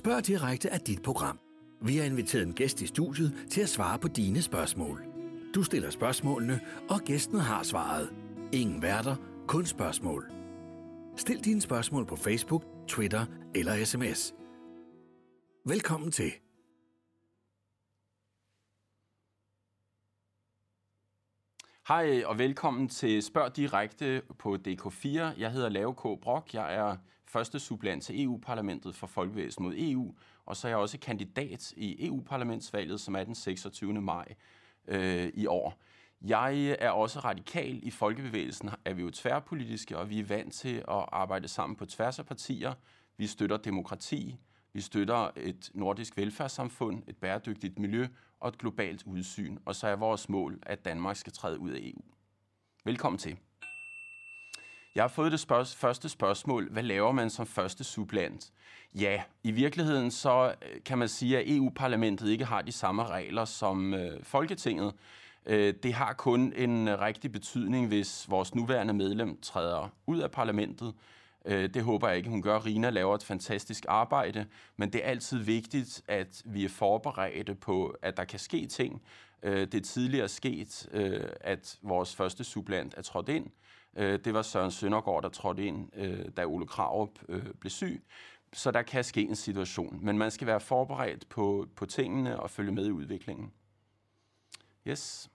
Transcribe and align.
Spørg 0.00 0.26
direkte 0.26 0.70
af 0.70 0.80
dit 0.80 1.02
program. 1.02 1.40
Vi 1.82 1.96
har 1.96 2.04
inviteret 2.04 2.46
en 2.46 2.54
gæst 2.54 2.80
i 2.80 2.86
studiet 2.86 3.46
til 3.50 3.60
at 3.60 3.68
svare 3.68 3.98
på 3.98 4.08
dine 4.08 4.42
spørgsmål. 4.42 5.04
Du 5.54 5.62
stiller 5.62 5.90
spørgsmålene, 5.90 6.60
og 6.90 7.00
gæsten 7.00 7.40
har 7.40 7.62
svaret. 7.62 8.14
Ingen 8.52 8.82
værter, 8.82 9.16
kun 9.48 9.66
spørgsmål. 9.66 10.32
Stil 11.16 11.44
dine 11.44 11.60
spørgsmål 11.60 12.06
på 12.06 12.16
Facebook, 12.16 12.64
Twitter 12.88 13.26
eller 13.54 13.84
sms. 13.84 14.34
Velkommen 15.64 16.10
til. 16.10 16.32
Hej 21.88 22.24
og 22.24 22.38
velkommen 22.38 22.88
til 22.88 23.22
Spørg 23.22 23.56
Direkte 23.56 24.22
på 24.38 24.58
DK4. 24.68 25.08
Jeg 25.38 25.52
hedder 25.52 25.68
Lave 25.68 25.94
K. 25.94 26.02
Brock. 26.22 26.54
Jeg 26.54 26.74
er 26.74 26.96
første 27.34 27.58
supplant 27.58 28.02
til 28.02 28.24
EU-parlamentet 28.24 28.94
for 28.94 29.06
Folkevæsen 29.06 29.64
mod 29.64 29.74
EU, 29.76 30.14
og 30.46 30.56
så 30.56 30.66
er 30.66 30.70
jeg 30.70 30.78
også 30.78 30.98
kandidat 30.98 31.72
i 31.76 32.06
EU-parlamentsvalget, 32.06 33.00
som 33.00 33.16
er 33.16 33.24
den 33.24 33.34
26. 33.34 34.00
maj 34.00 34.34
øh, 34.88 35.30
i 35.34 35.46
år. 35.46 35.74
Jeg 36.22 36.76
er 36.78 36.90
også 36.90 37.18
radikal. 37.20 37.80
I 37.82 37.90
Folkebevægelsen 37.90 38.70
er 38.84 38.94
vi 38.94 39.02
jo 39.02 39.10
tværpolitiske, 39.10 39.98
og 39.98 40.10
vi 40.10 40.20
er 40.20 40.24
vant 40.24 40.52
til 40.52 40.76
at 40.76 41.04
arbejde 41.12 41.48
sammen 41.48 41.76
på 41.76 41.86
tværs 41.86 42.18
af 42.18 42.26
partier. 42.26 42.72
Vi 43.16 43.26
støtter 43.26 43.56
demokrati, 43.56 44.36
vi 44.72 44.80
støtter 44.80 45.30
et 45.36 45.70
nordisk 45.74 46.16
velfærdssamfund, 46.16 47.02
et 47.08 47.16
bæredygtigt 47.16 47.78
miljø 47.78 48.06
og 48.40 48.48
et 48.48 48.58
globalt 48.58 49.02
udsyn. 49.02 49.58
Og 49.64 49.74
så 49.74 49.86
er 49.86 49.96
vores 49.96 50.28
mål, 50.28 50.58
at 50.62 50.84
Danmark 50.84 51.16
skal 51.16 51.32
træde 51.32 51.58
ud 51.58 51.70
af 51.70 51.78
EU. 51.80 52.02
Velkommen 52.84 53.18
til. 53.18 53.38
Jeg 54.94 55.02
har 55.02 55.08
fået 55.08 55.32
det 55.32 55.40
spørg- 55.40 55.76
første 55.76 56.08
spørgsmål. 56.08 56.68
Hvad 56.72 56.82
laver 56.82 57.12
man 57.12 57.30
som 57.30 57.46
første 57.46 57.84
subland? 57.84 58.52
Ja, 58.94 59.22
i 59.42 59.50
virkeligheden 59.50 60.10
så 60.10 60.54
øh, 60.62 60.82
kan 60.84 60.98
man 60.98 61.08
sige, 61.08 61.38
at 61.38 61.44
EU-parlamentet 61.46 62.28
ikke 62.28 62.44
har 62.44 62.62
de 62.62 62.72
samme 62.72 63.06
regler 63.06 63.44
som 63.44 63.94
øh, 63.94 64.22
Folketinget. 64.22 64.94
Øh, 65.46 65.74
det 65.82 65.94
har 65.94 66.12
kun 66.12 66.52
en 66.56 67.00
rigtig 67.00 67.32
betydning, 67.32 67.88
hvis 67.88 68.30
vores 68.30 68.54
nuværende 68.54 68.94
medlem 68.94 69.40
træder 69.40 69.88
ud 70.06 70.18
af 70.18 70.30
parlamentet. 70.30 70.94
Øh, 71.44 71.74
det 71.74 71.82
håber 71.82 72.08
jeg 72.08 72.16
ikke, 72.16 72.28
hun 72.30 72.42
gør. 72.42 72.66
Rina 72.66 72.90
laver 72.90 73.14
et 73.14 73.22
fantastisk 73.24 73.84
arbejde, 73.88 74.46
men 74.76 74.92
det 74.92 75.04
er 75.04 75.08
altid 75.10 75.38
vigtigt, 75.38 76.02
at 76.08 76.42
vi 76.44 76.64
er 76.64 76.68
forberedte 76.68 77.54
på, 77.54 77.94
at 78.02 78.16
der 78.16 78.24
kan 78.24 78.38
ske 78.38 78.66
ting. 78.66 79.02
Øh, 79.42 79.60
det 79.60 79.74
er 79.74 79.80
tidligere 79.80 80.28
sket, 80.28 80.88
øh, 80.92 81.28
at 81.40 81.78
vores 81.82 82.14
første 82.16 82.44
subland 82.44 82.92
er 82.96 83.02
trådt 83.02 83.28
ind. 83.28 83.46
Øh, 83.96 84.18
det 84.24 84.34
var 84.34 84.42
Søren 84.42 84.70
Søndergaard, 84.70 85.22
der 85.22 85.28
trådte 85.28 85.66
ind, 85.66 85.96
øh, 85.96 86.28
da 86.36 86.44
Ole 86.44 86.66
Krarup 86.66 87.10
øh, 87.28 87.54
blev 87.60 87.70
syg. 87.70 88.04
Så 88.52 88.70
der 88.70 88.82
kan 88.82 89.04
ske 89.04 89.22
en 89.22 89.36
situation, 89.36 89.98
men 90.02 90.18
man 90.18 90.30
skal 90.30 90.46
være 90.46 90.60
forberedt 90.60 91.28
på, 91.28 91.68
på 91.76 91.86
tingene 91.86 92.40
og 92.40 92.50
følge 92.50 92.72
med 92.72 92.86
i 92.86 92.90
udviklingen. 92.90 93.52
Yes. 94.86 95.30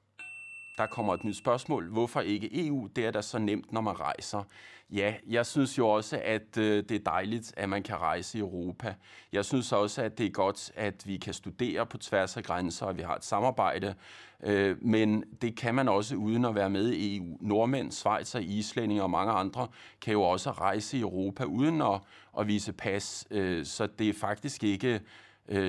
Der 0.80 0.86
kommer 0.86 1.14
et 1.14 1.24
nyt 1.24 1.36
spørgsmål. 1.38 1.90
Hvorfor 1.90 2.22
ikke 2.22 2.68
EU? 2.68 2.88
Det 2.96 3.06
er 3.06 3.12
da 3.12 3.22
så 3.22 3.40
nemt, 3.40 3.74
når 3.74 3.82
man 3.82 4.00
rejser. 4.00 4.44
Ja, 4.90 5.14
jeg 5.28 5.46
synes 5.46 5.78
jo 5.78 5.90
også, 5.90 6.22
at 6.24 6.58
øh, 6.58 6.84
det 6.90 6.92
er 6.92 7.00
dejligt, 7.00 7.54
at 7.58 7.70
man 7.70 7.84
kan 7.84 7.96
rejse 7.96 8.38
i 8.38 8.42
Europa. 8.42 8.96
Jeg 9.32 9.46
synes 9.46 9.72
også, 9.72 10.02
at 10.02 10.18
det 10.18 10.26
er 10.26 10.30
godt, 10.30 10.72
at 10.76 11.08
vi 11.08 11.18
kan 11.18 11.34
studere 11.34 11.86
på 11.86 11.98
tværs 11.98 12.38
af 12.38 12.44
grænser, 12.44 12.86
og 12.86 12.98
vi 12.98 13.02
har 13.02 13.16
et 13.16 13.26
samarbejde. 13.26 13.96
Øh, 14.44 14.78
men 14.82 15.24
det 15.42 15.56
kan 15.56 15.76
man 15.76 15.90
også 15.90 16.16
uden 16.16 16.46
at 16.46 16.56
være 16.56 16.70
med 16.70 16.92
i 16.92 17.18
EU. 17.18 17.38
Nordmænd, 17.42 17.92
Schweizer, 17.92 18.40
islændinge 18.40 19.04
og 19.04 19.10
mange 19.10 19.34
andre 19.34 19.68
kan 20.02 20.14
jo 20.14 20.22
også 20.22 20.52
rejse 20.52 20.98
i 20.98 21.02
Europa 21.02 21.44
uden 21.44 21.82
at, 21.82 22.02
at 22.40 22.48
vise 22.48 22.74
pas. 22.74 23.28
Øh, 23.32 23.66
så 23.66 23.88
det 23.88 24.10
er 24.10 24.14
faktisk 24.14 24.64
ikke 24.64 25.02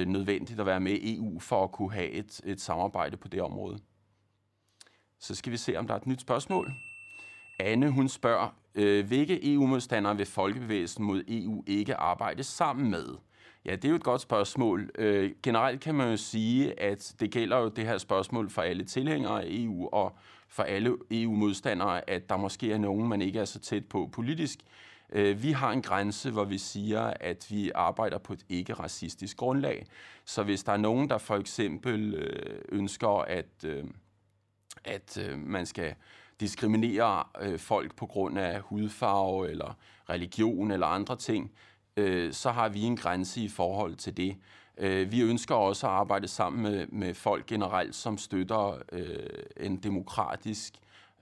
nødvendigt 0.06 0.60
at 0.60 0.66
være 0.66 0.80
med 0.80 0.92
i 0.92 1.16
EU 1.16 1.38
for 1.38 1.64
at 1.64 1.72
kunne 1.72 1.92
have 1.92 2.10
et, 2.10 2.40
et 2.44 2.60
samarbejde 2.60 3.16
på 3.16 3.28
det 3.28 3.42
område. 3.42 3.78
Så 5.20 5.34
skal 5.34 5.52
vi 5.52 5.56
se, 5.56 5.76
om 5.76 5.86
der 5.86 5.94
er 5.94 5.98
et 5.98 6.06
nyt 6.06 6.20
spørgsmål. 6.20 6.72
Anne, 7.58 7.90
hun 7.90 8.08
spørger, 8.08 8.48
øh, 8.74 9.06
hvilke 9.06 9.54
EU-modstandere 9.54 10.16
vil 10.16 10.26
Folkebevægelsen 10.26 11.04
mod 11.04 11.22
EU 11.28 11.64
ikke 11.66 11.94
arbejde 11.94 12.44
sammen 12.44 12.90
med? 12.90 13.06
Ja, 13.64 13.76
det 13.76 13.84
er 13.84 13.88
jo 13.88 13.94
et 13.94 14.02
godt 14.02 14.20
spørgsmål. 14.20 14.90
Øh, 14.98 15.32
generelt 15.42 15.80
kan 15.80 15.94
man 15.94 16.10
jo 16.10 16.16
sige, 16.16 16.80
at 16.80 17.14
det 17.20 17.30
gælder 17.30 17.58
jo 17.58 17.68
det 17.68 17.86
her 17.86 17.98
spørgsmål 17.98 18.50
for 18.50 18.62
alle 18.62 18.84
tilhængere 18.84 19.42
af 19.42 19.46
EU 19.50 19.88
og 19.92 20.16
for 20.48 20.62
alle 20.62 20.96
EU-modstandere, 21.10 22.10
at 22.10 22.28
der 22.28 22.36
måske 22.36 22.72
er 22.72 22.78
nogen, 22.78 23.08
man 23.08 23.22
ikke 23.22 23.38
er 23.38 23.44
så 23.44 23.58
tæt 23.58 23.86
på 23.86 24.08
politisk. 24.12 24.58
Øh, 25.12 25.42
vi 25.42 25.52
har 25.52 25.72
en 25.72 25.82
grænse, 25.82 26.30
hvor 26.30 26.44
vi 26.44 26.58
siger, 26.58 27.02
at 27.20 27.46
vi 27.50 27.70
arbejder 27.74 28.18
på 28.18 28.32
et 28.32 28.44
ikke-racistisk 28.48 29.36
grundlag. 29.36 29.86
Så 30.24 30.42
hvis 30.42 30.64
der 30.64 30.72
er 30.72 30.76
nogen, 30.76 31.10
der 31.10 31.18
for 31.18 31.36
eksempel 31.36 32.14
øh, 32.14 32.60
ønsker 32.68 33.08
at... 33.08 33.64
Øh, 33.64 33.84
at 34.84 35.18
øh, 35.18 35.38
man 35.38 35.66
skal 35.66 35.94
diskriminere 36.40 37.24
øh, 37.40 37.58
folk 37.58 37.96
på 37.96 38.06
grund 38.06 38.38
af 38.38 38.60
hudfarve 38.60 39.50
eller 39.50 39.76
religion 40.10 40.70
eller 40.70 40.86
andre 40.86 41.16
ting, 41.16 41.52
øh, 41.96 42.32
så 42.32 42.50
har 42.50 42.68
vi 42.68 42.82
en 42.82 42.96
grænse 42.96 43.40
i 43.40 43.48
forhold 43.48 43.96
til 43.96 44.16
det. 44.16 44.36
Øh, 44.78 45.12
vi 45.12 45.20
ønsker 45.20 45.54
også 45.54 45.86
at 45.86 45.92
arbejde 45.92 46.28
sammen 46.28 46.62
med, 46.62 46.86
med 46.86 47.14
folk 47.14 47.46
generelt, 47.46 47.94
som 47.94 48.18
støtter 48.18 48.78
øh, 48.92 49.42
en 49.56 49.76
demokratisk 49.76 50.74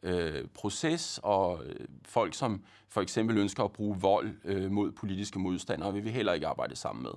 øh, 0.03 0.49
proces, 0.55 1.21
og 1.23 1.65
øh, 1.65 1.87
folk, 2.05 2.35
som 2.35 2.65
for 2.89 3.01
eksempel 3.01 3.39
ønsker 3.39 3.65
at 3.65 3.73
bruge 3.73 4.01
vold 4.01 4.35
øh, 4.45 4.71
mod 4.71 4.93
politiske 4.93 5.39
modstandere, 5.39 5.93
vil 5.93 6.05
vi 6.05 6.11
heller 6.11 6.33
ikke 6.33 6.47
arbejde 6.47 6.77
sammen 6.77 7.03
med. 7.03 7.13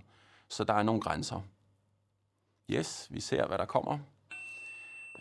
Så 0.50 0.64
der 0.64 0.74
er 0.74 0.84
nogle 0.84 1.02
grænser. 1.02 1.42
Yes, 2.70 3.08
vi 3.12 3.20
ser, 3.20 3.48
hvad 3.48 3.58
der 3.58 3.66
kommer. 3.66 4.00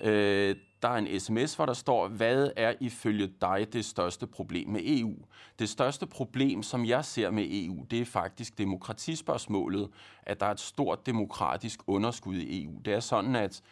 Øh, 0.00 0.56
der 0.82 0.88
er 0.88 0.96
en 0.96 1.20
sms, 1.20 1.54
hvor 1.54 1.66
der 1.66 1.72
står, 1.72 2.08
hvad 2.08 2.50
er 2.56 2.74
ifølge 2.80 3.32
dig 3.40 3.66
det 3.72 3.84
største 3.84 4.26
problem 4.26 4.68
med 4.68 4.80
EU? 4.84 5.14
Det 5.58 5.68
største 5.68 6.06
problem, 6.06 6.62
som 6.62 6.86
jeg 6.86 7.04
ser 7.04 7.30
med 7.30 7.46
EU, 7.50 7.84
det 7.90 8.00
er 8.00 8.04
faktisk 8.04 8.58
demokratispørgsmålet, 8.58 9.90
at 10.22 10.40
der 10.40 10.46
er 10.46 10.50
et 10.50 10.60
stort 10.60 11.06
demokratisk 11.06 11.80
underskud 11.86 12.36
i 12.36 12.64
EU. 12.64 12.80
Det 12.84 12.94
er 12.94 13.00
sådan, 13.00 13.36
at 13.36 13.62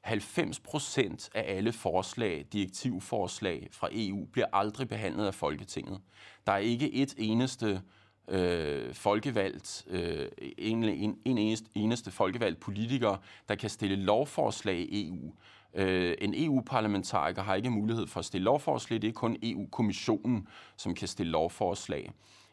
90 0.00 0.60
procent 0.60 1.30
af 1.34 1.56
alle 1.56 1.72
forslag, 1.72 2.46
direktivforslag 2.52 3.68
fra 3.72 3.88
EU, 3.92 4.26
bliver 4.32 4.46
aldrig 4.52 4.88
behandlet 4.88 5.26
af 5.26 5.34
Folketinget. 5.34 6.00
Der 6.46 6.52
er 6.52 6.58
ikke 6.58 6.92
et 6.92 7.14
eneste 7.18 7.82
øh, 8.28 8.94
folkevalgt, 8.94 9.86
øh, 9.90 10.26
en, 10.58 10.84
en, 10.84 11.18
en 11.24 11.38
eneste, 11.38 11.70
eneste 11.74 12.10
folkevalgt 12.10 12.60
politiker, 12.60 13.16
der 13.48 13.54
kan 13.54 13.70
stille 13.70 13.96
lovforslag 13.96 14.78
i 14.78 15.08
EU. 15.08 15.32
Øh, 15.74 16.14
en 16.20 16.34
EU-parlamentariker 16.36 17.42
har 17.42 17.54
ikke 17.54 17.70
mulighed 17.70 18.06
for 18.06 18.20
at 18.20 18.24
stille 18.24 18.44
lovforslag, 18.44 19.02
det 19.02 19.08
er 19.08 19.12
kun 19.12 19.36
EU-kommissionen, 19.42 20.48
som 20.76 20.94
kan 20.94 21.08
stille 21.08 21.32
lovforslag. 21.32 22.12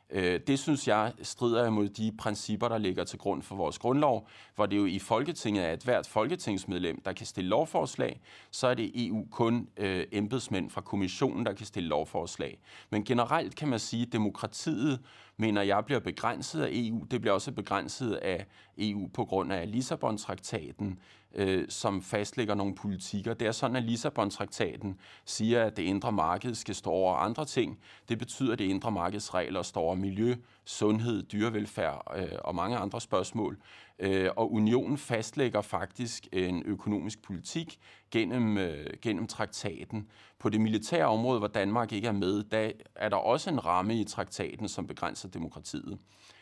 Øh, 0.10 0.40
det 0.48 0.60
synes 0.60 0.88
jeg 0.88 1.14
strider 1.22 1.68
imod 1.68 1.90
de 1.90 2.12
principper, 2.18 2.68
der 2.68 2.78
ligger 2.78 3.04
til 3.04 3.20
grund 3.20 3.42
for 3.42 3.56
vores 3.56 3.80
grundlov, 3.80 4.28
hvor 4.56 4.66
det 4.66 4.78
jo 4.78 4.86
i 4.86 5.00
Folketinget 5.00 5.66
er 5.66 5.74
et 5.74 5.84
hvert 5.84 6.08
folketingsmedlem, 6.08 7.02
der 7.02 7.14
kan 7.14 7.26
stille 7.26 7.50
lovforslag, 7.50 8.22
så 8.52 8.68
er 8.68 8.74
det 8.74 9.08
EU 9.08 9.28
kun 9.32 9.68
øh, 9.78 10.08
embedsmænd 10.12 10.70
fra 10.70 10.82
kommissionen, 10.82 11.46
der 11.46 11.54
kan 11.54 11.66
stille 11.66 11.90
lovforslag. 11.90 12.60
Men 12.90 13.04
generelt 13.04 13.56
kan 13.56 13.68
man 13.68 13.80
sige, 13.80 14.06
at 14.06 14.14
demokratiet 14.14 15.00
mener 15.38 15.62
jeg 15.62 15.86
bliver 15.86 16.00
begrænset 16.00 16.62
af 16.62 16.70
EU. 16.72 17.06
Det 17.12 17.22
bliver 17.22 17.34
også 17.34 17.52
begrænset 17.52 18.14
af 18.14 18.46
EU 18.78 19.08
på 19.14 19.26
grund 19.26 19.54
af 19.54 19.72
Lissabon-traktaten, 19.72 21.00
øh, 21.36 21.66
som 21.70 22.02
fastlægger 22.02 22.56
nogle 22.56 22.76
politikker. 22.76 23.34
Det 23.34 23.48
er 23.48 23.52
sådan, 23.52 23.76
at 23.76 23.84
Lissabon-traktaten 23.84 25.00
siger, 25.26 25.64
at 25.64 25.78
det 25.78 25.84
indre 25.84 26.12
marked 26.12 26.56
skal 26.56 26.76
stå 26.76 26.90
over 26.90 27.16
andre 27.16 27.46
ting. 27.46 27.80
Det 28.10 28.20
betyder, 28.20 28.54
at 28.54 28.60
det 28.60 28.66
indre 28.66 28.92
markeds 28.92 29.34
regler 29.34 29.62
står 29.62 29.82
over 29.82 29.96
miljø, 29.96 30.36
sundhed, 30.66 31.24
dyrevelfærd 31.24 32.14
øh, 32.16 32.40
og 32.44 32.56
mange 32.56 32.78
andre 32.78 33.02
spørgsmål. 33.02 33.58
Øh, 34.00 34.30
og 34.36 34.54
unionen 34.54 34.98
fastlægger 34.98 35.62
faktisk 35.62 36.28
en 36.34 36.64
økonomisk 36.66 37.22
politik 37.22 37.80
gennem, 38.12 38.58
øh, 38.58 38.88
gennem 39.02 39.28
traktaten. 39.28 40.10
På 40.40 40.50
det 40.50 40.62
militære 40.62 41.06
område, 41.06 41.40
hvor 41.40 41.48
Danmark 41.48 41.92
ikke 41.92 42.08
er 42.08 42.12
med, 42.12 42.44
der 42.44 42.72
er 42.96 43.10
der 43.10 43.18
også 43.18 43.50
en 43.50 43.66
ramme 43.66 44.00
i 44.00 44.04
traktaten, 44.04 44.68
som 44.68 44.88
begrænser 44.88 45.30
demokratiet. 45.30 46.00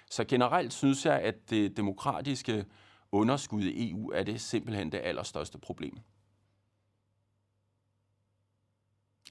Så 0.09 0.23
generelt 0.23 0.73
synes 0.73 1.05
jeg, 1.05 1.19
at 1.21 1.49
det 1.49 1.77
demokratiske 1.77 2.65
underskud 3.11 3.63
i 3.63 3.91
EU 3.91 4.11
er 4.11 4.23
det 4.23 4.41
simpelthen 4.41 4.91
det 4.91 5.01
allerstørste 5.03 5.57
problem. 5.57 5.97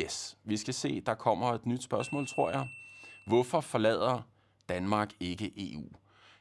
Yes, 0.01 0.39
vi 0.45 0.57
skal 0.57 0.75
se, 0.75 1.01
der 1.01 1.15
kommer 1.15 1.53
et 1.53 1.67
nyt 1.67 1.83
spørgsmål, 1.83 2.27
tror 2.27 2.51
jeg. 2.51 2.69
Hvorfor 3.27 3.61
forlader 3.61 4.29
Danmark 4.69 5.13
ikke 5.21 5.53
EU? 5.57 5.85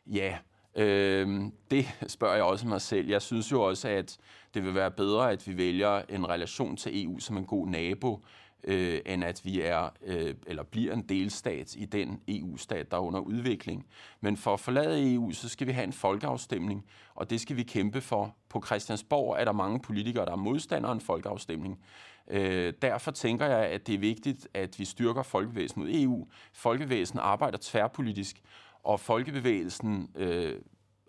Ja, 0.06 0.38
øh, 0.76 1.42
det 1.72 1.86
spørger 2.08 2.36
jeg 2.36 2.44
også 2.44 2.68
mig 2.68 2.82
selv. 2.82 3.08
Jeg 3.08 3.22
synes 3.22 3.52
jo 3.52 3.62
også, 3.62 3.88
at 3.88 4.18
det 4.54 4.64
vil 4.64 4.76
være 4.76 4.92
bedre, 4.92 5.32
at 5.32 5.48
vi 5.48 5.58
vælger 5.58 6.02
en 6.10 6.30
relation 6.30 6.78
til 6.78 7.06
EU 7.06 7.20
som 7.20 7.38
en 7.38 7.46
god 7.46 7.68
nabo, 7.68 8.26
øh, 8.64 9.00
end 9.06 9.24
at 9.24 9.42
vi 9.44 9.62
er 9.62 9.90
øh, 10.06 10.36
eller 10.48 10.64
bliver 10.64 10.94
en 10.94 11.02
delstat 11.02 11.76
i 11.76 11.86
den 11.86 12.22
EU-stat, 12.28 12.92
der 12.92 12.98
er 12.98 13.02
under 13.02 13.20
udvikling. 13.20 13.86
Men 14.22 14.38
for 14.38 14.54
at 14.54 14.60
forlade 14.60 15.14
EU, 15.14 15.32
så 15.32 15.50
skal 15.50 15.68
vi 15.68 15.72
have 15.72 15.84
en 15.84 15.94
folkeafstemning, 15.94 16.86
og 17.16 17.30
det 17.30 17.42
skal 17.42 17.56
vi 17.56 17.64
kæmpe 17.64 18.02
for. 18.02 18.36
På 18.50 18.64
Christiansborg 18.66 19.36
er 19.40 19.46
der 19.46 19.52
mange 19.52 19.80
politikere, 19.80 20.26
der 20.26 20.32
er 20.32 20.36
modstandere 20.36 20.92
af 20.92 20.96
en 20.96 21.02
folkeafstemning. 21.02 21.80
Øh, 22.28 22.74
derfor 22.82 23.12
tænker 23.12 23.46
jeg, 23.46 23.66
at 23.66 23.88
det 23.88 23.96
er 23.96 24.00
vigtigt, 24.00 24.48
at 24.54 24.80
vi 24.80 24.86
styrker 24.86 25.24
folkebevægelsen 25.24 25.82
mod 25.82 25.90
EU. 25.94 26.28
Folkebevægelsen 26.54 27.20
arbejder 27.20 27.58
tværpolitisk, 27.62 28.42
og 28.84 29.00
folkebevægelsen 29.00 30.10
øh, 30.16 30.56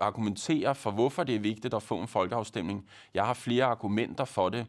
argumenterer 0.00 0.72
for, 0.72 0.90
hvorfor 0.90 1.24
det 1.24 1.34
er 1.34 1.40
vigtigt 1.40 1.74
at 1.74 1.82
få 1.82 2.00
en 2.00 2.08
folkeafstemning. 2.08 2.86
Jeg 3.14 3.26
har 3.26 3.34
flere 3.34 3.64
argumenter 3.64 4.24
for 4.24 4.48
det. 4.48 4.66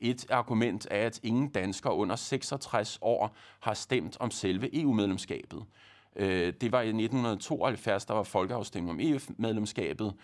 Et 0.00 0.30
argument 0.30 0.86
er, 0.90 1.06
at 1.06 1.20
ingen 1.22 1.48
danskere 1.48 1.94
under 1.94 2.16
66 2.16 2.98
år 3.02 3.36
har 3.60 3.74
stemt 3.74 4.16
om 4.20 4.30
selve 4.30 4.80
EU-medlemskabet. 4.80 5.64
Øh, 6.16 6.52
det 6.60 6.72
var 6.72 6.80
i 6.80 6.88
1972, 6.88 8.04
der 8.04 8.14
var 8.14 8.22
folkeafstemning 8.22 8.90
om 8.90 9.00
EU-medlemskabet, 9.00 10.14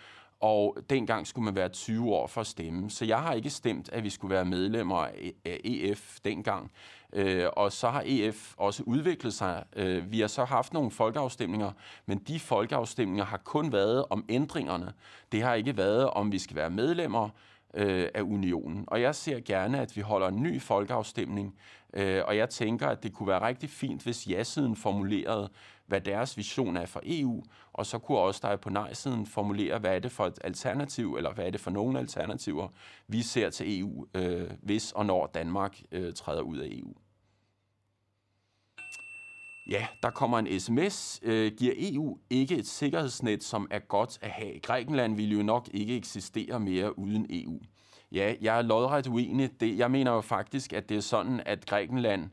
og 0.40 0.76
dengang 0.90 1.26
skulle 1.26 1.44
man 1.44 1.54
være 1.54 1.68
20 1.68 2.14
år 2.14 2.26
for 2.26 2.40
at 2.40 2.46
stemme. 2.46 2.90
Så 2.90 3.04
jeg 3.04 3.22
har 3.22 3.32
ikke 3.32 3.50
stemt, 3.50 3.88
at 3.92 4.04
vi 4.04 4.10
skulle 4.10 4.34
være 4.34 4.44
medlemmer 4.44 4.96
af 5.44 5.60
EF 5.64 6.18
dengang. 6.24 6.70
Øh, 7.12 7.46
og 7.52 7.72
så 7.72 7.88
har 7.88 8.02
EF 8.06 8.54
også 8.56 8.82
udviklet 8.86 9.34
sig. 9.34 9.64
Øh, 9.76 10.12
vi 10.12 10.20
har 10.20 10.28
så 10.28 10.44
haft 10.44 10.72
nogle 10.72 10.90
folkeafstemninger, 10.90 11.72
men 12.06 12.18
de 12.18 12.40
folkeafstemninger 12.40 13.24
har 13.24 13.36
kun 13.36 13.72
været 13.72 14.04
om 14.10 14.24
ændringerne. 14.28 14.92
Det 15.32 15.42
har 15.42 15.54
ikke 15.54 15.76
været, 15.76 16.10
om 16.10 16.32
vi 16.32 16.38
skal 16.38 16.56
være 16.56 16.70
medlemmer 16.70 17.28
øh, 17.74 18.08
af 18.14 18.22
unionen. 18.22 18.84
Og 18.86 19.00
jeg 19.00 19.14
ser 19.14 19.40
gerne, 19.40 19.80
at 19.80 19.96
vi 19.96 20.00
holder 20.00 20.28
en 20.28 20.42
ny 20.42 20.60
folkeafstemning, 20.60 21.58
øh, 21.94 22.22
og 22.26 22.36
jeg 22.36 22.50
tænker, 22.50 22.88
at 22.88 23.02
det 23.02 23.12
kunne 23.12 23.28
være 23.28 23.46
rigtig 23.46 23.70
fint, 23.70 24.02
hvis 24.02 24.28
ja-siden 24.28 24.76
formulerede, 24.76 25.50
hvad 25.86 26.00
deres 26.00 26.36
vision 26.36 26.76
er 26.76 26.86
for 26.86 27.00
EU, 27.04 27.42
og 27.72 27.86
så 27.86 27.98
kunne 27.98 28.18
også 28.18 28.40
der 28.42 28.56
på 28.56 28.70
nej-siden 28.70 29.26
formulere, 29.26 29.78
hvad 29.78 29.94
er 29.94 29.98
det 29.98 30.12
for 30.12 30.26
et 30.26 30.38
alternativ, 30.44 31.14
eller 31.16 31.32
hvad 31.32 31.46
er 31.46 31.50
det 31.50 31.60
for 31.60 31.70
nogle 31.70 31.98
alternativer, 31.98 32.68
vi 33.06 33.22
ser 33.22 33.50
til 33.50 33.80
EU, 33.80 34.06
øh, 34.14 34.50
hvis 34.62 34.92
og 34.92 35.06
når 35.06 35.26
Danmark 35.26 35.80
øh, 35.92 36.14
træder 36.14 36.42
ud 36.42 36.58
af 36.58 36.68
EU. 36.70 36.94
Ja, 39.68 39.86
der 40.02 40.10
kommer 40.10 40.38
en 40.38 40.60
sms. 40.60 41.20
Øh, 41.22 41.52
giver 41.52 41.74
EU 41.78 42.18
ikke 42.30 42.56
et 42.56 42.66
sikkerhedsnet, 42.66 43.44
som 43.44 43.68
er 43.70 43.78
godt 43.78 44.18
at 44.20 44.30
have? 44.30 44.60
Grækenland 44.60 45.16
ville 45.16 45.36
jo 45.36 45.42
nok 45.42 45.68
ikke 45.74 45.96
eksistere 45.96 46.60
mere 46.60 46.98
uden 46.98 47.26
EU. 47.30 47.60
Ja, 48.12 48.34
jeg 48.40 48.58
er 48.58 48.62
lodret 48.62 49.06
uenig. 49.06 49.60
Det, 49.60 49.78
jeg 49.78 49.90
mener 49.90 50.12
jo 50.12 50.20
faktisk, 50.20 50.72
at 50.72 50.88
det 50.88 50.96
er 50.96 51.00
sådan, 51.00 51.42
at 51.46 51.66
Grækenland 51.66 52.30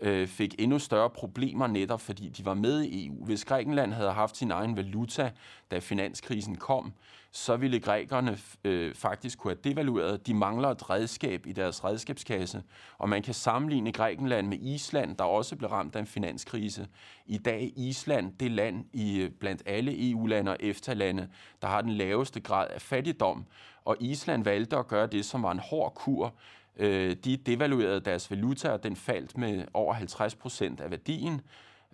øh, 0.00 0.28
fik 0.28 0.54
endnu 0.58 0.78
større 0.78 1.10
problemer 1.10 1.66
netop, 1.66 2.00
fordi 2.00 2.28
de 2.28 2.44
var 2.44 2.54
med 2.54 2.82
i 2.82 3.06
EU. 3.06 3.24
Hvis 3.24 3.44
Grækenland 3.44 3.92
havde 3.92 4.12
haft 4.12 4.36
sin 4.36 4.50
egen 4.50 4.76
valuta, 4.76 5.30
da 5.70 5.78
finanskrisen 5.78 6.56
kom, 6.56 6.92
så 7.36 7.56
ville 7.56 7.80
grækerne 7.80 8.38
øh, 8.64 8.94
faktisk 8.94 9.38
kunne 9.38 9.50
have 9.50 9.72
devalueret. 9.72 10.26
De 10.26 10.34
mangler 10.34 10.68
et 10.68 10.90
redskab 10.90 11.46
i 11.46 11.52
deres 11.52 11.84
redskabskasse, 11.84 12.62
og 12.98 13.08
man 13.08 13.22
kan 13.22 13.34
sammenligne 13.34 13.92
Grækenland 13.92 14.48
med 14.48 14.58
Island, 14.58 15.16
der 15.16 15.24
også 15.24 15.56
blev 15.56 15.70
ramt 15.70 15.96
af 15.96 16.00
en 16.00 16.06
finanskrise. 16.06 16.88
I 17.26 17.38
dag 17.38 17.64
er 17.64 17.70
Island 17.76 18.32
det 18.40 18.50
land 18.50 18.84
i 18.92 19.20
øh, 19.20 19.30
blandt 19.30 19.62
alle 19.66 20.10
EU-lande 20.10 20.50
og 20.50 20.56
EFTA-lande, 20.60 21.28
der 21.62 21.68
har 21.68 21.80
den 21.80 21.92
laveste 21.92 22.40
grad 22.40 22.68
af 22.70 22.82
fattigdom, 22.82 23.44
og 23.84 23.96
Island 24.00 24.44
valgte 24.44 24.76
at 24.76 24.88
gøre 24.88 25.06
det, 25.06 25.24
som 25.24 25.42
var 25.42 25.52
en 25.52 25.58
hård 25.58 25.94
kur, 25.94 26.34
Øh, 26.76 27.16
de 27.24 27.36
devaluerede 27.36 28.00
deres 28.00 28.30
valuta, 28.30 28.70
og 28.70 28.82
den 28.82 28.96
faldt 28.96 29.38
med 29.38 29.64
over 29.74 29.94
50 29.94 30.34
procent 30.34 30.80
af 30.80 30.90
værdien. 30.90 31.40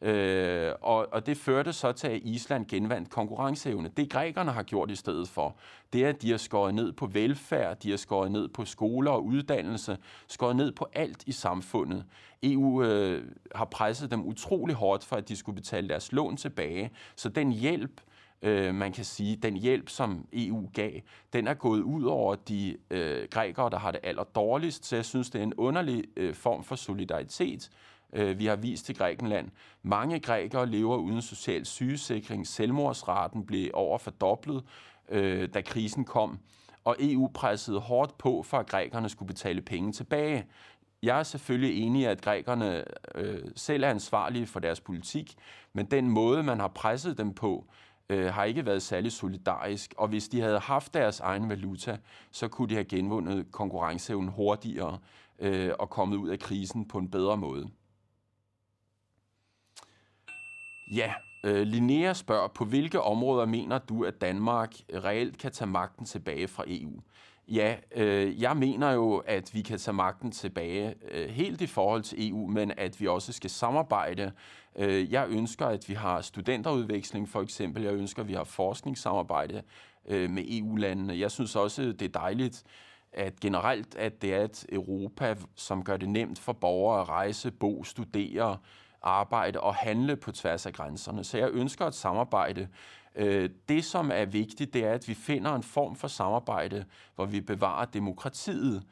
Øh, 0.03 0.73
og, 0.81 1.09
og 1.13 1.27
det 1.27 1.37
førte 1.37 1.73
så 1.73 1.93
til, 1.93 2.09
at 2.09 2.21
Island 2.25 2.67
genvandt 2.67 3.11
konkurrenceevne. 3.11 3.91
Det 3.97 4.11
grækerne 4.11 4.51
har 4.51 4.63
gjort 4.63 4.91
i 4.91 4.97
stedet 4.97 5.29
for, 5.29 5.57
det 5.93 6.05
er, 6.05 6.09
at 6.09 6.23
de 6.23 6.31
har 6.31 6.39
skåret 6.39 6.75
ned 6.75 6.93
på 6.93 7.07
velfærd, 7.07 7.79
de 7.79 7.91
har 7.91 7.97
skåret 7.97 8.33
ned 8.33 8.49
på 8.49 8.65
skoler 8.65 9.11
og 9.11 9.25
uddannelse, 9.25 9.99
skåret 10.29 10.57
ned 10.57 10.73
på 10.73 10.87
alt 10.93 11.23
i 11.27 11.33
samfundet. 11.33 12.05
EU 12.43 12.83
øh, 12.83 13.25
har 13.55 13.65
presset 13.65 14.11
dem 14.11 14.25
utrolig 14.25 14.77
hårdt 14.77 15.05
for, 15.05 15.17
at 15.17 15.29
de 15.29 15.37
skulle 15.37 15.57
betale 15.57 15.89
deres 15.89 16.13
lån 16.13 16.37
tilbage. 16.37 16.91
Så 17.17 17.29
den 17.29 17.53
hjælp, 17.53 18.01
øh, 18.43 18.75
man 18.75 18.93
kan 18.93 19.05
sige, 19.05 19.37
den 19.37 19.57
hjælp, 19.57 19.89
som 19.89 20.27
EU 20.33 20.71
gav, 20.75 20.93
den 21.33 21.47
er 21.47 21.55
gået 21.55 21.81
ud 21.81 22.05
over 22.05 22.35
de 22.35 22.77
øh, 22.91 23.29
grækere, 23.31 23.71
der 23.71 23.79
har 23.79 23.91
det 23.91 24.01
aller 24.03 24.25
dårligst. 24.25 24.87
Så 24.87 24.97
jeg 24.97 25.05
synes, 25.05 25.31
det 25.31 25.39
er 25.39 25.43
en 25.43 25.55
underlig 25.55 26.05
øh, 26.17 26.35
form 26.35 26.65
for 26.65 26.77
solidaritet, 26.77 27.71
øh, 28.13 28.39
vi 28.39 28.47
har 28.47 28.57
vist 28.57 28.87
til 28.87 28.97
Grækenland. 28.97 29.49
Mange 29.83 30.21
grækere 30.21 30.67
lever 30.67 30.97
uden 30.97 31.23
social 31.23 31.67
sygesikring. 31.67 32.47
Selvmordsraten 32.47 33.47
blev 33.47 33.71
over 33.75 33.99
fordoblet, 33.99 34.65
øh, 35.09 35.49
da 35.55 35.61
krisen 35.61 36.05
kom. 36.05 36.39
Og 36.85 36.97
EU 37.01 37.31
pressede 37.35 37.81
hårdt 37.81 38.19
på, 38.19 38.43
for 38.43 38.59
at 38.59 38.67
grækerne 38.67 39.09
skulle 39.09 39.27
betale 39.27 39.63
penge 39.63 39.93
tilbage. 39.93 40.47
Jeg 41.03 41.19
er 41.19 41.23
selvfølgelig 41.23 41.83
enig 41.83 42.03
i, 42.03 42.05
at 42.05 42.23
grækerne 42.23 42.85
øh, 43.15 43.43
selv 43.57 43.85
er 43.85 43.91
ansvarlige 43.91 44.47
for 44.47 44.61
deres 44.61 44.81
politik, 44.81 45.35
men 45.73 45.87
den 45.87 46.11
måde, 46.11 46.43
man 46.43 46.61
har 46.61 46.69
presset 46.69 47.19
dem 47.19 47.35
på, 47.35 47.67
øh, 48.09 48.27
har 48.27 48.45
ikke 48.45 48.67
været 48.67 48.83
særlig 48.83 49.13
solidarisk, 49.13 49.95
og 49.99 50.09
hvis 50.09 50.29
de 50.29 50.41
havde 50.41 50.59
haft 50.59 50.95
deres 50.95 51.21
egen 51.21 51.49
valuta, 51.49 51.99
så 52.31 52.49
kunne 52.49 52.69
de 52.69 52.75
have 52.75 52.85
genvundet 52.85 53.53
konkurrenceevnen 53.53 54.29
hurtigere 54.29 54.99
øh, 55.39 55.73
og 55.79 55.91
kommet 55.91 56.17
ud 56.17 56.29
af 56.29 56.39
krisen 56.39 56.89
på 56.89 56.99
en 56.99 57.11
bedre 57.11 57.37
måde. 57.37 57.71
Ja, 60.91 61.13
øh, 61.45 61.63
Linnea 61.63 62.13
spørger, 62.13 62.49
på 62.49 62.65
hvilke 62.65 63.01
områder 63.01 63.47
mener 63.47 63.79
du, 63.79 64.05
at 64.05 64.21
Danmark 64.21 64.75
reelt 64.95 65.39
kan 65.39 65.53
tage 65.53 65.71
magten 65.71 66.05
tilbage 66.05 66.49
fra 66.49 66.65
EU? 66.67 67.01
Ja, 67.49 67.77
øh, 67.97 68.43
jeg 68.43 68.57
mener 68.57 68.91
jo, 68.93 69.17
at 69.17 69.55
vi 69.55 69.63
kan 69.63 69.79
tage 69.79 69.95
magten 69.95 70.31
tilbage 70.31 70.95
øh, 71.11 71.29
helt 71.29 71.61
i 71.61 71.67
forhold 71.67 72.03
til 72.03 72.31
EU, 72.31 72.47
men 72.47 72.73
at 72.77 73.01
vi 73.01 73.07
også 73.07 73.33
skal 73.33 73.51
samarbejde. 73.51 74.33
Øh, 74.77 75.13
jeg 75.13 75.29
ønsker, 75.29 75.67
at 75.67 75.89
vi 75.89 75.95
har 75.95 76.21
studenterudveksling 76.21 77.29
for 77.29 77.43
eksempel. 77.43 77.83
Jeg 77.83 77.95
ønsker, 77.95 78.23
at 78.23 78.29
vi 78.29 78.35
har 78.35 78.45
forskningssamarbejde 78.45 79.63
øh, 80.09 80.31
med 80.31 80.45
EU-landene. 80.49 81.19
Jeg 81.19 81.31
synes 81.31 81.57
også, 81.57 81.83
det 81.83 82.03
er 82.03 82.21
dejligt, 82.21 82.65
at 83.13 83.41
generelt, 83.41 83.95
at 83.95 84.23
det 84.23 84.35
er 84.35 84.45
et 84.45 84.67
Europa, 84.73 85.37
som 85.55 85.85
gør 85.85 85.97
det 85.97 86.09
nemt 86.09 86.39
for 86.39 86.53
borgere 86.53 87.01
at 87.01 87.09
rejse, 87.09 87.51
bo, 87.51 87.85
studere, 87.85 88.57
arbejde 89.03 89.61
og 89.61 89.75
handle 89.75 90.17
på 90.17 90.33
tværs 90.33 90.67
af 90.67 90.73
grænserne. 90.73 91.25
Så 91.25 91.39
jeg 91.39 91.51
ønsker 91.53 91.87
et 91.87 91.95
samarbejde. 91.95 92.69
Øh, 93.15 93.51
det, 93.69 93.85
som 93.85 94.11
er 94.15 94.25
vigtigt, 94.25 94.75
det 94.75 94.85
er, 94.85 94.93
at 94.93 95.09
vi 95.09 95.15
finder 95.15 95.55
en 95.55 95.63
form 95.63 95.97
for 95.97 96.09
samarbejde, 96.09 96.85
hvor 97.15 97.25
vi 97.25 97.41
bevarer 97.41 97.85
demokratiet. 97.85 98.83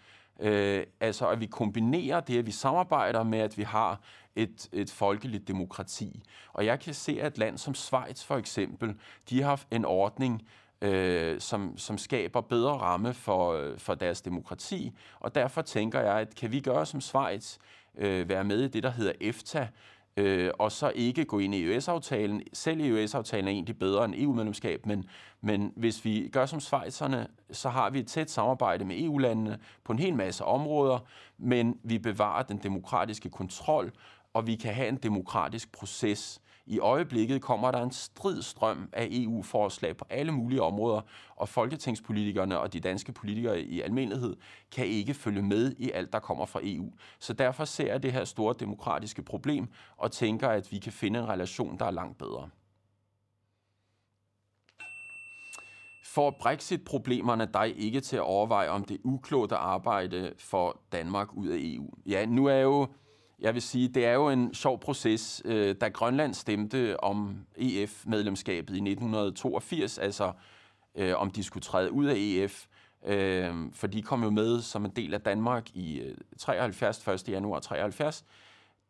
Øh, 0.41 0.87
altså, 1.01 1.29
at 1.29 1.41
vi 1.41 1.47
kombinerer 1.47 2.21
det, 2.21 2.39
at 2.39 2.47
vi 2.47 2.51
samarbejder 2.51 3.23
med, 3.23 3.39
at 3.39 3.59
vi 3.59 3.63
har 3.63 4.01
et, 4.37 4.69
et 4.73 4.91
folkeligt 4.91 5.49
demokrati. 5.49 6.23
Og 6.53 6.67
jeg 6.67 6.81
kan 6.81 6.95
se, 6.95 7.19
at 7.21 7.33
et 7.33 7.39
land 7.39 7.59
som 7.59 7.75
Schweiz 7.75 8.25
for 8.25 8.37
eksempel, 8.37 8.95
de 9.31 9.43
har 9.43 9.65
en 9.71 9.85
ordning, 9.85 10.49
øh, 10.83 11.41
som, 11.41 11.79
som 11.79 11.99
skaber 11.99 12.41
bedre 12.41 12.73
ramme 12.73 13.15
for, 13.15 13.75
for 13.79 13.95
deres 13.95 14.21
demokrati. 14.21 14.93
Og 15.21 15.35
derfor 15.35 15.63
tænker 15.63 16.01
jeg, 16.01 16.15
at 16.15 16.35
kan 16.35 16.53
vi 16.53 16.61
gøre 16.61 16.87
som 16.87 17.01
Schweiz, 17.01 17.59
øh, 17.99 18.29
være 18.29 18.45
med 18.45 18.61
i 18.61 18.69
det, 18.69 18.83
der 18.83 18.91
hedder 18.91 19.13
EFTA, 19.21 19.67
øh, 20.19 20.51
og 20.59 20.73
så 20.73 20.93
ikke 20.95 21.25
gå 21.25 21.39
ind 21.39 21.55
i 21.55 21.65
EØS-aftalen. 21.65 22.43
Selv 22.53 22.81
EØS-aftalen 22.81 23.49
er 23.49 23.53
egentlig 23.53 23.79
bedre 23.79 24.05
end 24.05 24.15
EU-medlemskab, 24.17 24.87
men, 24.87 25.05
men 25.41 25.73
hvis 25.77 26.05
vi 26.05 26.29
gør 26.33 26.47
som 26.47 26.61
Schweizerne, 26.61 27.27
så 27.51 27.69
har 27.69 27.91
vi 27.91 27.99
et 27.99 28.07
tæt 28.07 28.31
samarbejde 28.31 28.85
med 28.85 29.01
EU-landene 29.01 29.59
på 29.85 29.93
en 29.93 29.99
hel 29.99 30.15
masse 30.15 30.45
områder, 30.45 30.99
men 31.39 31.79
vi 31.83 31.99
bevarer 31.99 32.43
den 32.43 32.59
demokratiske 32.63 33.31
kontrol, 33.31 33.93
og 34.35 34.47
vi 34.47 34.55
kan 34.55 34.75
have 34.75 34.89
en 34.89 34.97
demokratisk 34.97 35.73
proces. 35.73 36.41
I 36.71 36.79
øjeblikket 36.79 37.43
kommer 37.43 37.71
der 37.71 37.83
en 37.83 37.91
stridstrøm 37.91 38.89
af 38.93 39.09
EU-forslag 39.11 39.97
på 39.97 40.05
alle 40.11 40.33
mulige 40.33 40.63
områder, 40.63 41.01
og 41.37 41.49
folketingspolitikerne 41.49 42.59
og 42.59 42.73
de 42.73 42.81
danske 42.81 43.13
politikere 43.13 43.61
i 43.61 43.81
almindelighed 43.81 44.37
kan 44.73 44.87
ikke 44.87 45.15
følge 45.15 45.43
med 45.43 45.75
i 45.79 45.91
alt, 45.91 46.13
der 46.13 46.19
kommer 46.19 46.47
fra 46.47 46.61
EU. 46.63 46.93
Så 47.19 47.33
derfor 47.33 47.65
ser 47.65 47.87
jeg 47.87 48.03
det 48.03 48.13
her 48.13 48.25
store 48.25 48.55
demokratiske 48.61 49.23
problem 49.23 49.69
og 49.97 50.13
tænker, 50.13 50.49
at 50.49 50.73
vi 50.73 50.79
kan 50.79 50.93
finde 50.93 51.19
en 51.19 51.29
relation, 51.29 51.79
der 51.79 51.85
er 51.85 51.91
langt 51.91 52.19
bedre. 52.19 52.49
For 56.05 56.31
Brexit-problemerne 56.31 57.49
dig 57.55 57.79
ikke 57.79 58.01
til 58.01 58.17
at 58.17 58.23
overveje, 58.23 58.69
om 58.69 58.85
det 58.85 58.95
er 58.95 59.01
uklogt 59.05 59.53
at 59.53 59.59
arbejde 59.59 60.33
for 60.39 60.81
Danmark 60.93 61.35
ud 61.35 61.47
af 61.47 61.57
EU? 61.61 61.91
Ja, 62.07 62.27
nu 62.27 62.47
er 62.47 62.59
jo 62.59 62.89
jeg 63.41 63.55
vil 63.55 63.63
sige, 63.63 63.89
det 63.89 64.07
er 64.07 64.13
jo 64.13 64.29
en 64.29 64.55
sjov 64.55 64.81
proces. 64.81 65.43
Øh, 65.45 65.75
da 65.81 65.89
Grønland 65.89 66.35
stemte 66.35 67.01
om 67.01 67.47
EF-medlemskabet 67.57 68.75
i 68.75 68.79
1982, 68.79 69.99
altså 69.99 70.33
øh, 70.95 71.21
om 71.21 71.31
de 71.31 71.45
skulle 71.45 71.65
træde 71.65 71.93
ud 71.93 72.07
af 72.07 72.15
EF, 72.17 72.67
øh, 73.07 73.55
for 73.73 73.87
de 73.87 74.03
kom 74.03 74.23
jo 74.23 74.31
med 74.31 74.61
som 74.61 74.85
en 74.85 74.91
del 74.91 75.15
af 75.15 75.21
Danmark 75.21 75.71
i 75.75 76.01
øh, 76.01 76.17
73, 76.39 77.09
1. 77.09 77.29
januar 77.29 77.61
73, 77.61 78.25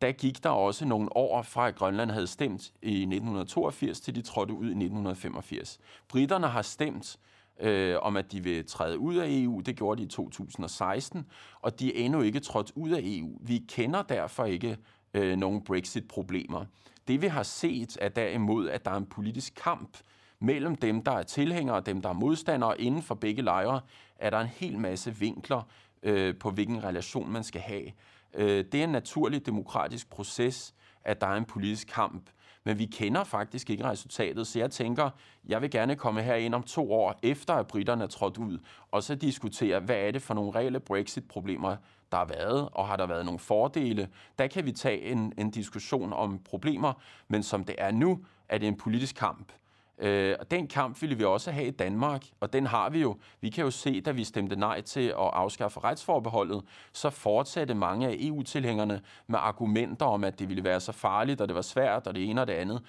der 0.01 0.11
gik 0.11 0.43
der 0.43 0.49
også 0.49 0.85
nogle 0.85 1.17
år 1.17 1.41
fra, 1.41 1.67
at 1.67 1.75
Grønland 1.75 2.11
havde 2.11 2.27
stemt 2.27 2.73
i 2.81 3.01
1982, 3.01 3.99
til 3.99 4.15
de 4.15 4.21
trådte 4.21 4.53
ud 4.53 4.65
i 4.65 4.69
1985. 4.69 5.79
Britterne 6.07 6.47
har 6.47 6.61
stemt 6.61 7.19
øh, 7.59 7.97
om, 8.01 8.17
at 8.17 8.31
de 8.31 8.43
vil 8.43 8.65
træde 8.65 8.99
ud 8.99 9.15
af 9.15 9.25
EU. 9.29 9.59
Det 9.59 9.75
gjorde 9.75 10.01
de 10.01 10.05
i 10.05 10.09
2016, 10.09 11.25
og 11.61 11.79
de 11.79 11.95
er 11.95 12.05
endnu 12.05 12.21
ikke 12.21 12.39
trådt 12.39 12.71
ud 12.75 12.89
af 12.89 13.01
EU. 13.03 13.37
Vi 13.41 13.65
kender 13.67 14.01
derfor 14.01 14.45
ikke 14.45 14.77
øh, 15.13 15.37
nogen 15.37 15.63
Brexit-problemer. 15.63 16.65
Det 17.07 17.21
vi 17.21 17.27
har 17.27 17.43
set 17.43 17.97
er 18.01 18.09
derimod, 18.09 18.69
at 18.69 18.85
der 18.85 18.91
er 18.91 18.97
en 18.97 19.05
politisk 19.05 19.53
kamp 19.63 19.97
mellem 20.39 20.75
dem, 20.75 21.03
der 21.03 21.11
er 21.11 21.23
tilhængere 21.23 21.75
og 21.75 21.85
dem, 21.85 22.01
der 22.01 22.09
er 22.09 22.13
modstandere. 22.13 22.81
Inden 22.81 23.01
for 23.01 23.15
begge 23.15 23.41
lejre 23.41 23.81
er 24.15 24.29
der 24.29 24.39
en 24.39 24.47
hel 24.47 24.79
masse 24.79 25.15
vinkler 25.15 25.61
øh, 26.03 26.35
på, 26.35 26.51
hvilken 26.51 26.83
relation 26.83 27.31
man 27.31 27.43
skal 27.43 27.61
have. 27.61 27.91
Øh, 28.33 28.65
det 28.71 28.75
er 28.75 28.83
en 28.83 28.89
naturlig 28.89 29.45
demokratisk 29.45 30.09
proces, 30.09 30.73
at 31.03 31.21
der 31.21 31.27
er 31.27 31.35
en 31.35 31.45
politisk 31.45 31.87
kamp. 31.87 32.29
Men 32.69 32.79
vi 32.79 32.85
kender 32.85 33.23
faktisk 33.23 33.69
ikke 33.69 33.83
resultatet, 33.83 34.47
så 34.47 34.59
jeg 34.59 34.71
tænker, 34.71 35.09
jeg 35.47 35.61
vil 35.61 35.71
gerne 35.71 35.95
komme 35.95 36.21
her 36.21 36.35
ind 36.35 36.55
om 36.55 36.63
to 36.63 36.93
år, 36.93 37.19
efter 37.23 37.53
at 37.53 37.67
britterne 37.67 38.03
er 38.03 38.07
trådt 38.07 38.37
ud, 38.37 38.59
og 38.91 39.03
så 39.03 39.15
diskutere, 39.15 39.79
hvad 39.79 39.95
er 39.95 40.11
det 40.11 40.21
for 40.21 40.33
nogle 40.33 40.51
reelle 40.55 40.79
Brexit-problemer, 40.79 41.75
der 42.11 42.17
har 42.17 42.25
været, 42.25 42.69
og 42.71 42.87
har 42.87 42.95
der 42.95 43.07
været 43.07 43.25
nogle 43.25 43.39
fordele. 43.39 44.09
Der 44.39 44.47
kan 44.47 44.65
vi 44.65 44.71
tage 44.71 45.01
en, 45.01 45.33
en 45.37 45.51
diskussion 45.51 46.13
om 46.13 46.39
problemer, 46.39 46.93
men 47.27 47.43
som 47.43 47.63
det 47.63 47.75
er 47.77 47.91
nu, 47.91 48.19
er 48.49 48.57
det 48.57 48.67
en 48.67 48.77
politisk 48.77 49.15
kamp. 49.15 49.51
Øh, 49.99 50.35
og 50.39 50.51
den 50.51 50.67
kamp 50.67 51.01
ville 51.01 51.17
vi 51.17 51.23
også 51.23 51.51
have 51.51 51.67
i 51.67 51.71
Danmark, 51.71 52.25
og 52.39 52.53
den 52.53 52.65
har 52.65 52.89
vi 52.89 53.01
jo. 53.01 53.17
Vi 53.41 53.49
kan 53.49 53.63
jo 53.63 53.71
se, 53.71 54.01
da 54.01 54.11
vi 54.11 54.23
stemte 54.23 54.55
nej 54.55 54.81
til 54.81 55.07
at 55.07 55.15
afskaffe 55.17 55.79
retsforbeholdet, 55.79 56.61
så 56.93 57.09
fortsatte 57.09 57.73
mange 57.73 58.07
af 58.07 58.15
EU-tilhængerne 58.19 59.01
med 59.27 59.39
argumenter 59.41 60.05
om, 60.05 60.23
at 60.23 60.39
det 60.39 60.49
ville 60.49 60.63
være 60.63 60.79
så 60.79 60.91
farligt, 60.91 61.41
og 61.41 61.47
det 61.47 61.55
var 61.55 61.61
svært, 61.61 62.07
og 62.07 62.15
det 62.15 62.29
ene 62.29 62.41
og 62.41 62.47
det 62.47 62.53
andet. 62.53 62.81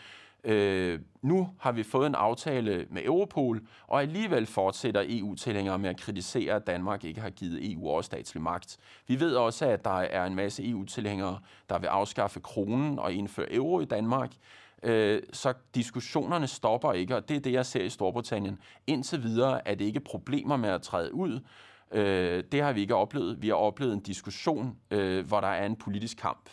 Øh, 0.44 1.00
nu 1.22 1.48
har 1.58 1.72
vi 1.72 1.82
fået 1.82 2.06
en 2.06 2.14
aftale 2.14 2.86
med 2.90 3.02
Europol, 3.04 3.60
og 3.86 4.00
alligevel 4.00 4.46
fortsætter 4.46 5.04
EU-tilhængere 5.08 5.78
med 5.78 5.90
at 5.90 5.96
kritisere, 5.96 6.54
at 6.54 6.66
Danmark 6.66 7.04
ikke 7.04 7.20
har 7.20 7.30
givet 7.30 7.72
EU 7.72 7.88
overstatslig 7.88 8.42
magt. 8.42 8.76
Vi 9.06 9.20
ved 9.20 9.34
også, 9.34 9.66
at 9.66 9.84
der 9.84 10.00
er 10.00 10.24
en 10.24 10.34
masse 10.34 10.70
EU-tilhængere, 10.70 11.38
der 11.68 11.78
vil 11.78 11.86
afskaffe 11.86 12.40
kronen 12.40 12.98
og 12.98 13.12
indføre 13.12 13.54
euro 13.54 13.80
i 13.80 13.84
Danmark. 13.84 14.30
Øh, 14.82 15.22
så 15.32 15.52
diskussionerne 15.74 16.46
stopper 16.46 16.92
ikke, 16.92 17.16
og 17.16 17.28
det 17.28 17.36
er 17.36 17.40
det, 17.40 17.52
jeg 17.52 17.66
ser 17.66 17.82
i 17.82 17.88
Storbritannien. 17.88 18.58
Indtil 18.86 19.22
videre 19.22 19.68
er 19.68 19.74
det 19.74 19.84
ikke 19.84 20.00
problemer 20.00 20.56
med 20.56 20.68
at 20.68 20.82
træde 20.82 21.14
ud. 21.14 21.40
Øh, 21.92 22.44
det 22.52 22.62
har 22.62 22.72
vi 22.72 22.80
ikke 22.80 22.94
oplevet. 22.94 23.42
Vi 23.42 23.48
har 23.48 23.54
oplevet 23.54 23.92
en 23.92 24.00
diskussion, 24.00 24.76
øh, 24.90 25.26
hvor 25.26 25.40
der 25.40 25.48
er 25.48 25.66
en 25.66 25.76
politisk 25.76 26.16
kamp. 26.16 26.50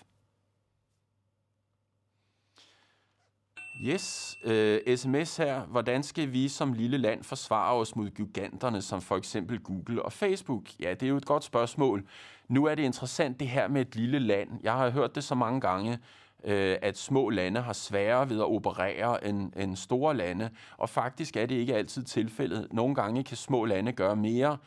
Yes, 3.85 4.37
øh, 4.43 4.97
sms 4.97 5.37
her. 5.37 5.65
Hvordan 5.65 6.03
skal 6.03 6.33
vi 6.33 6.47
som 6.47 6.73
lille 6.73 6.97
land 6.97 7.23
forsvare 7.23 7.75
os 7.75 7.95
mod 7.95 8.09
giganterne, 8.09 8.81
som 8.81 9.01
for 9.01 9.17
eksempel 9.17 9.59
Google 9.59 10.01
og 10.01 10.13
Facebook? 10.13 10.63
Ja, 10.79 10.93
det 10.93 11.03
er 11.03 11.07
jo 11.07 11.17
et 11.17 11.25
godt 11.25 11.43
spørgsmål. 11.43 12.07
Nu 12.47 12.65
er 12.65 12.75
det 12.75 12.83
interessant 12.83 13.39
det 13.39 13.47
her 13.47 13.67
med 13.67 13.81
et 13.81 13.95
lille 13.95 14.19
land. 14.19 14.49
Jeg 14.63 14.73
har 14.73 14.89
hørt 14.89 15.15
det 15.15 15.23
så 15.23 15.35
mange 15.35 15.61
gange 15.61 15.99
øh, 16.43 16.77
at 16.81 16.97
små 16.97 17.29
lande 17.29 17.61
har 17.61 17.73
sværere 17.73 18.29
ved 18.29 18.37
at 18.37 18.45
operere 18.45 19.27
end, 19.27 19.51
end 19.57 19.75
store 19.75 20.17
lande. 20.17 20.49
Og 20.77 20.89
faktisk 20.89 21.37
er 21.37 21.45
det 21.45 21.55
ikke 21.55 21.75
altid 21.75 22.03
tilfældet. 22.03 22.67
Nogle 22.71 22.95
gange 22.95 23.23
kan 23.23 23.37
små 23.37 23.65
lande 23.65 23.91
gøre 23.91 24.15
mere. 24.15 24.57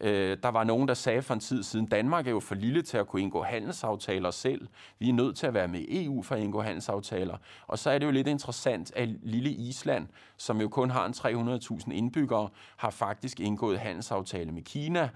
Øh, 0.00 0.36
der 0.42 0.48
var 0.48 0.64
nogen, 0.64 0.88
der 0.88 0.94
sagde 0.94 1.22
for 1.22 1.34
en 1.34 1.40
tid 1.40 1.62
siden, 1.62 1.86
Danmark 1.86 2.26
er 2.26 2.30
jo 2.30 2.40
for 2.40 2.54
lille 2.54 2.82
til 2.82 2.96
at 2.96 3.06
kunne 3.06 3.22
indgå 3.22 3.42
handelsaftaler 3.42 4.30
selv. 4.30 4.68
Vi 4.98 5.08
er 5.08 5.12
nødt 5.12 5.36
til 5.36 5.46
at 5.46 5.54
være 5.54 5.68
med 5.68 5.80
i 5.80 6.04
EU 6.04 6.22
for 6.22 6.34
at 6.34 6.40
indgå 6.40 6.60
handelsaftaler. 6.60 7.36
Og 7.66 7.78
så 7.78 7.90
er 7.90 7.98
det 7.98 8.06
jo 8.06 8.10
lidt 8.10 8.28
interessant, 8.28 8.92
at 8.96 9.08
lille 9.22 9.50
Island, 9.50 10.06
som 10.36 10.60
jo 10.60 10.68
kun 10.68 10.90
har 10.90 11.06
en 11.06 11.12
300.000 11.12 11.92
indbyggere, 11.92 12.48
har 12.76 12.90
faktisk 12.90 13.40
indgået 13.40 13.78
handelsaftale 13.78 14.52
med 14.52 14.62
Kina 14.62 15.08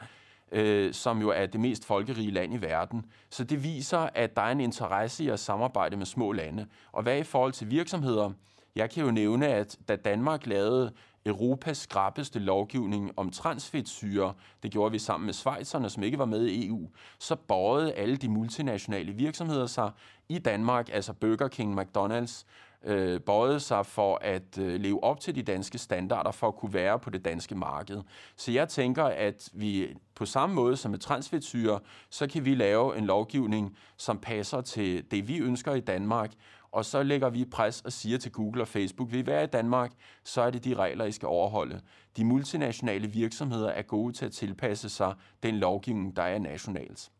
øh, 0.54 0.94
som 0.94 1.20
jo 1.20 1.28
er 1.28 1.46
det 1.46 1.60
mest 1.60 1.84
folkerige 1.84 2.30
land 2.30 2.54
i 2.54 2.56
verden. 2.56 3.04
Så 3.30 3.44
det 3.44 3.64
viser, 3.64 3.98
at 3.98 4.36
der 4.36 4.42
er 4.42 4.52
en 4.52 4.60
interesse 4.60 5.24
i 5.24 5.28
at 5.28 5.40
samarbejde 5.40 5.96
med 5.96 6.06
små 6.06 6.32
lande. 6.32 6.66
Og 6.92 7.02
hvad 7.02 7.18
i 7.18 7.22
forhold 7.22 7.52
til 7.52 7.70
virksomheder? 7.70 8.30
Jeg 8.76 8.90
kan 8.90 9.04
jo 9.04 9.10
nævne, 9.10 9.48
at 9.48 9.78
da 9.88 9.96
Danmark 9.96 10.46
lavede 10.46 10.92
Europas 11.26 11.76
skrappeste 11.76 12.38
lovgivning 12.38 13.12
om 13.16 13.30
transfedtsyre, 13.30 14.34
det 14.62 14.70
gjorde 14.70 14.92
vi 14.92 14.98
sammen 14.98 15.26
med 15.26 15.34
Schweizerne, 15.34 15.90
som 15.90 16.02
ikke 16.02 16.18
var 16.18 16.24
med 16.24 16.46
i 16.46 16.68
EU, 16.68 16.88
så 17.18 17.36
borgede 17.36 17.92
alle 17.92 18.16
de 18.16 18.28
multinationale 18.28 19.12
virksomheder 19.12 19.66
sig 19.66 19.90
i 20.28 20.38
Danmark, 20.38 20.88
altså 20.92 21.12
Burger 21.12 21.48
King, 21.48 21.80
McDonald's, 21.80 22.44
øh, 22.84 23.20
bøjede 23.20 23.60
sig 23.60 23.86
for 23.86 24.18
at 24.22 24.58
øh, 24.58 24.80
leve 24.80 25.04
op 25.04 25.20
til 25.20 25.34
de 25.34 25.42
danske 25.42 25.78
standarder 25.78 26.30
for 26.30 26.48
at 26.48 26.56
kunne 26.56 26.74
være 26.74 26.98
på 26.98 27.10
det 27.10 27.24
danske 27.24 27.54
marked. 27.54 28.02
Så 28.36 28.52
jeg 28.52 28.68
tænker, 28.68 29.04
at 29.04 29.48
vi 29.52 29.94
på 30.14 30.26
samme 30.26 30.54
måde 30.54 30.76
som 30.76 30.90
med 30.90 30.98
transfedtsyre, 30.98 31.80
så 32.10 32.26
kan 32.26 32.44
vi 32.44 32.54
lave 32.54 32.98
en 32.98 33.04
lovgivning, 33.04 33.76
som 33.96 34.18
passer 34.18 34.60
til 34.60 35.10
det, 35.10 35.28
vi 35.28 35.38
ønsker 35.38 35.74
i 35.74 35.80
Danmark, 35.80 36.32
og 36.72 36.84
så 36.84 37.02
lægger 37.02 37.30
vi 37.30 37.44
pres 37.44 37.80
og 37.80 37.92
siger 37.92 38.18
til 38.18 38.32
Google 38.32 38.62
og 38.62 38.68
Facebook, 38.68 39.12
vil 39.12 39.20
I 39.20 39.26
være 39.26 39.44
i 39.44 39.46
Danmark, 39.46 39.92
så 40.24 40.42
er 40.42 40.50
det 40.50 40.64
de 40.64 40.74
regler, 40.74 41.04
I 41.04 41.12
skal 41.12 41.26
overholde. 41.26 41.80
De 42.16 42.24
multinationale 42.24 43.08
virksomheder 43.08 43.68
er 43.68 43.82
gode 43.82 44.12
til 44.12 44.26
at 44.26 44.32
tilpasse 44.32 44.88
sig 44.88 45.14
den 45.42 45.56
lovgivning, 45.56 46.16
der 46.16 46.22
er 46.22 46.38
nationalt. 46.38 47.10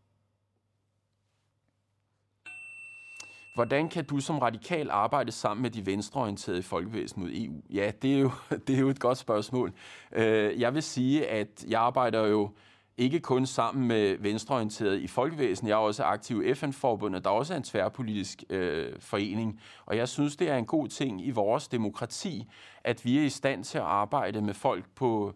Hvordan 3.54 3.88
kan 3.88 4.04
du 4.04 4.20
som 4.20 4.38
radikal 4.38 4.90
arbejde 4.90 5.32
sammen 5.32 5.62
med 5.62 5.70
de 5.70 5.86
venstreorienterede 5.86 6.58
i 6.58 6.62
Folkebevægelsen 6.62 7.22
mod 7.22 7.30
EU? 7.32 7.62
Ja, 7.70 7.90
det 8.02 8.14
er 8.14 8.18
jo, 8.18 8.30
det 8.66 8.76
er 8.76 8.80
jo 8.80 8.88
et 8.88 9.00
godt 9.00 9.18
spørgsmål. 9.18 9.72
Øh, 10.12 10.60
jeg 10.60 10.74
vil 10.74 10.82
sige, 10.82 11.26
at 11.26 11.64
jeg 11.68 11.80
arbejder 11.80 12.26
jo 12.26 12.50
ikke 12.96 13.20
kun 13.20 13.46
sammen 13.46 13.88
med 13.88 14.16
venstreorienterede 14.18 15.02
i 15.02 15.06
Folkevæsen, 15.06 15.68
jeg 15.68 15.74
er 15.74 15.78
også 15.78 16.04
aktiv 16.04 16.42
i 16.44 16.54
FN-forbundet, 16.54 17.24
der 17.24 17.30
også 17.30 17.52
er 17.52 17.56
en 17.56 17.62
tværpolitisk 17.62 18.44
øh, 18.50 18.92
forening. 19.00 19.60
Og 19.86 19.96
jeg 19.96 20.08
synes, 20.08 20.36
det 20.36 20.50
er 20.50 20.56
en 20.56 20.66
god 20.66 20.88
ting 20.88 21.26
i 21.26 21.30
vores 21.30 21.68
demokrati, 21.68 22.50
at 22.84 23.04
vi 23.04 23.18
er 23.18 23.22
i 23.22 23.28
stand 23.28 23.64
til 23.64 23.78
at 23.78 23.84
arbejde 23.84 24.40
med 24.40 24.54
folk, 24.54 24.84
på, 24.94 25.34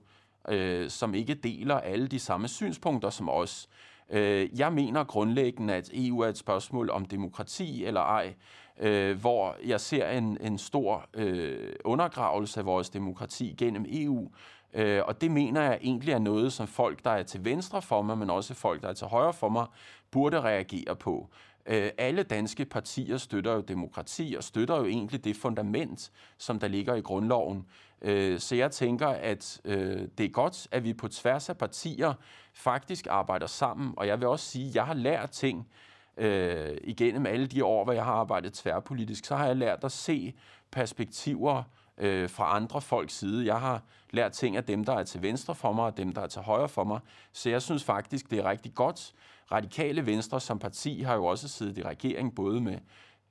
øh, 0.48 0.90
som 0.90 1.14
ikke 1.14 1.34
deler 1.34 1.80
alle 1.80 2.08
de 2.08 2.18
samme 2.18 2.48
synspunkter 2.48 3.10
som 3.10 3.28
os. 3.28 3.68
Øh, 4.10 4.58
jeg 4.58 4.72
mener 4.72 5.04
grundlæggende, 5.04 5.74
at 5.74 5.90
EU 5.92 6.20
er 6.20 6.28
et 6.28 6.38
spørgsmål 6.38 6.90
om 6.90 7.04
demokrati 7.04 7.84
eller 7.84 8.00
ej, 8.00 8.34
øh, 8.80 9.20
hvor 9.20 9.56
jeg 9.66 9.80
ser 9.80 10.10
en, 10.10 10.38
en 10.40 10.58
stor 10.58 11.06
øh, 11.14 11.72
undergravelse 11.84 12.60
af 12.60 12.66
vores 12.66 12.90
demokrati 12.90 13.54
gennem 13.58 13.86
EU. 13.88 14.30
Øh, 14.74 15.02
og 15.04 15.20
det 15.20 15.30
mener 15.30 15.62
jeg 15.62 15.78
egentlig 15.82 16.12
er 16.12 16.18
noget, 16.18 16.52
som 16.52 16.66
folk, 16.66 17.04
der 17.04 17.10
er 17.10 17.22
til 17.22 17.44
venstre 17.44 17.82
for 17.82 18.02
mig, 18.02 18.18
men 18.18 18.30
også 18.30 18.54
folk, 18.54 18.82
der 18.82 18.88
er 18.88 18.92
til 18.92 19.06
højre 19.06 19.32
for 19.32 19.48
mig, 19.48 19.66
burde 20.10 20.40
reagere 20.40 20.96
på. 20.96 21.28
Øh, 21.68 21.90
alle 21.98 22.22
danske 22.22 22.64
partier 22.64 23.16
støtter 23.16 23.52
jo 23.52 23.60
demokrati 23.60 24.34
og 24.38 24.44
støtter 24.44 24.76
jo 24.76 24.84
egentlig 24.84 25.24
det 25.24 25.36
fundament, 25.36 26.12
som 26.38 26.58
der 26.58 26.68
ligger 26.68 26.94
i 26.94 27.00
grundloven. 27.00 27.66
Øh, 28.02 28.38
så 28.38 28.54
jeg 28.56 28.70
tænker, 28.70 29.06
at 29.08 29.60
øh, 29.64 30.08
det 30.18 30.26
er 30.26 30.30
godt, 30.30 30.68
at 30.70 30.84
vi 30.84 30.94
på 30.94 31.08
tværs 31.08 31.48
af 31.48 31.56
partier 31.58 32.14
faktisk 32.54 33.06
arbejder 33.10 33.46
sammen. 33.46 33.94
Og 33.96 34.06
jeg 34.06 34.20
vil 34.20 34.28
også 34.28 34.46
sige, 34.46 34.68
at 34.68 34.74
jeg 34.74 34.86
har 34.86 34.94
lært 34.94 35.30
ting 35.30 35.68
øh, 36.16 36.76
igennem 36.84 37.26
alle 37.26 37.46
de 37.46 37.64
år, 37.64 37.84
hvor 37.84 37.92
jeg 37.92 38.04
har 38.04 38.12
arbejdet 38.12 38.52
tværpolitisk. 38.52 39.24
Så 39.24 39.36
har 39.36 39.46
jeg 39.46 39.56
lært 39.56 39.84
at 39.84 39.92
se 39.92 40.34
perspektiver 40.70 41.62
øh, 41.98 42.30
fra 42.30 42.56
andre 42.56 42.80
folks 42.80 43.14
side. 43.14 43.46
Jeg 43.46 43.60
har 43.60 43.82
lært 44.10 44.32
ting 44.32 44.56
af 44.56 44.64
dem, 44.64 44.84
der 44.84 44.92
er 44.92 45.04
til 45.04 45.22
venstre 45.22 45.54
for 45.54 45.72
mig, 45.72 45.84
og 45.84 45.96
dem, 45.96 46.12
der 46.12 46.22
er 46.22 46.26
til 46.26 46.42
højre 46.42 46.68
for 46.68 46.84
mig. 46.84 47.00
Så 47.32 47.50
jeg 47.50 47.62
synes 47.62 47.84
faktisk, 47.84 48.30
det 48.30 48.38
er 48.38 48.50
rigtig 48.50 48.74
godt. 48.74 49.12
Radikale 49.52 50.06
Venstre 50.06 50.40
som 50.40 50.58
parti 50.58 51.00
har 51.00 51.14
jo 51.14 51.24
også 51.24 51.48
siddet 51.48 51.78
i 51.78 51.82
regering, 51.82 52.34
både 52.34 52.60
med 52.60 52.78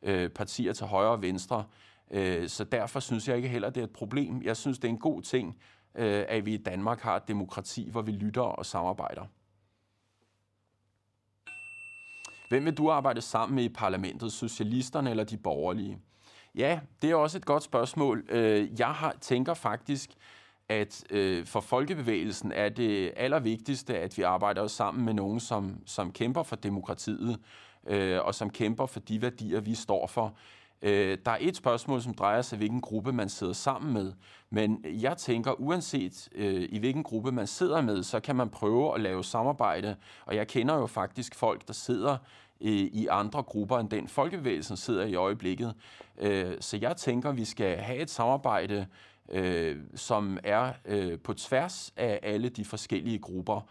øh, 0.01 0.29
partier 0.29 0.73
til 0.73 0.85
højre 0.85 1.11
og 1.11 1.21
venstre. 1.21 1.65
Øh, 2.11 2.49
så 2.49 2.63
derfor 2.63 2.99
synes 2.99 3.27
jeg 3.27 3.35
ikke 3.35 3.47
heller, 3.47 3.69
det 3.69 3.81
er 3.81 3.85
et 3.85 3.93
problem. 3.93 4.41
Jeg 4.41 4.57
synes, 4.57 4.79
det 4.79 4.87
er 4.87 4.89
en 4.89 4.99
god 4.99 5.21
ting, 5.21 5.57
øh, 5.95 6.25
at 6.27 6.45
vi 6.45 6.53
i 6.53 6.57
Danmark 6.57 7.01
har 7.01 7.15
et 7.15 7.27
demokrati, 7.27 7.89
hvor 7.89 8.01
vi 8.01 8.11
lytter 8.11 8.41
og 8.41 8.65
samarbejder. 8.65 9.25
Hvem 12.49 12.65
vil 12.65 12.73
du 12.73 12.91
arbejde 12.91 13.21
sammen 13.21 13.55
med 13.55 13.63
i 13.63 13.69
parlamentet, 13.69 14.31
socialisterne 14.31 15.09
eller 15.09 15.23
de 15.23 15.37
borgerlige? 15.37 15.99
Ja, 16.55 16.79
det 17.01 17.11
er 17.11 17.15
også 17.15 17.37
et 17.37 17.45
godt 17.45 17.63
spørgsmål. 17.63 18.25
Øh, 18.29 18.79
jeg 18.79 18.87
har, 18.87 19.15
tænker 19.21 19.53
faktisk, 19.53 20.11
at 20.69 21.03
øh, 21.09 21.45
for 21.45 21.59
folkebevægelsen 21.59 22.51
er 22.51 22.69
det 22.69 23.13
allervigtigste, 23.15 23.97
at 23.97 24.17
vi 24.17 24.21
arbejder 24.21 24.67
sammen 24.67 25.05
med 25.05 25.13
nogen, 25.13 25.39
som, 25.39 25.77
som 25.85 26.11
kæmper 26.11 26.43
for 26.43 26.55
demokratiet, 26.55 27.39
øh, 27.87 28.19
og 28.21 28.35
som 28.35 28.49
kæmper 28.49 28.85
for 28.85 28.99
de 28.99 29.21
værdier, 29.21 29.59
vi 29.59 29.75
står 29.75 30.07
for. 30.07 30.35
Øh, 30.81 31.17
der 31.25 31.31
er 31.31 31.37
et 31.39 31.55
spørgsmål, 31.55 32.01
som 32.01 32.13
drejer 32.13 32.41
sig, 32.41 32.57
hvilken 32.57 32.81
gruppe 32.81 33.13
man 33.13 33.29
sidder 33.29 33.53
sammen 33.53 33.93
med. 33.93 34.13
Men 34.49 34.85
jeg 34.85 35.17
tænker, 35.17 35.61
uanset 35.61 36.29
øh, 36.35 36.69
i 36.71 36.79
hvilken 36.79 37.03
gruppe 37.03 37.31
man 37.31 37.47
sidder 37.47 37.81
med, 37.81 38.03
så 38.03 38.19
kan 38.19 38.35
man 38.35 38.49
prøve 38.49 38.95
at 38.95 39.01
lave 39.01 39.23
samarbejde. 39.23 39.95
Og 40.25 40.35
jeg 40.35 40.47
kender 40.47 40.75
jo 40.75 40.87
faktisk 40.87 41.35
folk, 41.35 41.67
der 41.67 41.73
sidder 41.73 42.17
øh, 42.61 42.71
i 42.71 43.07
andre 43.07 43.43
grupper 43.43 43.77
end 43.77 43.89
den 43.89 44.07
folkebevægelsen 44.07 44.77
sidder 44.77 45.05
i 45.05 45.15
øjeblikket. 45.15 45.73
Øh, 46.17 46.53
så 46.59 46.77
jeg 46.81 46.97
tænker, 46.97 47.31
vi 47.31 47.45
skal 47.45 47.77
have 47.77 47.99
et 47.99 48.09
samarbejde, 48.09 48.85
øh, 49.29 49.77
som 49.95 50.37
er 50.43 50.73
øh, 50.85 51.19
på 51.19 51.33
tværs 51.33 51.93
af 51.97 52.19
alle 52.23 52.49
de 52.49 52.65
forskellige 52.65 53.19
grupper. 53.19 53.61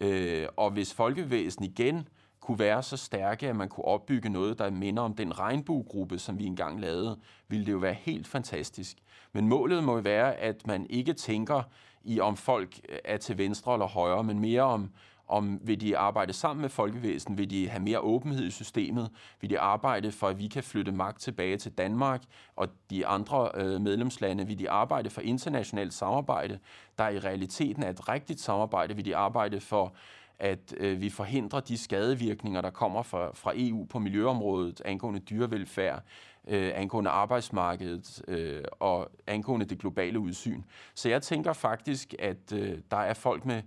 Øh, 0.00 0.46
og 0.56 0.70
hvis 0.70 0.94
folkebevægelsen 0.94 1.64
igen 1.64 2.08
kunne 2.40 2.58
være 2.58 2.82
så 2.82 2.96
stærke, 2.96 3.48
at 3.48 3.56
man 3.56 3.68
kunne 3.68 3.84
opbygge 3.84 4.28
noget, 4.28 4.58
der 4.58 4.70
minder 4.70 5.02
om 5.02 5.14
den 5.14 5.38
regnbuegruppe, 5.38 6.18
som 6.18 6.38
vi 6.38 6.44
engang 6.44 6.80
lavede, 6.80 7.18
ville 7.48 7.66
det 7.66 7.72
jo 7.72 7.78
være 7.78 7.94
helt 7.94 8.26
fantastisk. 8.26 8.96
Men 9.32 9.48
målet 9.48 9.84
må 9.84 9.94
jo 9.94 10.00
være, 10.00 10.34
at 10.34 10.66
man 10.66 10.86
ikke 10.90 11.12
tænker 11.12 11.62
i, 12.04 12.20
om 12.20 12.36
folk 12.36 12.80
er 13.04 13.16
til 13.16 13.38
venstre 13.38 13.72
eller 13.72 13.86
højre, 13.86 14.24
men 14.24 14.40
mere 14.40 14.62
om, 14.62 14.90
om 15.28 15.60
vil 15.62 15.80
de 15.80 15.98
arbejde 15.98 16.32
sammen 16.32 16.60
med 16.60 16.68
folkevæsen, 16.68 17.38
vil 17.38 17.50
de 17.50 17.68
have 17.68 17.82
mere 17.82 18.00
åbenhed 18.00 18.44
i 18.44 18.50
systemet, 18.50 19.10
vil 19.40 19.50
de 19.50 19.60
arbejde 19.60 20.12
for, 20.12 20.28
at 20.28 20.38
vi 20.38 20.48
kan 20.48 20.62
flytte 20.62 20.92
magt 20.92 21.20
tilbage 21.20 21.56
til 21.56 21.72
Danmark, 21.72 22.22
og 22.56 22.68
de 22.90 23.06
andre 23.06 23.50
øh, 23.54 23.80
medlemslande, 23.80 24.46
vil 24.46 24.58
de 24.58 24.70
arbejde 24.70 25.10
for 25.10 25.20
internationalt 25.20 25.94
samarbejde, 25.94 26.58
der 26.98 27.08
i 27.08 27.18
realiteten 27.18 27.82
er 27.82 27.90
et 27.90 28.08
rigtigt 28.08 28.40
samarbejde, 28.40 28.96
vil 28.96 29.04
de 29.04 29.16
arbejde 29.16 29.60
for 29.60 29.94
at 30.38 30.74
øh, 30.76 31.00
vi 31.00 31.10
forhindrer 31.10 31.60
de 31.60 31.78
skadevirkninger, 31.78 32.60
der 32.60 32.70
kommer 32.70 33.02
fra, 33.02 33.30
fra 33.34 33.52
EU 33.56 33.84
på 33.84 33.98
miljøområdet, 33.98 34.82
angående 34.84 35.20
dyrevelfærd, 35.20 36.02
øh, 36.48 36.72
angående 36.74 37.10
arbejdsmarkedet 37.10 38.22
øh, 38.28 38.64
og 38.80 39.10
angående 39.26 39.66
det 39.66 39.78
globale 39.78 40.18
udsyn. 40.18 40.62
Så 40.94 41.08
jeg 41.08 41.22
tænker 41.22 41.52
faktisk, 41.52 42.14
at 42.18 42.52
øh, 42.52 42.78
der 42.90 42.96
er 42.96 43.14
folk 43.14 43.44
med, 43.44 43.62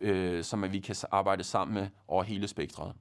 øh, 0.00 0.44
som 0.44 0.72
vi 0.72 0.80
kan 0.80 0.96
arbejde 1.10 1.44
sammen 1.44 1.74
med 1.74 1.88
over 2.08 2.22
hele 2.22 2.48
spektret. 2.48 2.92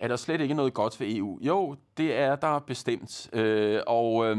Er 0.00 0.08
der 0.08 0.16
slet 0.16 0.40
ikke 0.40 0.54
noget 0.54 0.74
godt 0.74 1.00
ved 1.00 1.16
EU? 1.16 1.38
Jo, 1.42 1.76
det 1.96 2.14
er 2.14 2.36
der 2.36 2.58
bestemt. 2.58 3.30
Øh, 3.32 3.80
og 3.86 4.26
øh, 4.26 4.38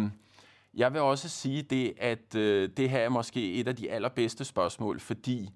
jeg 0.74 0.94
vil 0.94 1.02
også 1.02 1.30
sige 1.30 1.62
det, 1.62 1.94
at 1.98 2.36
øh, 2.36 2.70
det 2.78 2.90
her 2.90 3.00
er 3.00 3.10
måske 3.10 3.54
et 3.54 3.68
af 3.68 3.76
de 3.76 3.92
allerbedste 3.92 4.46
spørgsmål, 4.46 5.00
fordi 5.00 5.50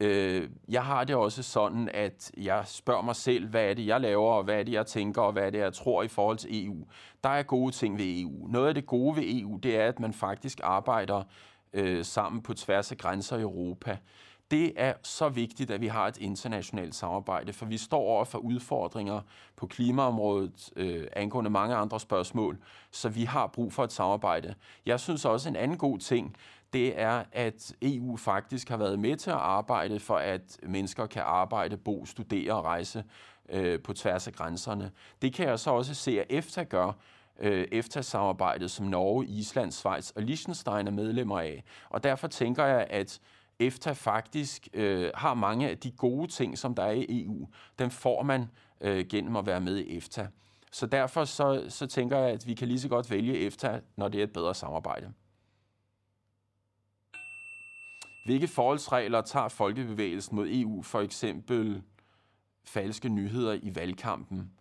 øh, 0.00 0.48
jeg 0.68 0.84
har 0.84 1.04
det 1.04 1.16
også 1.16 1.42
sådan, 1.42 1.88
at 1.94 2.30
jeg 2.36 2.62
spørger 2.66 3.02
mig 3.02 3.16
selv, 3.16 3.48
hvad 3.48 3.70
er 3.70 3.74
det, 3.74 3.86
jeg 3.86 4.00
laver, 4.00 4.32
og 4.32 4.44
hvad 4.44 4.58
er 4.58 4.62
det, 4.62 4.72
jeg 4.72 4.86
tænker, 4.86 5.22
og 5.22 5.32
hvad 5.32 5.42
er 5.42 5.50
det, 5.50 5.58
jeg 5.58 5.72
tror 5.72 6.02
i 6.02 6.08
forhold 6.08 6.36
til 6.36 6.64
EU. 6.64 6.86
Der 7.24 7.30
er 7.30 7.42
gode 7.42 7.72
ting 7.72 7.98
ved 7.98 8.20
EU. 8.20 8.46
Noget 8.46 8.68
af 8.68 8.74
det 8.74 8.86
gode 8.86 9.16
ved 9.16 9.22
EU, 9.26 9.56
det 9.56 9.76
er, 9.76 9.88
at 9.88 10.00
man 10.00 10.12
faktisk 10.12 10.60
arbejder 10.62 11.22
øh, 11.74 12.04
sammen 12.04 12.42
på 12.42 12.54
tværs 12.54 12.90
af 12.90 12.98
grænser 12.98 13.36
i 13.36 13.40
Europa. 13.40 13.98
Det 14.50 14.72
er 14.76 14.94
så 15.02 15.28
vigtigt, 15.28 15.70
at 15.70 15.80
vi 15.80 15.86
har 15.86 16.06
et 16.06 16.16
internationalt 16.16 16.94
samarbejde, 16.94 17.52
for 17.52 17.66
vi 17.66 17.76
står 17.76 17.98
over 17.98 18.24
for 18.24 18.38
udfordringer 18.38 19.20
på 19.56 19.66
klimaområdet, 19.66 20.70
øh, 20.76 21.06
angående 21.12 21.50
mange 21.50 21.74
andre 21.74 22.00
spørgsmål, 22.00 22.58
så 22.90 23.08
vi 23.08 23.24
har 23.24 23.46
brug 23.46 23.72
for 23.72 23.84
et 23.84 23.92
samarbejde. 23.92 24.54
Jeg 24.86 25.00
synes 25.00 25.24
også, 25.24 25.48
en 25.48 25.56
anden 25.56 25.78
god 25.78 25.98
ting, 25.98 26.36
det 26.72 27.00
er, 27.00 27.24
at 27.32 27.74
EU 27.82 28.16
faktisk 28.16 28.68
har 28.68 28.76
været 28.76 28.98
med 28.98 29.16
til 29.16 29.30
at 29.30 29.36
arbejde 29.36 30.00
for, 30.00 30.16
at 30.16 30.58
mennesker 30.62 31.06
kan 31.06 31.22
arbejde, 31.22 31.76
bo, 31.76 32.04
studere 32.06 32.52
og 32.52 32.64
rejse 32.64 33.04
øh, 33.48 33.80
på 33.80 33.92
tværs 33.92 34.26
af 34.26 34.32
grænserne. 34.32 34.90
Det 35.22 35.34
kan 35.34 35.48
jeg 35.48 35.58
så 35.58 35.70
også 35.70 35.94
se, 35.94 36.20
at 36.20 36.26
EFTA 36.30 36.62
gør, 36.62 36.92
øh, 37.40 37.68
EFTA-samarbejdet, 37.72 38.70
som 38.70 38.86
Norge, 38.86 39.26
Island, 39.26 39.72
Schweiz 39.72 40.10
og 40.10 40.22
Liechtenstein 40.22 40.86
er 40.86 40.90
medlemmer 40.90 41.40
af. 41.40 41.64
Og 41.90 42.02
derfor 42.02 42.28
tænker 42.28 42.64
jeg, 42.64 42.86
at 42.90 43.20
EFTA 43.58 43.92
faktisk 43.92 44.68
øh, 44.74 45.10
har 45.14 45.34
mange 45.34 45.68
af 45.68 45.78
de 45.78 45.90
gode 45.90 46.28
ting, 46.28 46.58
som 46.58 46.74
der 46.74 46.82
er 46.82 46.90
i 46.90 47.24
EU. 47.24 47.48
Den 47.78 47.90
får 47.90 48.22
man 48.22 48.50
øh, 48.80 49.06
gennem 49.06 49.36
at 49.36 49.46
være 49.46 49.60
med 49.60 49.76
i 49.76 49.96
EFTA. 49.96 50.26
Så 50.72 50.86
derfor 50.86 51.24
så, 51.24 51.64
så 51.68 51.86
tænker 51.86 52.18
jeg, 52.18 52.30
at 52.30 52.46
vi 52.46 52.54
kan 52.54 52.68
lige 52.68 52.80
så 52.80 52.88
godt 52.88 53.10
vælge 53.10 53.46
EFTA, 53.46 53.80
når 53.96 54.08
det 54.08 54.18
er 54.20 54.24
et 54.24 54.32
bedre 54.32 54.54
samarbejde. 54.54 55.12
Hvilke 58.24 58.48
forholdsregler 58.48 59.20
tager 59.20 59.48
folkebevægelsen 59.48 60.36
mod 60.36 60.48
EU, 60.50 60.82
for 60.82 61.00
eksempel 61.00 61.82
falske 62.64 63.08
nyheder 63.08 63.52
i 63.52 63.74
valgkampen? 63.74 64.52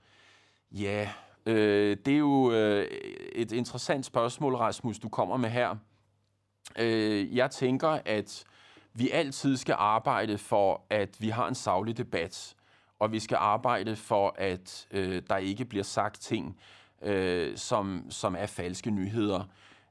Ja, 0.72 1.10
øh, 1.46 1.98
det 2.06 2.14
er 2.14 2.18
jo 2.18 2.52
øh, 2.52 2.88
et 3.36 3.52
interessant 3.52 4.06
spørgsmål, 4.06 4.56
Rasmus, 4.56 5.00
du 5.00 5.10
kommer 5.10 5.38
med 5.38 5.50
her. 5.50 5.76
Øh, 6.80 7.36
jeg 7.36 7.52
tænker, 7.52 8.00
at 8.06 8.44
vi 8.94 9.10
altid 9.10 9.58
skal 9.58 9.76
arbejde 9.78 10.38
for, 10.38 10.86
at 10.90 11.22
vi 11.22 11.30
har 11.30 11.48
en 11.48 11.56
savlig 11.56 11.98
debat, 11.98 12.56
og 13.00 13.12
vi 13.12 13.20
skal 13.20 13.38
arbejde 13.42 13.96
for, 13.96 14.36
at 14.38 14.88
øh, 14.92 15.22
der 15.30 15.38
ikke 15.38 15.66
bliver 15.66 15.84
sagt 15.84 16.22
ting, 16.22 16.58
øh, 17.02 17.58
som, 17.58 18.06
som 18.10 18.36
er 18.40 18.46
falske 18.46 18.92
nyheder. 18.92 19.44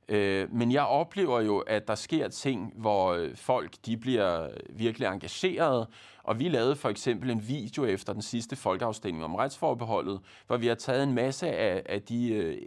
Øh, 0.08 0.54
men 0.54 0.72
jeg 0.72 0.82
oplever 0.82 1.40
jo, 1.40 1.58
at 1.58 1.88
der 1.88 1.94
sker 1.94 2.28
ting, 2.28 2.72
hvor 2.76 3.12
øh, 3.12 3.36
folk 3.36 3.74
de 3.86 3.96
bliver 3.96 4.48
virkelig 4.70 5.06
engageret, 5.06 5.86
og 6.22 6.38
vi 6.38 6.48
lavede 6.48 6.76
for 6.76 6.88
eksempel 6.88 7.30
en 7.30 7.48
video 7.48 7.84
efter 7.84 8.12
den 8.12 8.22
sidste 8.22 8.56
folkeafstemning 8.56 9.24
om 9.24 9.34
retsforbeholdet, 9.34 10.20
hvor 10.46 10.56
vi 10.56 10.66
har 10.66 10.74
taget 10.74 11.02
en 11.02 11.14
masse 11.14 11.48
af, 11.48 11.82
af 11.86 12.02
de 12.02 12.32
øh, 12.32 12.58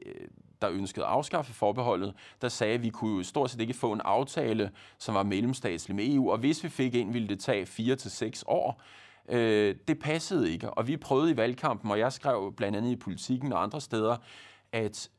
der 0.62 0.70
ønskede 0.70 1.06
at 1.06 1.12
afskaffe 1.12 1.54
forbeholdet, 1.54 2.14
der 2.42 2.50
sagde, 2.50 2.74
at 2.74 2.84
vi 2.84 2.90
kunne 2.90 3.24
stort 3.24 3.50
set 3.50 3.62
ikke 3.62 3.74
få 3.74 3.94
en 3.94 4.02
aftale, 4.02 4.72
som 4.98 5.16
var 5.16 5.24
mellemstatslig 5.24 5.96
med 5.96 6.08
EU, 6.08 6.32
og 6.32 6.38
hvis 6.38 6.64
vi 6.64 6.70
fik 6.70 6.96
en, 6.96 7.14
ville 7.14 7.28
det 7.28 7.40
tage 7.40 7.66
fire 7.66 7.96
til 7.96 8.12
seks 8.12 8.44
år. 8.48 8.82
Øh, 9.30 9.76
det 9.88 10.00
passede 10.00 10.52
ikke, 10.52 10.70
og 10.70 10.88
vi 10.88 10.98
prøvede 10.98 11.32
i 11.32 11.38
valgkampen, 11.38 11.92
og 11.92 12.00
jeg 12.00 12.14
skrev 12.14 12.54
blandt 12.58 12.78
andet 12.78 12.92
i 12.92 12.96
politikken 12.96 13.54
og 13.54 13.64
andre 13.64 13.82
steder, 13.82 14.18
at 14.72 15.10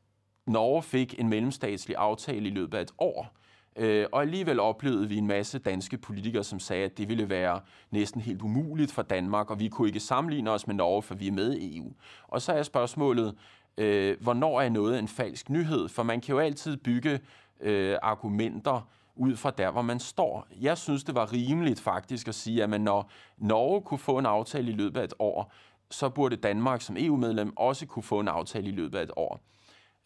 Norge 0.47 0.83
fik 0.83 1.19
en 1.19 1.29
mellemstatslig 1.29 1.97
aftale 1.97 2.47
i 2.47 2.51
løbet 2.51 2.77
af 2.77 2.81
et 2.81 2.91
år. 2.97 3.37
Øh, 3.75 4.05
og 4.11 4.21
alligevel 4.21 4.59
oplevede 4.59 5.09
vi 5.09 5.17
en 5.17 5.27
masse 5.27 5.59
danske 5.59 5.97
politikere, 5.97 6.43
som 6.43 6.59
sagde, 6.59 6.85
at 6.85 6.97
det 6.97 7.09
ville 7.09 7.29
være 7.29 7.59
næsten 7.91 8.21
helt 8.21 8.41
umuligt 8.41 8.91
for 8.91 9.01
Danmark, 9.01 9.51
og 9.51 9.59
vi 9.59 9.67
kunne 9.67 9.87
ikke 9.87 9.99
sammenligne 9.99 10.51
os 10.51 10.67
med 10.67 10.75
Norge, 10.75 11.01
for 11.01 11.15
vi 11.15 11.27
er 11.27 11.31
med 11.31 11.53
i 11.53 11.77
EU. 11.77 11.91
Og 12.27 12.41
så 12.41 12.53
er 12.53 12.63
spørgsmålet, 12.63 13.35
øh, 13.77 14.17
hvornår 14.21 14.61
er 14.61 14.69
noget 14.69 14.99
en 14.99 15.07
falsk 15.07 15.49
nyhed? 15.49 15.89
For 15.89 16.03
man 16.03 16.21
kan 16.21 16.33
jo 16.33 16.39
altid 16.39 16.77
bygge 16.77 17.19
øh, 17.59 17.97
argumenter 18.01 18.87
ud 19.15 19.35
fra 19.35 19.51
der, 19.51 19.71
hvor 19.71 19.81
man 19.81 19.99
står. 19.99 20.47
Jeg 20.61 20.77
synes, 20.77 21.03
det 21.03 21.15
var 21.15 21.33
rimeligt 21.33 21.79
faktisk 21.79 22.27
at 22.27 22.35
sige, 22.35 22.63
at 22.63 22.69
man 22.69 22.81
når 22.81 23.11
Norge 23.37 23.81
kunne 23.81 23.97
få 23.97 24.17
en 24.17 24.25
aftale 24.25 24.71
i 24.71 24.75
løbet 24.75 24.99
af 24.99 25.03
et 25.03 25.13
år, 25.19 25.51
så 25.91 26.09
burde 26.09 26.35
Danmark 26.35 26.81
som 26.81 26.95
EU-medlem 26.99 27.57
også 27.57 27.85
kunne 27.85 28.03
få 28.03 28.19
en 28.19 28.27
aftale 28.27 28.67
i 28.67 28.71
løbet 28.71 28.97
af 28.97 29.03
et 29.03 29.11
år. 29.15 29.39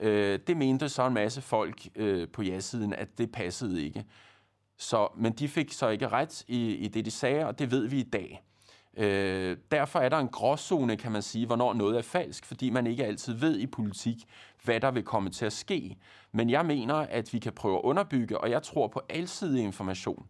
Øh, 0.02 0.40
det 0.48 0.58
mente 0.58 0.90
så 0.90 1.08
en 1.08 1.14
masse 1.14 1.42
folk 1.42 1.88
øh, 1.96 2.28
på 2.28 2.42
ja-siden, 2.42 2.94
at 2.94 3.18
det 3.18 3.32
passede 3.32 3.86
ikke. 3.86 4.06
Så, 4.78 5.08
men 5.18 5.34
de 5.34 5.48
fik 5.48 5.72
så 5.72 5.90
ikke 5.90 6.08
ret 6.08 6.44
i, 6.48 6.76
i 6.76 6.88
det, 6.88 7.06
de 7.06 7.12
sagde, 7.12 7.46
og 7.46 7.60
det 7.60 7.72
ved 7.72 7.88
vi 7.88 8.00
i 8.00 8.10
dag. 8.10 8.44
Øh, 8.98 9.58
derfor 9.72 10.00
er 10.00 10.10
der 10.10 10.18
en 10.18 10.28
gråzone, 10.28 10.98
kan 10.98 11.12
man 11.12 11.22
sige, 11.22 11.46
hvornår 11.46 11.74
noget 11.74 11.98
er 11.98 12.02
falsk, 12.02 12.46
fordi 12.46 12.70
man 12.70 12.88
ikke 12.88 13.06
altid 13.06 13.34
ved 13.34 13.60
i 13.60 13.68
politik, 13.68 14.18
hvad 14.64 14.80
der 14.80 14.92
vil 14.92 15.04
komme 15.04 15.30
til 15.30 15.46
at 15.46 15.54
ske. 15.54 15.98
Men 16.32 16.50
jeg 16.50 16.66
mener, 16.66 16.96
at 16.96 17.34
vi 17.34 17.40
kan 17.40 17.54
prøve 17.54 17.76
at 17.78 17.82
underbygge, 17.82 18.38
og 18.38 18.50
jeg 18.50 18.64
tror 18.64 18.88
på 18.88 19.02
alsidig 19.10 19.64
information. 19.64 20.26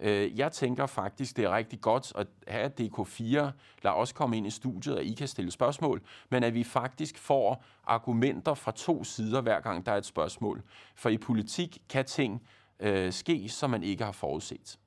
Øh, 0.00 0.38
jeg 0.38 0.52
tænker 0.52 0.86
faktisk, 0.86 1.36
det 1.36 1.44
er 1.44 1.56
rigtig 1.56 1.80
godt 1.80 2.12
at 2.14 2.26
have 2.48 2.72
DK4, 2.80 3.50
lad 3.82 3.92
os 3.92 4.12
komme 4.12 4.36
ind 4.36 4.46
i 4.46 4.50
studiet, 4.50 4.96
og 4.96 5.04
I 5.04 5.14
kan 5.14 5.28
stille 5.28 5.50
spørgsmål, 5.50 6.02
men 6.30 6.42
at 6.42 6.54
vi 6.54 6.64
faktisk 6.64 7.18
får 7.18 7.64
argumenter 7.84 8.54
fra 8.54 8.72
to 8.72 9.04
sider, 9.04 9.40
hver 9.40 9.60
gang 9.60 9.86
der 9.86 9.92
er 9.92 9.96
et 9.96 10.06
spørgsmål. 10.06 10.62
For 10.94 11.08
i 11.08 11.18
politik 11.18 11.78
kan 11.88 12.04
ting 12.04 12.42
øh, 12.80 13.12
ske, 13.12 13.48
som 13.48 13.70
man 13.70 13.82
ikke 13.82 14.04
har 14.04 14.12
forudset. 14.12 14.78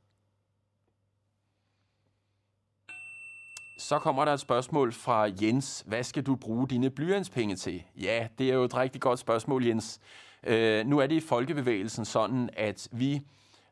Så 3.78 4.00
kommer 4.00 4.26
der 4.26 4.34
et 4.34 4.40
spørgsmål 4.40 4.94
fra 4.94 5.30
Jens. 5.42 5.84
Hvad 5.88 6.04
skal 6.04 6.24
du 6.24 6.36
bruge 6.36 6.68
dine 6.68 6.90
blyantspenge 6.90 7.56
til? 7.56 7.84
Ja, 8.02 8.28
det 8.38 8.50
er 8.50 8.54
jo 8.54 8.64
et 8.64 8.76
rigtig 8.76 9.02
godt 9.02 9.20
spørgsmål, 9.20 9.66
Jens. 9.66 10.00
Øh, 10.44 10.86
nu 10.86 11.00
er 11.00 11.08
det 11.08 11.16
i 11.16 11.20
folkebevægelsen 11.20 12.06
sådan, 12.06 12.50
at 12.54 12.88
vi, 12.92 13.22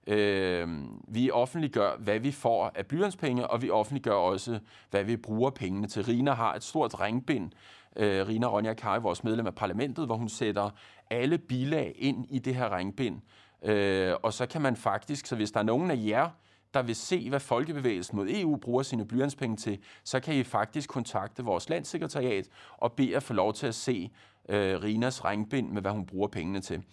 øh, 0.10 0.67
vi 1.08 1.32
offentliggør, 1.32 1.98
hvad 1.98 2.19
vi 2.19 2.32
får 2.32 2.72
af 2.76 2.86
blyantspenge, 2.86 3.48
og 3.48 3.62
vi 3.62 3.69
offentliggør 3.69 4.13
også, 4.13 4.60
hvad 4.89 5.04
vi 5.04 5.17
bruger 5.17 5.50
pengene 5.50 5.88
til. 5.88 6.04
Rina 6.04 6.34
har 6.34 6.56
et 6.56 6.63
stort 6.63 7.00
ringbind, 7.00 7.52
øh, 7.95 8.28
Rina 8.28 8.48
Ronja 8.48 8.74
Kaj, 8.74 8.98
vores 8.98 9.24
medlem 9.24 9.48
af 9.48 9.56
parlamentet, 9.56 10.06
hvor 10.06 10.15
hun 10.15 10.30
sætter 10.30 10.69
alle 11.10 11.38
bilag 11.38 11.95
ind 11.95 12.26
i 12.30 12.39
det 12.39 12.56
her 12.56 12.78
ringbind. 12.78 13.22
Øh, 13.63 14.13
og 14.24 14.34
så 14.34 14.45
kan 14.45 14.62
man 14.62 14.76
faktisk, 14.76 15.26
så 15.26 15.36
hvis 15.36 15.52
der 15.52 15.60
er 15.60 15.63
nogen 15.63 15.91
af 15.91 15.98
jer, 16.08 16.30
der 16.74 16.82
vil 16.82 16.95
se, 16.95 17.30
hvad 17.30 17.39
Folkebevægelsen 17.39 18.17
mod 18.17 18.28
EU 18.30 18.56
bruger 18.56 18.84
sine 18.84 19.08
blyantspenge 19.08 19.58
til, 19.58 19.80
så 20.04 20.19
kan 20.19 20.36
I 20.36 20.43
faktisk 20.43 20.89
kontakte 20.89 21.43
vores 21.43 21.69
landssekretariat 21.69 22.48
og 22.78 22.93
bede 22.93 23.15
at 23.15 23.24
få 23.24 23.34
lov 23.34 23.54
til 23.54 23.67
at 23.67 23.76
se 23.76 24.12
øh, 24.50 24.84
Rinas 24.84 25.26
ringbind 25.26 25.72
med, 25.72 25.82
hvad 25.82 25.91
hun 25.91 26.06
bruger 26.06 26.28
pengene 26.28 26.62
til. 26.62 26.84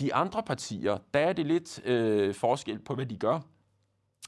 De 0.00 0.14
andre 0.14 0.42
partier, 0.42 0.98
der 1.14 1.20
er 1.20 1.32
det 1.32 1.46
lidt 1.46 1.86
øh, 1.86 2.34
forskel 2.34 2.78
på, 2.78 2.94
hvad 2.94 3.06
de 3.06 3.16
gør. 3.16 3.40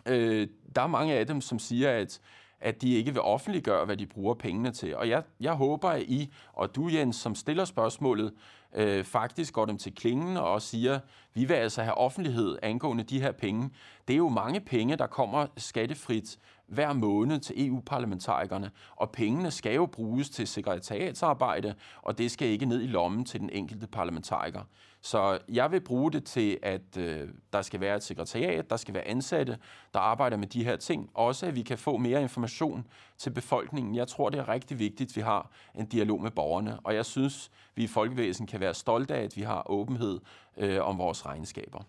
Øh, 0.07 0.49
der 0.77 0.83
er 0.83 0.87
mange 0.87 1.15
af 1.15 1.27
dem, 1.27 1.41
som 1.41 1.59
siger, 1.59 1.91
at 1.91 2.21
at 2.61 2.83
de 2.83 2.95
ikke 2.95 3.13
vil 3.13 3.21
offentliggøre, 3.21 3.85
hvad 3.85 3.97
de 3.97 4.07
bruger 4.07 4.35
pengene 4.35 4.71
til. 4.71 4.97
Og 4.97 5.09
jeg, 5.09 5.23
jeg 5.41 5.53
håber, 5.53 5.89
at 5.89 6.03
I 6.03 6.33
og 6.53 6.75
du, 6.75 6.89
Jens, 6.89 7.17
som 7.17 7.35
stiller 7.35 7.65
spørgsmålet, 7.65 8.33
øh, 8.77 9.05
faktisk 9.05 9.55
går 9.55 9.65
dem 9.65 9.79
til 9.79 9.95
klingen 9.95 10.37
og 10.37 10.63
siger, 10.63 11.01
vi 11.35 11.45
vil 11.45 11.55
altså 11.55 11.83
have 11.83 11.95
offentlighed 11.95 12.59
angående 12.63 13.05
de 13.05 13.21
her 13.21 13.33
penge. 13.33 13.71
Det 14.09 14.15
er 14.15 14.19
jo 14.19 14.29
mange 14.29 14.61
penge, 14.61 14.97
der 14.97 15.07
kommer 15.07 15.47
skattefrit 15.57 16.39
hver 16.67 16.93
måned 16.93 17.41
til 17.41 17.67
EU-parlamentarikerne, 17.67 18.71
og 18.97 19.11
pengene 19.11 19.51
skal 19.51 19.75
jo 19.75 19.87
bruges 19.87 20.31
til 20.31 20.47
sekretariatsarbejde, 20.47 21.75
og 22.03 22.19
det 22.19 22.31
skal 22.31 22.49
ikke 22.49 22.67
ned 22.67 22.83
i 22.83 22.87
lommen 22.87 23.25
til 23.25 23.41
den 23.41 23.51
enkelte 23.51 23.87
parlamentariker. 23.87 24.61
Så 25.01 25.39
jeg 25.49 25.73
vil 25.73 25.81
bruge 25.81 26.13
det 26.13 26.25
til, 26.25 26.59
at 26.63 26.97
øh, 26.99 27.29
der 27.53 27.63
skal 27.63 27.81
være 27.81 27.97
et 27.97 28.03
sekretariat, 28.03 28.71
der 28.71 28.77
skal 28.77 28.95
være 28.95 29.09
ansatte, 29.09 29.59
der 29.95 30.01
arbejder 30.01 30.37
med 30.37 30.47
de 30.47 30.65
her 30.65 30.77
ting. 30.77 31.11
Også 31.15 31.47
at 31.47 31.55
vi 31.55 31.63
kan 31.63 31.79
få 31.79 31.97
mere 31.97 32.23
information 32.23 32.87
til 33.19 33.31
befolkningen. 33.31 33.95
Jeg 33.95 34.09
tror, 34.09 34.31
det 34.31 34.41
er 34.41 34.49
rigtig 34.49 34.79
vigtigt, 34.79 35.11
at 35.11 35.17
vi 35.17 35.21
har 35.21 35.51
en 35.75 35.87
dialog 35.87 36.23
med 36.23 36.31
borgerne, 36.31 36.81
og 36.81 36.95
jeg 36.95 37.07
synes, 37.07 37.51
vi 37.75 37.85
i 37.85 37.87
Folkevæsen 37.87 38.47
kan 38.47 38.61
være 38.61 38.75
stolte 38.75 39.15
af, 39.15 39.23
at 39.23 39.37
vi 39.37 39.43
har 39.43 39.71
åbenhed 39.71 40.21
øh, 40.57 40.85
om 40.85 40.99
vores 40.99 41.27
regnskaber. 41.27 41.83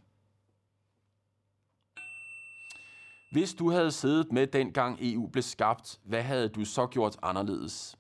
Hvis 3.32 3.54
du 3.54 3.72
havde 3.72 3.92
siddet 3.92 4.32
med 4.32 4.48
dengang 4.48 4.98
EU 5.02 5.28
blev 5.28 5.44
skabt, 5.44 6.00
hvad 6.04 6.24
havde 6.24 6.50
du 6.50 6.66
så 6.66 6.88
gjort 6.88 7.18
anderledes? 7.22 7.98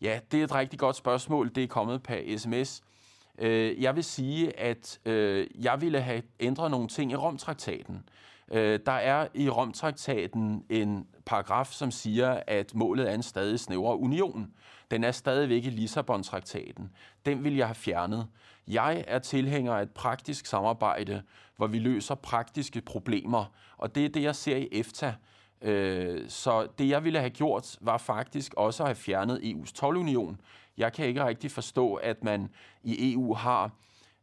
Ja, 0.00 0.20
det 0.30 0.40
er 0.40 0.44
et 0.44 0.54
rigtig 0.54 0.78
godt 0.78 0.96
spørgsmål. 0.96 1.54
Det 1.54 1.64
er 1.64 1.68
kommet 1.68 2.02
på 2.02 2.12
sms. 2.36 2.82
Øh, 3.38 3.82
jeg 3.82 3.96
vil 3.96 4.04
sige, 4.04 4.60
at 4.60 5.00
øh, 5.04 5.46
jeg 5.54 5.80
ville 5.80 6.00
have 6.00 6.22
ændret 6.40 6.70
nogle 6.70 6.88
ting 6.88 7.12
i 7.12 7.16
Romtraktaten. 7.16 8.08
Øh, 8.50 8.80
der 8.86 8.92
er 8.92 9.28
i 9.34 9.48
Romtraktaten 9.48 10.64
en 10.70 11.06
paragraf, 11.26 11.66
som 11.66 11.90
siger, 11.90 12.40
at 12.46 12.74
målet 12.74 13.10
er 13.10 13.14
en 13.14 13.22
stadig 13.22 13.60
snævrere 13.60 13.98
union. 13.98 14.50
Den 14.90 15.04
er 15.04 15.12
stadigvæk 15.12 15.64
i 15.64 15.70
Lissabon-traktaten. 15.70 16.90
Den 17.26 17.44
vil 17.44 17.56
jeg 17.56 17.66
have 17.66 17.74
fjernet. 17.74 18.26
Jeg 18.68 19.04
er 19.06 19.18
tilhænger 19.18 19.74
af 19.74 19.82
et 19.82 19.90
praktisk 19.90 20.46
samarbejde, 20.46 21.22
hvor 21.56 21.66
vi 21.66 21.78
løser 21.78 22.14
praktiske 22.14 22.80
problemer, 22.80 23.44
og 23.76 23.94
det 23.94 24.04
er 24.04 24.08
det, 24.08 24.22
jeg 24.22 24.36
ser 24.36 24.56
i 24.56 24.68
EFTA. 24.72 25.14
Øh, 25.62 26.24
så 26.28 26.66
det, 26.78 26.88
jeg 26.88 27.04
ville 27.04 27.18
have 27.18 27.30
gjort, 27.30 27.76
var 27.80 27.98
faktisk 27.98 28.54
også 28.54 28.82
at 28.82 28.88
have 28.88 28.96
fjernet 28.96 29.38
EU's 29.38 29.72
tolvunion, 29.74 30.40
jeg 30.80 30.92
kan 30.92 31.06
ikke 31.06 31.24
rigtig 31.24 31.50
forstå, 31.50 31.94
at 31.94 32.24
man 32.24 32.48
i 32.82 33.12
EU 33.12 33.34
har 33.34 33.70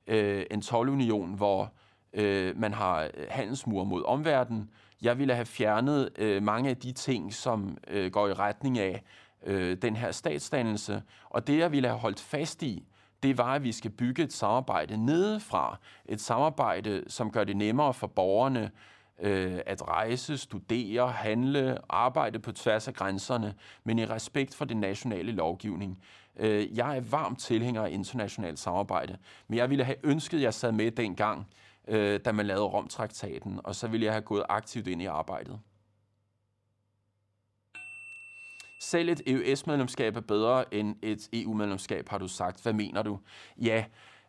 øh, 0.07 0.45
en 0.51 0.61
tolvunion, 0.61 1.33
hvor 1.33 1.71
øh, 2.17 2.59
man 2.59 2.73
har 2.73 3.01
øh, 3.01 3.09
handelsmur 3.29 3.83
mod 3.83 4.03
omverdenen. 4.05 4.69
Jeg 5.01 5.19
ville 5.19 5.33
have 5.33 5.45
fjernet 5.45 6.09
øh, 6.17 6.43
mange 6.43 6.69
af 6.69 6.77
de 6.77 6.91
ting, 6.91 7.33
som 7.33 7.77
øh, 7.87 8.11
går 8.11 8.27
i 8.27 8.33
retning 8.33 8.79
af 8.79 9.03
øh, 9.45 9.77
den 9.81 9.95
her 9.95 10.11
statsdannelse. 10.11 11.03
Og 11.29 11.47
det, 11.47 11.57
jeg 11.57 11.71
ville 11.71 11.87
have 11.87 11.99
holdt 11.99 12.19
fast 12.19 12.63
i, 12.63 12.83
det 13.23 13.37
var, 13.37 13.53
at 13.53 13.63
vi 13.63 13.71
skal 13.71 13.91
bygge 13.91 14.23
et 14.23 14.33
samarbejde 14.33 15.05
nedefra. 15.05 15.77
Et 16.05 16.21
samarbejde, 16.21 17.03
som 17.07 17.31
gør 17.31 17.43
det 17.43 17.57
nemmere 17.57 17.93
for 17.93 18.07
borgerne 18.07 18.71
øh, 19.19 19.59
at 19.65 19.87
rejse, 19.87 20.37
studere, 20.37 21.11
handle, 21.11 21.77
arbejde 21.89 22.39
på 22.39 22.51
tværs 22.51 22.87
af 22.87 22.93
grænserne, 22.93 23.53
men 23.83 23.99
i 23.99 24.05
respekt 24.05 24.55
for 24.55 24.65
den 24.65 24.77
nationale 24.77 25.31
lovgivning. 25.31 25.99
Øh, 26.39 26.77
jeg 26.77 26.97
er 26.97 27.01
varmt 27.01 27.39
tilhænger 27.39 27.83
af 27.83 27.91
internationalt 27.91 28.59
samarbejde, 28.59 29.17
men 29.47 29.57
jeg 29.57 29.69
ville 29.69 29.83
have 29.83 29.97
ønsket, 30.03 30.37
at 30.37 30.43
jeg 30.43 30.53
sad 30.53 30.71
med 30.71 30.91
dengang, 30.91 31.47
øh, 31.87 32.19
da 32.25 32.31
man 32.31 32.45
lavede 32.45 32.65
Romtraktaten, 32.65 33.59
og 33.63 33.75
så 33.75 33.87
ville 33.87 34.05
jeg 34.05 34.13
have 34.13 34.21
gået 34.21 34.43
aktivt 34.49 34.87
ind 34.87 35.01
i 35.01 35.05
arbejdet. 35.05 35.59
Selv 38.81 39.09
et 39.09 39.21
EØS-medlemskab 39.27 40.15
er 40.15 40.21
bedre 40.21 40.73
end 40.73 40.95
et 41.01 41.29
EU-medlemskab, 41.33 42.09
har 42.09 42.17
du 42.17 42.27
sagt. 42.27 42.63
Hvad 42.63 42.73
mener 42.73 43.01
du? 43.01 43.19
Ja, 43.57 43.85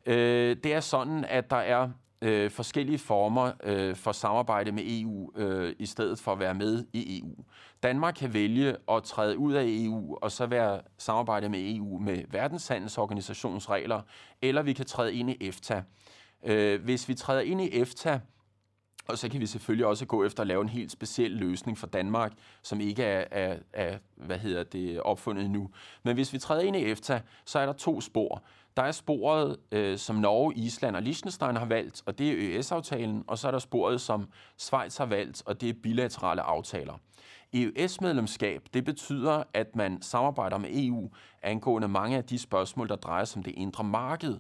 øh, 0.07 0.57
det 0.65 0.75
er 0.75 0.81
sådan, 0.81 1.25
at 1.25 1.51
der 1.51 1.57
er 1.57 1.89
øh, 2.23 2.51
forskellige 2.51 2.99
former 2.99 3.53
øh, 3.63 3.97
for 3.97 4.13
samarbejde 4.13 4.73
med 4.73 4.83
EU, 4.87 5.33
øh, 5.37 5.75
i 5.79 5.87
stedet 5.87 6.19
for 6.19 6.33
at 6.33 6.39
være 6.39 6.55
med 6.55 6.85
i 6.93 7.21
EU. 7.21 7.35
Danmark 7.83 8.15
kan 8.15 8.35
vælge 8.35 8.77
at 8.91 9.03
træde 9.03 9.39
ud 9.39 9.53
af 9.53 9.65
EU 9.67 10.19
og 10.23 10.33
så 10.33 10.47
være 10.47 10.81
samarbejde 10.99 11.49
med 11.49 11.77
EU 11.77 11.99
med 11.99 12.25
verdenshandelsorganisationens 12.31 13.71
regler, 13.71 14.03
eller 14.43 14.63
vi 14.63 14.73
kan 14.73 14.87
træde 14.87 15.15
ind 15.15 15.31
i 15.31 15.37
EFTA. 15.41 15.83
Øh, 16.45 16.85
hvis 16.85 17.09
vi 17.09 17.15
træder 17.15 17.41
ind 17.41 17.61
i 17.61 17.81
EFTA, 17.81 18.21
og 19.09 19.19
så 19.19 19.29
kan 19.29 19.41
vi 19.41 19.47
selvfølgelig 19.47 19.87
også 19.87 20.07
gå 20.07 20.25
efter 20.25 20.41
at 20.41 20.47
lave 20.47 20.63
en 20.63 20.69
helt 20.69 20.93
speciel 20.93 21.31
løsning 21.31 21.79
for 21.79 21.87
Danmark, 21.87 22.33
som 22.63 22.81
ikke 22.81 23.05
er, 23.05 23.25
er, 23.31 23.57
er 23.73 23.99
hvad 24.17 24.39
hedder 24.39 24.63
det, 24.63 25.01
opfundet 25.01 25.45
endnu. 25.45 25.71
Men 26.03 26.15
hvis 26.15 26.33
vi 26.33 26.39
træder 26.39 26.63
ind 26.63 26.77
i 26.77 26.91
EFTA, 26.91 27.21
så 27.45 27.59
er 27.59 27.67
der 27.67 27.73
to 27.73 28.01
spor. 28.01 28.43
Der 28.77 28.83
er 28.83 28.93
sporet, 28.93 29.57
øh, 29.73 29.99
som 29.99 30.17
Norge, 30.17 30.55
Island 30.55 30.97
og 30.97 31.03
Liechtenstein 31.03 31.57
har 31.57 31.67
valgt, 31.67 32.03
og 32.07 32.19
det 32.19 32.29
er 32.29 32.59
EØS-aftalen, 32.59 33.25
og 33.27 33.39
så 33.39 33.47
er 33.47 33.51
der 33.51 33.59
sporet, 33.59 34.01
som 34.01 34.29
Schweiz 34.59 34.97
har 34.97 35.07
valgt, 35.07 35.43
og 35.47 35.61
det 35.61 35.69
er 35.69 35.75
bilaterale 35.83 36.43
aftaler. 36.43 36.95
EØS-medlemskab, 37.53 38.63
det 38.75 38.85
betyder, 38.85 39.43
at 39.55 39.77
man 39.77 40.03
samarbejder 40.03 40.59
med 40.59 40.71
EU 40.73 41.11
angående 41.43 41.89
mange 41.89 42.17
af 42.17 42.25
de 42.25 42.39
spørgsmål, 42.39 42.89
der 42.89 42.97
drejer 42.97 43.25
sig 43.25 43.39
om 43.39 43.43
det 43.43 43.55
indre 43.57 43.85
marked. 43.85 44.39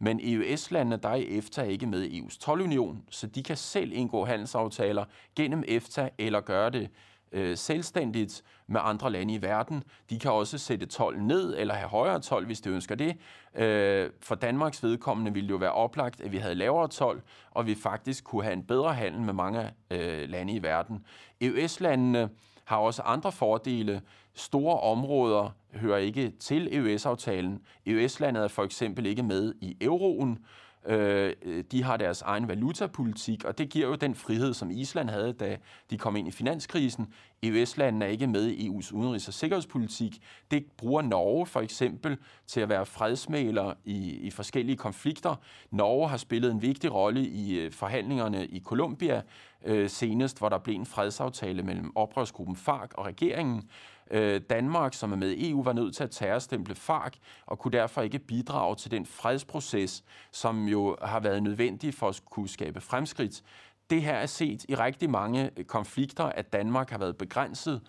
Men 0.00 0.20
EØS-landene, 0.22 0.96
der 0.96 1.08
er 1.08 1.14
i 1.14 1.38
EFTA 1.38 1.62
ikke 1.62 1.86
med 1.86 2.02
i 2.02 2.20
EU's 2.20 2.38
tolvunion, 2.38 3.02
så 3.10 3.26
de 3.26 3.42
kan 3.42 3.56
selv 3.56 3.92
indgå 3.92 4.24
handelsaftaler 4.24 5.04
gennem 5.36 5.64
EFTA 5.68 6.08
eller 6.18 6.40
gøre 6.40 6.70
det 6.70 6.90
øh, 7.32 7.56
selvstændigt 7.56 8.44
med 8.66 8.80
andre 8.84 9.12
lande 9.12 9.34
i 9.34 9.42
verden. 9.42 9.82
De 10.10 10.18
kan 10.18 10.30
også 10.30 10.58
sætte 10.58 10.86
tolv 10.86 11.20
ned 11.20 11.54
eller 11.58 11.74
have 11.74 11.88
højere 11.88 12.20
tolv, 12.20 12.46
hvis 12.46 12.60
de 12.60 12.70
ønsker 12.70 12.94
det. 12.94 13.16
Øh, 13.54 14.10
for 14.20 14.34
Danmarks 14.34 14.82
vedkommende 14.82 15.32
ville 15.32 15.46
det 15.46 15.52
jo 15.52 15.58
være 15.58 15.72
oplagt, 15.72 16.20
at 16.20 16.32
vi 16.32 16.36
havde 16.36 16.54
lavere 16.54 16.88
tolv, 16.88 17.20
og 17.50 17.66
vi 17.66 17.74
faktisk 17.74 18.24
kunne 18.24 18.44
have 18.44 18.52
en 18.52 18.62
bedre 18.62 18.94
handel 18.94 19.20
med 19.20 19.32
mange 19.32 19.70
øh, 19.90 20.28
lande 20.28 20.52
i 20.52 20.62
verden. 20.62 21.04
EØS-landene 21.40 22.28
har 22.68 22.76
også 22.76 23.02
andre 23.02 23.32
fordele. 23.32 24.00
Store 24.34 24.80
områder 24.80 25.50
hører 25.74 25.98
ikke 25.98 26.30
til 26.40 26.68
EØS-aftalen. 26.72 27.60
EØS-landet 27.86 28.44
er 28.44 28.48
for 28.48 28.64
eksempel 28.64 29.06
ikke 29.06 29.22
med 29.22 29.54
i 29.60 29.76
euroen, 29.80 30.38
Øh, 30.86 31.32
øh, 31.42 31.64
de 31.72 31.82
har 31.82 31.96
deres 31.96 32.22
egen 32.22 32.48
valutapolitik, 32.48 33.44
og 33.44 33.58
det 33.58 33.68
giver 33.68 33.88
jo 33.88 33.94
den 33.94 34.14
frihed, 34.14 34.54
som 34.54 34.70
Island 34.70 35.10
havde, 35.10 35.32
da 35.32 35.56
de 35.90 35.98
kom 35.98 36.16
ind 36.16 36.28
i 36.28 36.30
finanskrisen. 36.30 37.12
EØS-landene 37.42 38.04
er 38.04 38.08
ikke 38.08 38.26
med 38.26 38.46
i 38.46 38.68
EU's 38.68 38.92
udenrigs- 38.92 39.28
og 39.28 39.34
sikkerhedspolitik. 39.34 40.22
Det 40.50 40.66
bruger 40.76 41.02
Norge 41.02 41.46
for 41.46 41.60
eksempel 41.60 42.16
til 42.46 42.60
at 42.60 42.68
være 42.68 42.86
fredsmæler 42.86 43.74
i, 43.84 44.10
i 44.10 44.30
forskellige 44.30 44.76
konflikter. 44.76 45.34
Norge 45.70 46.08
har 46.08 46.16
spillet 46.16 46.50
en 46.50 46.62
vigtig 46.62 46.94
rolle 46.94 47.20
i 47.20 47.58
øh, 47.58 47.72
forhandlingerne 47.72 48.46
i 48.46 48.60
Colombia, 48.60 49.22
øh, 49.64 49.90
senest 49.90 50.38
hvor 50.38 50.48
der 50.48 50.58
blev 50.58 50.74
en 50.74 50.86
fredsaftale 50.86 51.62
mellem 51.62 51.96
oprørsgruppen 51.96 52.56
FARC 52.56 52.90
og 52.94 53.06
regeringen. 53.06 53.68
Øh, 54.10 54.40
Danmark, 54.50 54.94
som 54.94 55.12
er 55.12 55.16
med 55.16 55.30
i 55.30 55.50
EU, 55.50 55.62
var 55.62 55.72
nødt 55.72 55.96
til 55.96 56.04
at 56.04 56.10
terrorstemple 56.10 56.74
FARC 56.74 57.12
og 57.46 57.58
kunne 57.58 57.72
derfor 57.72 58.02
ikke 58.02 58.18
bidrage 58.18 58.76
til 58.76 58.90
den 58.90 59.06
fredsproces, 59.06 60.04
som 60.32 60.64
jo 60.68 60.96
har 61.02 61.20
været 61.20 61.42
nødvendig 61.42 61.94
for 61.94 62.08
at 62.08 62.22
kunne 62.30 62.48
skabe 62.48 62.80
fremskridt. 62.80 63.42
Det 63.90 64.02
her 64.02 64.14
er 64.14 64.26
set 64.26 64.64
i 64.68 64.74
rigtig 64.74 65.10
mange 65.10 65.50
øh, 65.56 65.64
konflikter, 65.64 66.24
at 66.24 66.52
Danmark 66.52 66.90
har 66.90 66.98
været 66.98 67.16
begrænset 67.16 67.80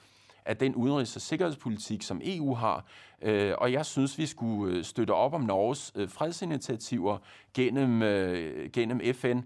af 0.46 0.58
den 0.58 0.76
udenrigs- 0.76 1.16
og 1.16 1.22
sikkerhedspolitik, 1.22 2.02
som 2.02 2.22
EU 2.24 2.54
har. 2.54 2.86
Øh, 3.22 3.54
og 3.58 3.72
jeg 3.72 3.86
synes, 3.86 4.18
vi 4.18 4.26
skulle 4.26 4.78
øh, 4.78 4.84
støtte 4.84 5.12
op 5.12 5.34
om 5.34 5.42
Norges 5.42 5.92
øh, 5.96 6.10
fredsinitiativer 6.10 7.18
gennem, 7.54 8.00
gennem 8.74 9.02
FN. 9.14 9.40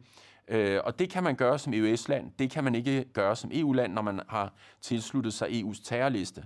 Øh, 0.54 0.80
og 0.84 1.00
det 1.00 1.10
kan 1.10 1.24
man 1.24 1.36
gøre 1.36 1.60
som 1.60 1.74
EØS-land. 1.74 2.32
Det 2.39 2.52
kan 2.52 2.63
man 2.63 2.76
ikke 2.76 3.06
gøre 3.13 3.36
som 3.36 3.52
EU-land, 3.54 3.94
når 3.94 4.02
man 4.02 4.20
har 4.30 4.54
tilsluttet 4.82 5.34
sig 5.34 5.48
EU's 5.48 5.84
terrorliste. 5.84 6.44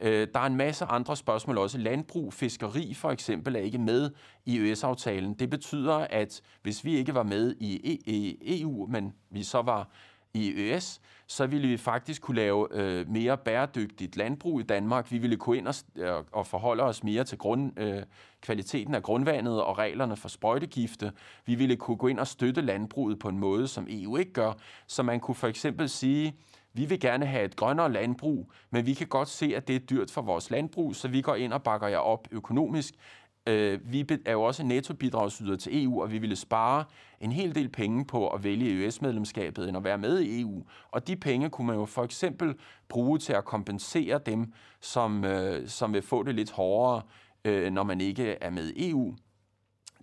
Øh, 0.00 0.28
der 0.34 0.40
er 0.40 0.46
en 0.46 0.56
masse 0.56 0.84
andre 0.84 1.16
spørgsmål 1.16 1.58
også. 1.58 1.78
Landbrug, 1.78 2.32
fiskeri 2.32 2.94
for 2.94 3.10
eksempel 3.10 3.56
er 3.56 3.60
ikke 3.60 3.78
med 3.78 4.10
i 4.46 4.58
EØS-aftalen. 4.58 5.34
Det 5.34 5.50
betyder, 5.50 5.94
at 5.94 6.42
hvis 6.62 6.84
vi 6.84 6.96
ikke 6.96 7.14
var 7.14 7.22
med 7.22 7.54
i 7.60 7.76
e- 7.76 8.60
EU, 8.60 8.86
men 8.86 9.12
vi 9.30 9.42
så 9.42 9.62
var 9.62 9.88
i 10.34 10.52
ØS, 10.56 11.00
så 11.26 11.46
ville 11.46 11.68
vi 11.68 11.76
faktisk 11.76 12.22
kunne 12.22 12.36
lave 12.36 12.68
øh, 12.70 13.08
mere 13.08 13.38
bæredygtigt 13.38 14.16
landbrug 14.16 14.60
i 14.60 14.62
Danmark. 14.62 15.12
Vi 15.12 15.18
ville 15.18 15.36
kunne 15.36 15.56
ind 15.56 15.68
og, 15.68 15.74
øh, 15.96 16.12
og 16.32 16.46
forholde 16.46 16.82
os 16.82 17.04
mere 17.04 17.24
til 17.24 17.38
grund, 17.38 17.80
øh, 17.80 18.02
kvaliteten 18.40 18.94
af 18.94 19.02
grundvandet 19.02 19.62
og 19.62 19.78
reglerne 19.78 20.16
for 20.16 20.28
sprøjtegifte. 20.28 21.12
Vi 21.46 21.54
ville 21.54 21.76
kunne 21.76 21.96
gå 21.96 22.06
ind 22.06 22.18
og 22.18 22.26
støtte 22.26 22.60
landbruget 22.60 23.18
på 23.18 23.28
en 23.28 23.38
måde, 23.38 23.68
som 23.68 23.86
EU 23.90 24.16
ikke 24.16 24.32
gør. 24.32 24.52
Så 24.86 25.02
man 25.02 25.20
kunne 25.20 25.34
for 25.34 25.48
eksempel 25.48 25.88
sige, 25.88 26.34
vi 26.74 26.84
vil 26.84 27.00
gerne 27.00 27.26
have 27.26 27.44
et 27.44 27.56
grønnere 27.56 27.92
landbrug, 27.92 28.52
men 28.70 28.86
vi 28.86 28.94
kan 28.94 29.06
godt 29.06 29.28
se, 29.28 29.52
at 29.56 29.68
det 29.68 29.76
er 29.76 29.80
dyrt 29.80 30.10
for 30.10 30.22
vores 30.22 30.50
landbrug, 30.50 30.96
så 30.96 31.08
vi 31.08 31.20
går 31.20 31.34
ind 31.34 31.52
og 31.52 31.62
bakker 31.62 31.88
jer 31.88 31.98
op 31.98 32.28
økonomisk. 32.30 32.94
Øh, 33.46 33.92
vi 33.92 34.06
er 34.26 34.32
jo 34.32 34.42
også 34.42 34.64
nettobidragsyder 34.64 35.56
til 35.56 35.84
EU, 35.84 36.02
og 36.02 36.12
vi 36.12 36.18
ville 36.18 36.36
spare 36.36 36.84
en 37.20 37.32
hel 37.32 37.54
del 37.54 37.68
penge 37.68 38.04
på 38.04 38.28
at 38.28 38.44
vælge 38.44 38.84
EØS-medlemskabet 38.84 39.68
end 39.68 39.76
at 39.76 39.84
være 39.84 39.98
med 39.98 40.20
i 40.20 40.40
EU. 40.40 40.62
Og 40.90 41.06
de 41.06 41.16
penge 41.16 41.50
kunne 41.50 41.66
man 41.66 41.76
jo 41.76 41.84
for 41.84 42.04
eksempel 42.04 42.54
bruge 42.88 43.18
til 43.18 43.32
at 43.32 43.44
kompensere 43.44 44.20
dem, 44.26 44.52
som, 44.80 45.24
øh, 45.24 45.68
som 45.68 45.92
vil 45.92 46.02
få 46.02 46.22
det 46.22 46.34
lidt 46.34 46.50
hårdere, 46.50 47.02
øh, 47.44 47.72
når 47.72 47.82
man 47.82 48.00
ikke 48.00 48.36
er 48.40 48.50
med 48.50 48.68
i 48.68 48.90
EU. 48.90 49.14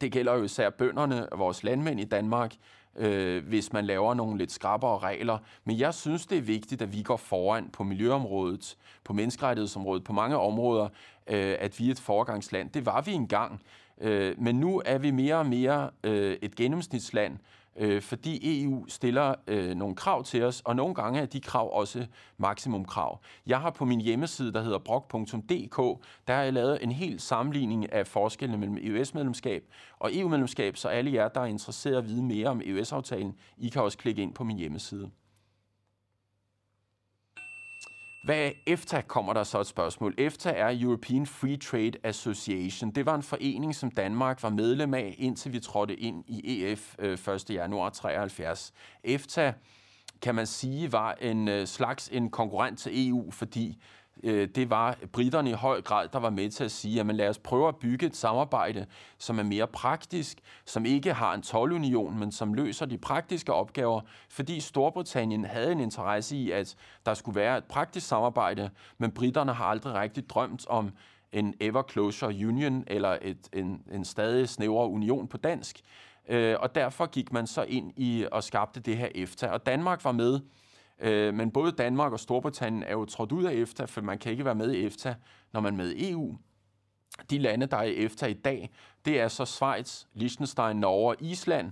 Det 0.02 0.12
gælder 0.12 0.34
jo 0.34 0.43
især 0.43 0.69
bønderne 0.69 1.28
vores 1.36 1.63
landmænd 1.63 1.99
i 1.99 2.06
Danmark, 2.06 2.56
øh, 2.95 3.47
hvis 3.47 3.73
man 3.73 3.86
laver 3.86 4.13
nogle 4.13 4.38
lidt 4.38 4.52
skrappere 4.52 4.99
regler. 4.99 5.38
Men 5.63 5.80
jeg 5.80 5.93
synes, 5.93 6.25
det 6.25 6.38
er 6.38 6.41
vigtigt, 6.41 6.82
at 6.82 6.93
vi 6.93 7.02
går 7.02 7.17
foran 7.17 7.69
på 7.69 7.84
miljøområdet, 7.84 8.78
på 9.04 9.13
menneskerettighedsområdet, 9.13 10.04
på 10.04 10.13
mange 10.13 10.38
områder, 10.38 10.89
øh, 11.28 11.56
at 11.60 11.80
vi 11.80 11.88
er 11.88 11.91
et 11.91 11.99
foregangsland. 11.99 12.69
Det 12.69 12.86
var 12.86 13.02
vi 13.02 13.12
engang. 13.12 13.62
Øh, 14.02 14.36
men 14.38 14.56
nu 14.56 14.82
er 14.86 14.97
vi 14.97 15.12
mere 15.12 15.36
og 15.36 15.45
mere 15.45 15.89
øh, 16.04 16.38
et 16.41 16.56
gennemsnitsland, 16.56 17.38
øh, 17.80 18.02
fordi 18.02 18.63
EU 18.63 18.86
stiller 18.88 19.36
øh, 19.48 19.76
nogle 19.76 19.96
krav 19.96 20.24
til 20.24 20.44
os, 20.44 20.62
og 20.65 20.76
nogle 20.76 20.96
gange 20.96 21.20
er 21.20 21.26
de 21.26 21.42
krav 21.42 21.78
også 21.78 22.06
maksimumkrav. 22.38 23.22
Jeg 23.48 23.60
har 23.60 23.70
på 23.70 23.86
min 23.86 24.02
hjemmeside, 24.02 24.54
der 24.54 24.62
hedder 24.62 24.80
brok.dk, 24.80 26.06
der 26.28 26.34
har 26.34 26.44
jeg 26.44 26.54
lavet 26.54 26.84
en 26.84 26.92
hel 26.92 27.20
sammenligning 27.20 27.94
af 27.94 28.08
forskellene 28.08 28.58
mellem 28.58 28.78
EØS-medlemskab 28.78 29.63
og 30.00 30.15
EU-medlemskab, 30.15 30.78
så 30.78 30.88
alle 30.88 31.13
jer, 31.13 31.28
der 31.28 31.42
er 31.42 31.46
interesseret 31.46 31.98
at 31.98 32.08
vide 32.08 32.24
mere 32.24 32.48
om 32.48 32.62
EØS-aftalen, 32.65 33.36
I 33.58 33.70
kan 33.70 33.82
også 33.82 33.98
klikke 33.98 34.22
ind 34.22 34.34
på 34.34 34.44
min 34.44 34.58
hjemmeside. 34.58 35.12
Hvad 38.24 38.38
er 38.38 38.52
EFTA, 38.66 39.02
kommer 39.02 39.34
der 39.34 39.44
så 39.44 39.60
et 39.60 39.68
spørgsmål. 39.68 40.14
EFTA 40.18 40.50
er 40.50 40.78
European 40.82 41.26
Free 41.26 41.58
Trade 41.58 41.92
Association. 42.04 42.92
Det 42.92 43.06
var 43.06 43.16
en 43.16 43.24
forening, 43.24 43.76
som 43.76 43.92
Danmark 43.92 44.44
var 44.44 44.50
medlem 44.50 44.94
af, 44.94 45.16
indtil 45.18 45.54
vi 45.54 45.60
trådte 45.60 45.96
ind 45.96 46.24
i 46.28 46.64
EF 46.64 46.96
1. 47.00 47.50
Øh, 47.50 47.56
januar 47.56 47.90
73. 47.90 48.74
EFTA, 49.04 49.54
kan 50.22 50.36
man 50.36 50.48
sige, 50.48 50.92
var 50.92 51.14
en 51.14 51.48
øh, 51.48 51.68
slags 51.68 52.10
en 52.14 52.30
konkurrent 52.30 52.80
til 52.80 53.10
EU, 53.10 53.32
fordi 53.32 53.82
Øh, 54.24 54.48
det 54.56 54.70
var 54.70 54.98
britterne 55.12 55.50
i 55.50 55.54
høj 55.54 55.82
grad, 55.82 56.08
der 56.14 56.20
var 56.20 56.30
med 56.30 56.50
til 56.50 56.64
at 56.64 56.72
sige, 56.72 57.00
at 57.00 57.06
man 57.06 57.16
lad 57.16 57.30
os 57.30 57.38
prøve 57.38 57.68
at 57.68 57.76
bygge 57.76 58.06
et 58.06 58.16
samarbejde, 58.16 58.86
som 59.18 59.40
er 59.40 59.44
mere 59.44 59.68
praktisk, 59.68 60.40
som 60.66 60.86
ikke 60.86 61.14
har 61.14 61.34
en 61.34 61.42
tolvunion, 61.42 62.20
men 62.20 62.32
som 62.32 62.54
løser 62.54 62.86
de 62.86 62.98
praktiske 62.98 63.54
opgaver, 63.54 64.02
fordi 64.30 64.60
Storbritannien 64.60 65.46
havde 65.46 65.72
en 65.72 65.80
interesse 65.80 66.36
i, 66.36 66.52
at 66.52 66.76
der 67.06 67.14
skulle 67.14 67.36
være 67.36 67.58
et 67.58 67.64
praktisk 67.64 68.08
samarbejde, 68.08 68.70
men 68.98 69.12
britterne 69.12 69.54
har 69.54 69.66
aldrig 69.66 69.94
rigtig 69.94 70.30
drømt 70.30 70.68
om 70.68 70.92
en 71.32 71.54
ever 71.60 71.84
closer 71.92 72.28
union, 72.28 72.84
eller 72.88 73.18
et, 73.22 73.50
en, 73.54 73.82
en 73.92 74.06
stadig 74.06 74.50
snævrere 74.50 74.90
union 74.90 75.28
på 75.28 75.38
dansk. 75.38 75.82
Øh, 76.30 76.56
og 76.60 76.76
derfor 76.76 77.06
gik 77.06 77.34
man 77.34 77.48
så 77.48 77.62
ind 77.64 77.94
i 77.96 78.26
og 78.32 78.44
skabte 78.44 78.80
det 78.80 78.98
her 78.98 79.08
EFTA. 79.16 79.48
Og 79.48 79.66
Danmark 79.66 80.04
var 80.04 80.12
med 80.12 80.40
Øh, 81.00 81.34
men 81.34 81.52
både 81.52 81.72
Danmark 81.72 82.14
og 82.14 82.20
Storbritannien 82.20 82.84
er 82.84 82.92
jo 82.92 83.06
trådt 83.06 83.32
ud 83.32 83.44
af 83.44 83.54
EFTA, 83.54 83.86
for 83.86 84.02
man 84.02 84.18
kan 84.18 84.32
ikke 84.32 84.46
være 84.46 84.56
med 84.56 84.72
i 84.72 84.86
EFTA, 84.86 85.16
når 85.54 85.62
man 85.62 85.74
er 85.74 85.78
med 85.78 85.92
i 85.92 86.12
EU. 86.12 86.38
De 87.30 87.38
lande, 87.38 87.66
der 87.66 87.78
er 87.78 87.84
i 87.84 88.06
EFTA 88.06 88.26
i 88.26 88.34
dag, 88.34 88.70
det 89.06 89.20
er 89.20 89.28
så 89.28 89.46
Schweiz, 89.46 90.04
Liechtenstein, 90.14 90.76
Norge 90.78 91.10
og 91.10 91.16
Island. 91.20 91.72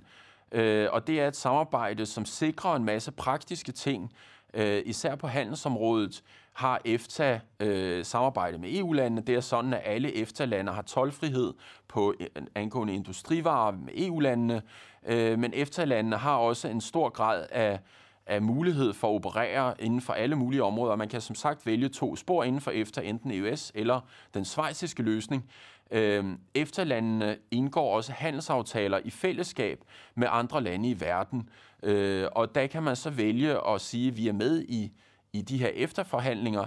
Øh, 0.51 0.87
og 0.91 1.07
det 1.07 1.21
er 1.21 1.27
et 1.27 1.35
samarbejde, 1.35 2.05
som 2.05 2.25
sikrer 2.25 2.75
en 2.75 2.85
masse 2.85 3.11
praktiske 3.11 3.71
ting, 3.71 4.11
øh, 4.53 4.81
især 4.85 5.15
på 5.15 5.27
handelsområdet 5.27 6.23
har 6.53 6.81
EFTA 6.85 7.39
øh, 7.59 8.05
samarbejde 8.05 8.57
med 8.57 8.75
EU-landene. 8.75 9.21
Det 9.21 9.35
er 9.35 9.41
sådan, 9.41 9.73
at 9.73 9.81
alle 9.85 10.15
EFTA-lande 10.15 10.71
har 10.71 10.81
tolvfrihed 10.81 11.53
på 11.87 12.13
øh, 12.19 12.27
angående 12.55 12.93
industrivarer 12.93 13.71
med 13.71 13.93
EU-landene, 13.95 14.61
øh, 15.05 15.39
men 15.39 15.53
EFTA-landene 15.53 16.17
har 16.17 16.35
også 16.35 16.67
en 16.67 16.81
stor 16.81 17.09
grad 17.09 17.45
af 17.51 17.79
af 18.27 18.41
mulighed 18.41 18.93
for 18.93 19.09
at 19.09 19.15
operere 19.15 19.73
inden 19.79 20.01
for 20.01 20.13
alle 20.13 20.35
mulige 20.35 20.63
områder. 20.63 20.95
Man 20.95 21.09
kan 21.09 21.21
som 21.21 21.35
sagt 21.35 21.65
vælge 21.65 21.89
to 21.89 22.15
spor 22.15 22.43
inden 22.43 22.61
for 22.61 22.71
EFTA, 22.71 23.01
enten 23.01 23.31
EUS 23.31 23.71
eller 23.75 24.01
den 24.33 24.45
svejsiske 24.45 25.03
løsning. 25.03 25.49
Øhm, 25.91 26.39
EFTA-landene 26.53 27.37
indgår 27.51 27.95
også 27.95 28.11
handelsaftaler 28.11 28.99
i 29.05 29.09
fællesskab 29.09 29.79
med 30.15 30.27
andre 30.31 30.63
lande 30.63 30.89
i 30.89 30.99
verden. 30.99 31.49
Øh, 31.83 32.27
og 32.31 32.55
der 32.55 32.67
kan 32.67 32.83
man 32.83 32.95
så 32.95 33.09
vælge 33.09 33.67
at 33.67 33.81
sige, 33.81 34.07
at 34.07 34.17
vi 34.17 34.27
er 34.27 34.33
med 34.33 34.61
i, 34.61 34.91
i 35.33 35.41
de 35.41 35.57
her 35.57 35.67
efterforhandlinger, 35.67 36.65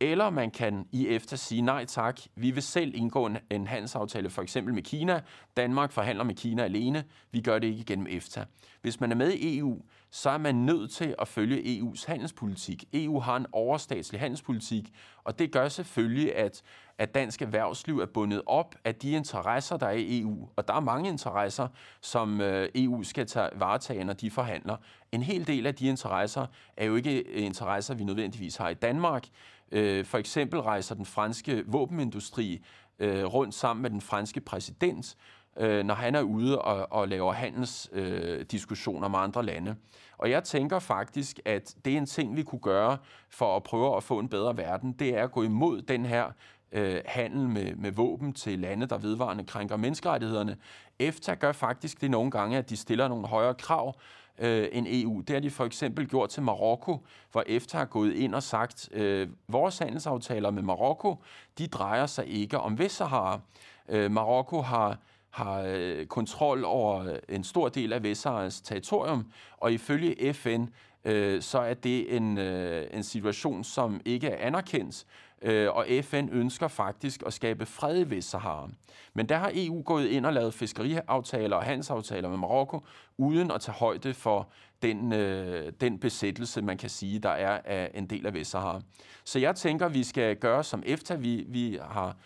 eller 0.00 0.30
man 0.30 0.50
kan 0.50 0.86
i 0.92 1.08
efter 1.08 1.36
sige 1.36 1.62
nej 1.62 1.84
tak, 1.84 2.20
vi 2.36 2.50
vil 2.50 2.62
selv 2.62 2.94
indgå 2.94 3.26
en, 3.26 3.38
en 3.50 3.66
handelsaftale 3.66 4.30
for 4.30 4.42
eksempel 4.42 4.74
med 4.74 4.82
Kina. 4.82 5.20
Danmark 5.56 5.92
forhandler 5.92 6.24
med 6.24 6.34
Kina 6.34 6.62
alene, 6.62 7.04
vi 7.32 7.40
gør 7.40 7.58
det 7.58 7.66
ikke 7.66 7.84
gennem 7.84 8.06
EFTA. 8.10 8.44
Hvis 8.82 9.00
man 9.00 9.12
er 9.12 9.16
med 9.16 9.32
i 9.32 9.58
EU, 9.58 9.82
så 10.14 10.30
er 10.30 10.38
man 10.38 10.54
nødt 10.54 10.90
til 10.90 11.14
at 11.18 11.28
følge 11.28 11.80
EU's 11.80 12.06
handelspolitik. 12.06 12.84
EU 12.92 13.20
har 13.20 13.36
en 13.36 13.46
overstatslig 13.52 14.20
handelspolitik, 14.20 14.92
og 15.24 15.38
det 15.38 15.52
gør 15.52 15.68
selvfølgelig, 15.68 16.36
at, 16.36 16.62
at 16.98 17.14
dansk 17.14 17.42
erhvervsliv 17.42 17.98
er 17.98 18.06
bundet 18.06 18.42
op 18.46 18.74
af 18.84 18.94
de 18.94 19.10
interesser, 19.10 19.76
der 19.76 19.86
er 19.86 19.92
i 19.92 20.20
EU. 20.20 20.48
Og 20.56 20.68
der 20.68 20.74
er 20.74 20.80
mange 20.80 21.08
interesser, 21.08 21.68
som 22.00 22.40
øh, 22.40 22.68
EU 22.74 23.02
skal 23.02 23.26
tage 23.26 23.48
varetage, 23.54 24.04
når 24.04 24.12
de 24.12 24.30
forhandler. 24.30 24.76
En 25.12 25.22
hel 25.22 25.46
del 25.46 25.66
af 25.66 25.74
de 25.74 25.86
interesser 25.86 26.46
er 26.76 26.84
jo 26.84 26.96
ikke 26.96 27.18
øh, 27.18 27.44
interesser, 27.44 27.94
vi 27.94 28.04
nødvendigvis 28.04 28.56
har 28.56 28.68
i 28.68 28.74
Danmark. 28.74 29.26
Øh, 29.72 30.04
for 30.04 30.18
eksempel 30.18 30.60
rejser 30.60 30.94
den 30.94 31.06
franske 31.06 31.64
våbenindustri 31.66 32.64
rundt 33.00 33.54
sammen 33.54 33.82
med 33.82 33.90
den 33.90 34.00
franske 34.00 34.40
præsident, 34.40 35.16
Øh, 35.56 35.84
når 35.84 35.94
han 35.94 36.14
er 36.14 36.22
ude 36.22 36.62
og, 36.62 36.92
og 36.92 37.08
laver 37.08 37.32
handelsdiskussioner 37.32 39.04
øh, 39.04 39.10
med 39.10 39.18
andre 39.18 39.42
lande. 39.42 39.76
Og 40.18 40.30
jeg 40.30 40.44
tænker 40.44 40.78
faktisk, 40.78 41.40
at 41.44 41.74
det 41.84 41.92
er 41.92 41.98
en 41.98 42.06
ting, 42.06 42.36
vi 42.36 42.42
kunne 42.42 42.60
gøre 42.60 42.98
for 43.30 43.56
at 43.56 43.62
prøve 43.62 43.96
at 43.96 44.02
få 44.02 44.18
en 44.18 44.28
bedre 44.28 44.56
verden, 44.56 44.92
det 44.92 45.16
er 45.16 45.24
at 45.24 45.32
gå 45.32 45.42
imod 45.42 45.82
den 45.82 46.06
her 46.06 46.24
øh, 46.72 47.00
handel 47.06 47.48
med, 47.48 47.74
med 47.74 47.92
våben 47.92 48.32
til 48.32 48.58
lande, 48.58 48.86
der 48.86 48.98
vedvarende 48.98 49.44
krænker 49.44 49.76
menneskerettighederne. 49.76 50.56
EFTA 50.98 51.34
gør 51.34 51.52
faktisk 51.52 52.00
det 52.00 52.10
nogle 52.10 52.30
gange, 52.30 52.58
at 52.58 52.70
de 52.70 52.76
stiller 52.76 53.08
nogle 53.08 53.26
højere 53.26 53.54
krav 53.54 53.94
øh, 54.38 54.68
end 54.72 54.86
EU. 54.90 55.20
Det 55.20 55.30
har 55.30 55.40
de 55.40 55.50
for 55.50 55.64
eksempel 55.64 56.08
gjort 56.08 56.30
til 56.30 56.42
Marokko, 56.42 57.06
hvor 57.32 57.44
EFTA 57.46 57.78
har 57.78 57.84
gået 57.84 58.12
ind 58.12 58.34
og 58.34 58.42
sagt, 58.42 58.88
øh, 58.92 59.28
vores 59.48 59.78
handelsaftaler 59.78 60.50
med 60.50 60.62
Marokko, 60.62 61.16
de 61.58 61.66
drejer 61.66 62.06
sig 62.06 62.26
ikke 62.26 62.58
om 62.58 62.78
Vestsahara. 62.78 63.40
Øh, 63.88 64.10
Marokko 64.10 64.60
har 64.60 64.98
har 65.34 65.62
øh, 65.66 66.06
kontrol 66.06 66.64
over 66.64 67.04
øh, 67.04 67.18
en 67.28 67.44
stor 67.44 67.68
del 67.68 67.92
af 67.92 68.02
Vestsaharas 68.02 68.60
territorium, 68.60 69.32
og 69.56 69.72
ifølge 69.72 70.34
FN 70.34 70.64
øh, 71.04 71.42
så 71.42 71.58
er 71.58 71.74
det 71.74 72.16
en, 72.16 72.38
øh, 72.38 72.86
en 72.92 73.02
situation, 73.02 73.64
som 73.64 74.00
ikke 74.04 74.28
er 74.28 74.46
anerkendt, 74.46 75.06
øh, 75.42 75.70
og 75.70 75.86
FN 76.02 76.28
ønsker 76.32 76.68
faktisk 76.68 77.22
at 77.26 77.32
skabe 77.32 77.66
fred 77.66 78.06
i 78.06 78.10
Vestsahara. 78.10 78.68
Men 79.14 79.28
der 79.28 79.36
har 79.36 79.50
EU 79.54 79.82
gået 79.82 80.06
ind 80.06 80.26
og 80.26 80.32
lavet 80.32 80.54
fiskeriaftaler 80.54 81.56
og 81.56 81.62
handelsaftaler 81.62 82.28
med 82.28 82.38
Marokko, 82.38 82.84
uden 83.18 83.50
at 83.50 83.60
tage 83.60 83.76
højde 83.76 84.14
for 84.14 84.48
den, 84.82 85.12
øh, 85.12 85.72
den 85.80 85.98
besættelse, 85.98 86.62
man 86.62 86.78
kan 86.78 86.90
sige, 86.90 87.18
der 87.18 87.30
er 87.30 87.60
af 87.64 87.90
en 87.94 88.06
del 88.06 88.26
af 88.26 88.34
Vestsahara. 88.34 88.80
Så 89.24 89.38
jeg 89.38 89.56
tænker, 89.56 89.88
vi 89.88 90.04
skal 90.04 90.36
gøre 90.36 90.64
som 90.64 90.82
EFTA, 90.86 91.14
vi, 91.14 91.44
vi 91.48 91.78
har 91.90 92.16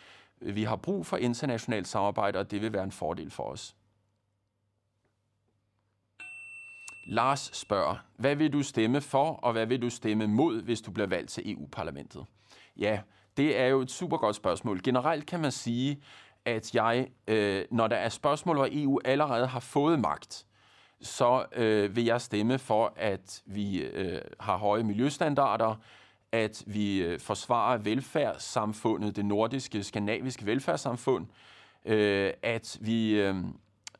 vi 0.40 0.64
har 0.64 0.76
brug 0.76 1.06
for 1.06 1.16
internationalt 1.16 1.88
samarbejde, 1.88 2.38
og 2.38 2.50
det 2.50 2.62
vil 2.62 2.72
være 2.72 2.84
en 2.84 2.92
fordel 2.92 3.30
for 3.30 3.44
os. 3.44 3.76
Lars 7.06 7.50
spørger, 7.52 7.96
hvad 8.16 8.36
vil 8.36 8.52
du 8.52 8.62
stemme 8.62 9.00
for, 9.00 9.32
og 9.32 9.52
hvad 9.52 9.66
vil 9.66 9.82
du 9.82 9.90
stemme 9.90 10.26
mod, 10.26 10.62
hvis 10.62 10.80
du 10.80 10.90
bliver 10.90 11.06
valgt 11.06 11.30
til 11.30 11.52
EU-parlamentet? 11.52 12.24
Ja, 12.76 13.00
det 13.36 13.58
er 13.58 13.66
jo 13.66 13.80
et 13.80 13.90
super 13.90 14.16
godt 14.16 14.36
spørgsmål. 14.36 14.82
Generelt 14.82 15.26
kan 15.26 15.40
man 15.40 15.52
sige, 15.52 16.02
at 16.44 16.74
jeg, 16.74 17.08
øh, 17.28 17.64
når 17.70 17.86
der 17.86 17.96
er 17.96 18.08
spørgsmål, 18.08 18.56
hvor 18.56 18.68
EU 18.72 19.00
allerede 19.04 19.46
har 19.46 19.60
fået 19.60 20.00
magt, 20.00 20.46
så 21.00 21.44
øh, 21.52 21.96
vil 21.96 22.04
jeg 22.04 22.20
stemme 22.20 22.58
for, 22.58 22.92
at 22.96 23.42
vi 23.46 23.78
øh, 23.78 24.20
har 24.40 24.56
høje 24.56 24.82
miljøstandarder, 24.82 25.74
at 26.32 26.64
vi 26.66 27.02
øh, 27.02 27.20
forsvarer 27.20 27.78
velfærdssamfundet, 27.78 29.16
det 29.16 29.24
nordiske, 29.24 29.84
skandinaviske 29.84 30.46
velfærdssamfund, 30.46 31.26
øh, 31.84 32.32
at 32.42 32.78
vi 32.80 33.20
øh, 33.20 33.36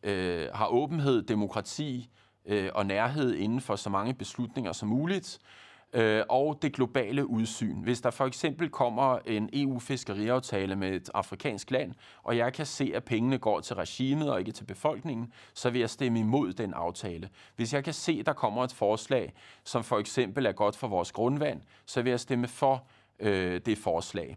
øh, 0.03 0.49
har 0.55 0.67
åbenhed, 0.67 1.23
demokrati, 1.23 2.11
øh, 2.47 2.71
og 2.75 2.87
nærhed 2.87 3.35
inden 3.35 3.61
for 3.61 3.77
så 3.77 3.91
mange 3.91 4.15
beslutninger 4.15 4.73
som 4.73 4.89
muligt, 4.89 5.39
øh, 5.43 5.68
Øh, 5.93 6.23
og 6.29 6.59
det 6.63 6.73
globale 6.73 7.27
udsyn. 7.27 7.83
Hvis 7.83 8.01
der 8.01 8.11
for 8.11 8.27
eksempel 8.27 8.69
kommer 8.69 9.19
en 9.27 9.51
EU-fiskeriaftale 9.53 10.77
med 10.77 10.91
et 10.91 11.11
afrikansk 11.15 11.71
land, 11.71 11.95
og 12.23 12.37
jeg 12.37 12.53
kan 12.53 12.67
se, 12.67 12.93
at 12.95 13.05
pengene 13.05 13.39
går 13.39 13.61
til 13.61 13.77
regimet 13.77 14.31
og 14.31 14.39
ikke 14.39 14.53
til 14.53 14.65
befolkningen, 14.65 15.33
så 15.55 15.71
vil 15.71 15.81
jeg 15.81 15.91
stemme 15.91 16.21
imod 16.21 16.53
den 16.53 16.75
aftale. 16.75 17.29
Hvis 17.57 17.75
jeg 17.75 17.85
kan 17.85 17.93
se, 17.93 18.17
at 18.21 18.27
der 18.27 18.33
kommer 18.33 18.65
et 18.65 18.73
forslag, 18.73 19.33
som 19.65 19.85
for 19.85 19.99
eksempel 19.99 20.47
er 20.47 20.53
godt 20.53 20.77
for 20.77 20.89
vores 20.89 21.13
grundvand, 21.13 21.61
så 21.87 22.03
vil 22.03 22.11
jeg 22.11 22.21
stemme 22.21 22.49
for 22.49 22.87
øh, 23.21 23.61
det 23.67 23.79
forslag. 23.79 24.37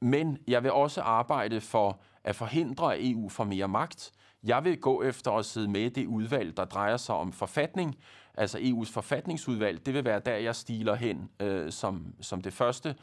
Men 0.00 0.38
jeg 0.46 0.62
vil 0.62 0.72
også 0.72 1.00
arbejde 1.00 1.60
for 1.60 2.00
at 2.24 2.36
forhindre, 2.36 2.94
at 2.94 3.10
EU 3.10 3.28
får 3.28 3.44
mere 3.44 3.68
magt. 3.68 4.12
Jeg 4.44 4.64
vil 4.64 4.80
gå 4.80 5.02
efter 5.02 5.32
at 5.32 5.44
sidde 5.44 5.68
med 5.68 5.80
i 5.80 5.88
det 5.88 6.06
udvalg, 6.06 6.56
der 6.56 6.64
drejer 6.64 6.96
sig 6.96 7.14
om 7.14 7.32
forfatning, 7.32 7.96
altså 8.34 8.58
EU's 8.58 8.92
forfatningsudvalg. 8.92 9.86
Det 9.86 9.94
vil 9.94 10.04
være 10.04 10.20
der, 10.20 10.36
jeg 10.36 10.56
stiler 10.56 10.94
hen 10.94 11.30
øh, 11.40 11.72
som, 11.72 12.14
som 12.20 12.40
det 12.40 12.52
første. 12.52 12.94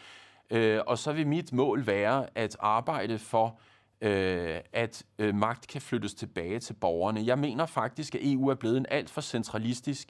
Øh, 0.50 0.80
og 0.88 0.98
så 0.98 1.14
vil 1.14 1.28
mit 1.28 1.54
mål 1.54 1.88
være 1.88 2.28
at 2.36 2.58
arbejde 2.60 3.20
for, 3.20 3.60
øh, 4.02 4.60
at 4.74 5.04
øh, 5.20 5.36
magt 5.36 5.68
kan 5.68 5.82
flyttes 5.82 6.14
tilbage 6.14 6.60
til 6.60 6.74
borgerne. 6.74 7.26
Jeg 7.26 7.40
mener 7.40 7.66
faktisk, 7.66 8.16
at 8.16 8.22
EU 8.24 8.48
er 8.48 8.56
blevet 8.56 8.78
en 8.78 8.86
alt 8.90 9.10
for 9.10 9.22
centralistisk 9.22 10.10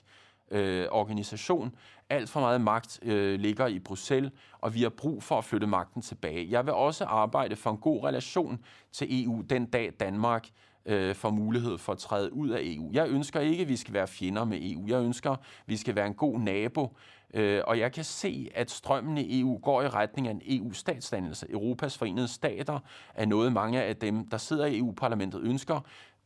øh, 0.52 0.88
organisation. 0.92 1.76
Alt 2.10 2.30
for 2.30 2.40
meget 2.40 2.62
magt 2.62 3.00
øh, 3.02 3.40
ligger 3.40 3.68
i 3.68 3.80
Bruxelles, 3.80 4.32
og 4.60 4.74
vi 4.74 4.82
har 4.82 4.90
brug 4.90 5.24
for 5.24 5.38
at 5.38 5.46
flytte 5.46 5.68
magten 5.68 6.02
tilbage. 6.02 6.48
Jeg 6.50 6.66
vil 6.66 6.74
også 6.74 7.06
arbejde 7.06 7.56
for 7.56 7.72
en 7.72 7.78
god 7.78 8.04
relation 8.04 8.60
til 8.92 9.26
EU 9.26 9.42
den 9.42 9.66
dag 9.66 9.94
Danmark 10.00 10.48
øh, 10.90 11.16
får 11.16 11.30
mulighed 11.30 11.78
for 11.78 11.92
at 11.92 11.98
træde 11.98 12.34
ud 12.34 12.50
af 12.50 12.60
EU. 12.64 12.90
Jeg 12.94 13.10
ønsker 13.10 13.40
ikke, 13.40 13.62
at 13.62 13.70
vi 13.70 13.76
skal 13.76 13.94
være 13.94 14.08
fjender 14.08 14.44
med 14.44 14.58
EU. 14.62 14.88
Jeg 14.88 15.04
ønsker, 15.04 15.32
at 15.32 15.40
vi 15.66 15.78
skal 15.78 15.96
være 15.96 16.08
en 16.08 16.14
god 16.14 16.40
nabo. 16.40 16.98
Øh, 17.34 17.62
og 17.68 17.80
jeg 17.80 17.92
kan 17.92 18.04
se, 18.04 18.50
at 18.56 18.72
strømmen 18.72 19.18
i 19.18 19.42
EU 19.42 19.60
går 19.64 19.82
i 19.82 19.88
retning 19.88 20.28
af 20.28 20.32
en 20.32 20.42
EU-statsdannelse. 20.46 21.48
Europas 21.50 21.98
forenede 21.98 22.28
stater 22.28 22.80
er 23.14 23.26
noget, 23.26 23.54
mange 23.54 23.84
af 23.84 23.96
dem, 23.96 24.28
der 24.28 24.38
sidder 24.38 24.66
i 24.66 24.78
EU-parlamentet, 24.78 25.42
ønsker. 25.42 25.80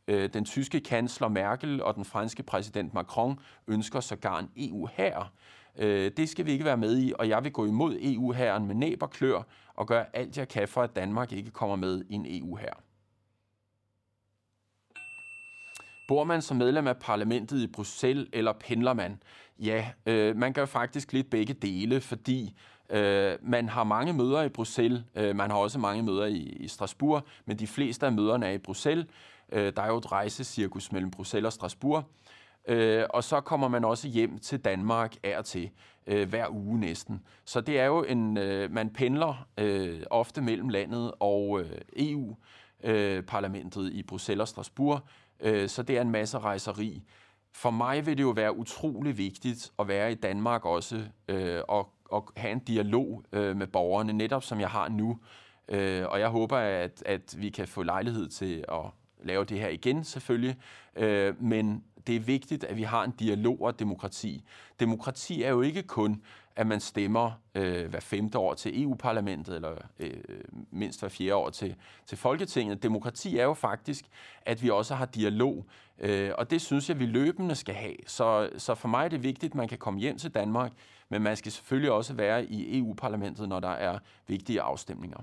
Øh, 0.08 0.28
den 0.32 0.44
tyske 0.44 0.80
kansler 0.80 1.28
Merkel 1.28 1.82
og 1.82 1.94
den 1.94 2.04
franske 2.04 2.42
præsident 2.42 2.94
Macron 2.94 3.38
ønsker 3.68 4.00
sågar 4.00 4.38
en 4.38 4.50
EU 4.56 4.88
her. 4.92 5.32
Øh, 5.76 6.10
det 6.16 6.28
skal 6.28 6.46
vi 6.46 6.52
ikke 6.52 6.64
være 6.64 6.76
med 6.76 6.98
i, 6.98 7.12
og 7.18 7.28
jeg 7.28 7.44
vil 7.44 7.52
gå 7.52 7.66
imod 7.66 7.98
EU-herren 8.00 8.66
med 8.66 8.74
næb 8.74 9.02
og 9.02 9.10
klør 9.10 9.42
og 9.74 9.86
gøre 9.86 10.16
alt, 10.16 10.38
jeg 10.38 10.48
kan 10.48 10.68
for, 10.68 10.82
at 10.82 10.96
Danmark 10.96 11.32
ikke 11.32 11.50
kommer 11.50 11.76
med 11.76 12.04
i 12.08 12.14
en 12.14 12.26
EU 12.28 12.56
her. 12.56 12.72
Bor 16.06 16.24
man 16.24 16.42
som 16.42 16.56
medlem 16.56 16.86
af 16.86 16.96
parlamentet 16.96 17.62
i 17.62 17.66
Bruxelles, 17.66 18.28
eller 18.32 18.52
pendler 18.52 18.92
man? 18.92 19.22
Ja, 19.58 19.90
øh, 20.06 20.36
man 20.36 20.52
gør 20.52 20.64
faktisk 20.64 21.12
lidt 21.12 21.30
begge 21.30 21.54
dele, 21.54 22.00
fordi 22.00 22.56
øh, 22.90 23.38
man 23.42 23.68
har 23.68 23.84
mange 23.84 24.12
møder 24.12 24.42
i 24.42 24.48
Bruxelles, 24.48 25.02
øh, 25.14 25.36
man 25.36 25.50
har 25.50 25.56
også 25.56 25.78
mange 25.78 26.02
møder 26.02 26.24
i, 26.24 26.38
i 26.38 26.68
Strasbourg, 26.68 27.22
men 27.46 27.58
de 27.58 27.66
fleste 27.66 28.06
af 28.06 28.12
møderne 28.12 28.46
er 28.46 28.52
i 28.52 28.58
Bruxelles. 28.58 29.06
Øh, 29.52 29.72
der 29.76 29.82
er 29.82 29.86
jo 29.86 29.96
et 29.96 30.12
rejsecirkus 30.12 30.92
mellem 30.92 31.10
Bruxelles 31.10 31.46
og 31.46 31.52
Strasbourg. 31.52 32.04
Øh, 32.68 33.04
og 33.10 33.24
så 33.24 33.40
kommer 33.40 33.68
man 33.68 33.84
også 33.84 34.08
hjem 34.08 34.38
til 34.38 34.60
Danmark 34.60 35.16
af 35.22 35.38
og 35.38 35.44
til, 35.44 35.70
øh, 36.06 36.28
hver 36.28 36.48
uge 36.50 36.80
næsten. 36.80 37.22
Så 37.44 37.60
det 37.60 37.80
er 37.80 37.84
jo 37.84 38.02
en, 38.02 38.36
øh, 38.36 38.70
man 38.70 38.90
pendler 38.90 39.46
øh, 39.58 40.02
ofte 40.10 40.40
mellem 40.40 40.68
landet 40.68 41.12
og 41.20 41.60
øh, 41.60 41.78
EU-parlamentet 41.96 43.86
øh, 43.86 43.92
i 43.92 44.02
Bruxelles 44.02 44.40
og 44.40 44.48
Strasbourg, 44.48 45.00
Øh, 45.40 45.68
så 45.68 45.82
det 45.82 45.96
er 45.96 46.00
en 46.00 46.10
masse 46.10 46.38
rejseri. 46.38 47.02
For 47.52 47.70
mig 47.70 48.06
vil 48.06 48.18
det 48.18 48.22
jo 48.22 48.30
være 48.30 48.56
utrolig 48.56 49.18
vigtigt 49.18 49.72
at 49.78 49.88
være 49.88 50.12
i 50.12 50.14
Danmark 50.14 50.64
også, 50.64 51.04
øh, 51.28 51.60
og, 51.68 51.88
og 52.10 52.32
have 52.36 52.52
en 52.52 52.58
dialog 52.58 53.22
øh, 53.32 53.56
med 53.56 53.66
borgerne, 53.66 54.12
netop 54.12 54.42
som 54.44 54.60
jeg 54.60 54.68
har 54.68 54.88
nu. 54.88 55.18
Og 56.08 56.20
jeg 56.20 56.28
håber, 56.28 56.56
at, 56.56 57.02
at 57.06 57.34
vi 57.38 57.50
kan 57.50 57.68
få 57.68 57.82
lejlighed 57.82 58.28
til 58.28 58.64
at 58.68 58.84
lave 59.22 59.44
det 59.44 59.60
her 59.60 59.68
igen 59.68 60.04
selvfølgelig, 60.04 60.56
men 61.40 61.84
det 62.06 62.16
er 62.16 62.20
vigtigt, 62.20 62.64
at 62.64 62.76
vi 62.76 62.82
har 62.82 63.04
en 63.04 63.10
dialog 63.10 63.60
og 63.60 63.78
demokrati. 63.78 64.44
Demokrati 64.80 65.42
er 65.42 65.50
jo 65.50 65.60
ikke 65.60 65.82
kun, 65.82 66.22
at 66.56 66.66
man 66.66 66.80
stemmer 66.80 67.30
øh, 67.54 67.90
hver 67.90 68.00
femte 68.00 68.38
år 68.38 68.54
til 68.54 68.82
EU-parlamentet, 68.82 69.54
eller 69.54 69.76
øh, 69.98 70.10
mindst 70.70 71.00
hver 71.00 71.08
fjerde 71.08 71.34
år 71.34 71.50
til, 71.50 71.76
til 72.06 72.18
Folketinget. 72.18 72.82
Demokrati 72.82 73.38
er 73.38 73.44
jo 73.44 73.54
faktisk, 73.54 74.04
at 74.42 74.62
vi 74.62 74.70
også 74.70 74.94
har 74.94 75.06
dialog, 75.06 75.66
øh, 75.98 76.30
og 76.38 76.50
det 76.50 76.60
synes 76.60 76.88
jeg, 76.88 76.98
vi 76.98 77.06
løbende 77.06 77.54
skal 77.54 77.74
have. 77.74 77.96
Så, 78.06 78.50
så 78.58 78.74
for 78.74 78.88
mig 78.88 79.04
er 79.04 79.08
det 79.08 79.22
vigtigt, 79.22 79.50
at 79.50 79.54
man 79.54 79.68
kan 79.68 79.78
komme 79.78 80.00
hjem 80.00 80.18
til 80.18 80.30
Danmark, 80.30 80.72
men 81.08 81.22
man 81.22 81.36
skal 81.36 81.52
selvfølgelig 81.52 81.92
også 81.92 82.14
være 82.14 82.44
i 82.44 82.78
EU-parlamentet, 82.78 83.48
når 83.48 83.60
der 83.60 83.68
er 83.68 83.98
vigtige 84.26 84.60
afstemninger. 84.60 85.18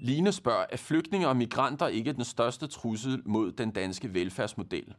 Line 0.00 0.32
spørger, 0.32 0.66
er 0.70 0.76
flygtninge 0.76 1.28
og 1.28 1.36
migranter 1.36 1.86
ikke 1.86 2.12
den 2.12 2.24
største 2.24 2.66
trussel 2.66 3.22
mod 3.24 3.52
den 3.52 3.70
danske 3.70 4.14
velfærdsmodel? 4.14 4.94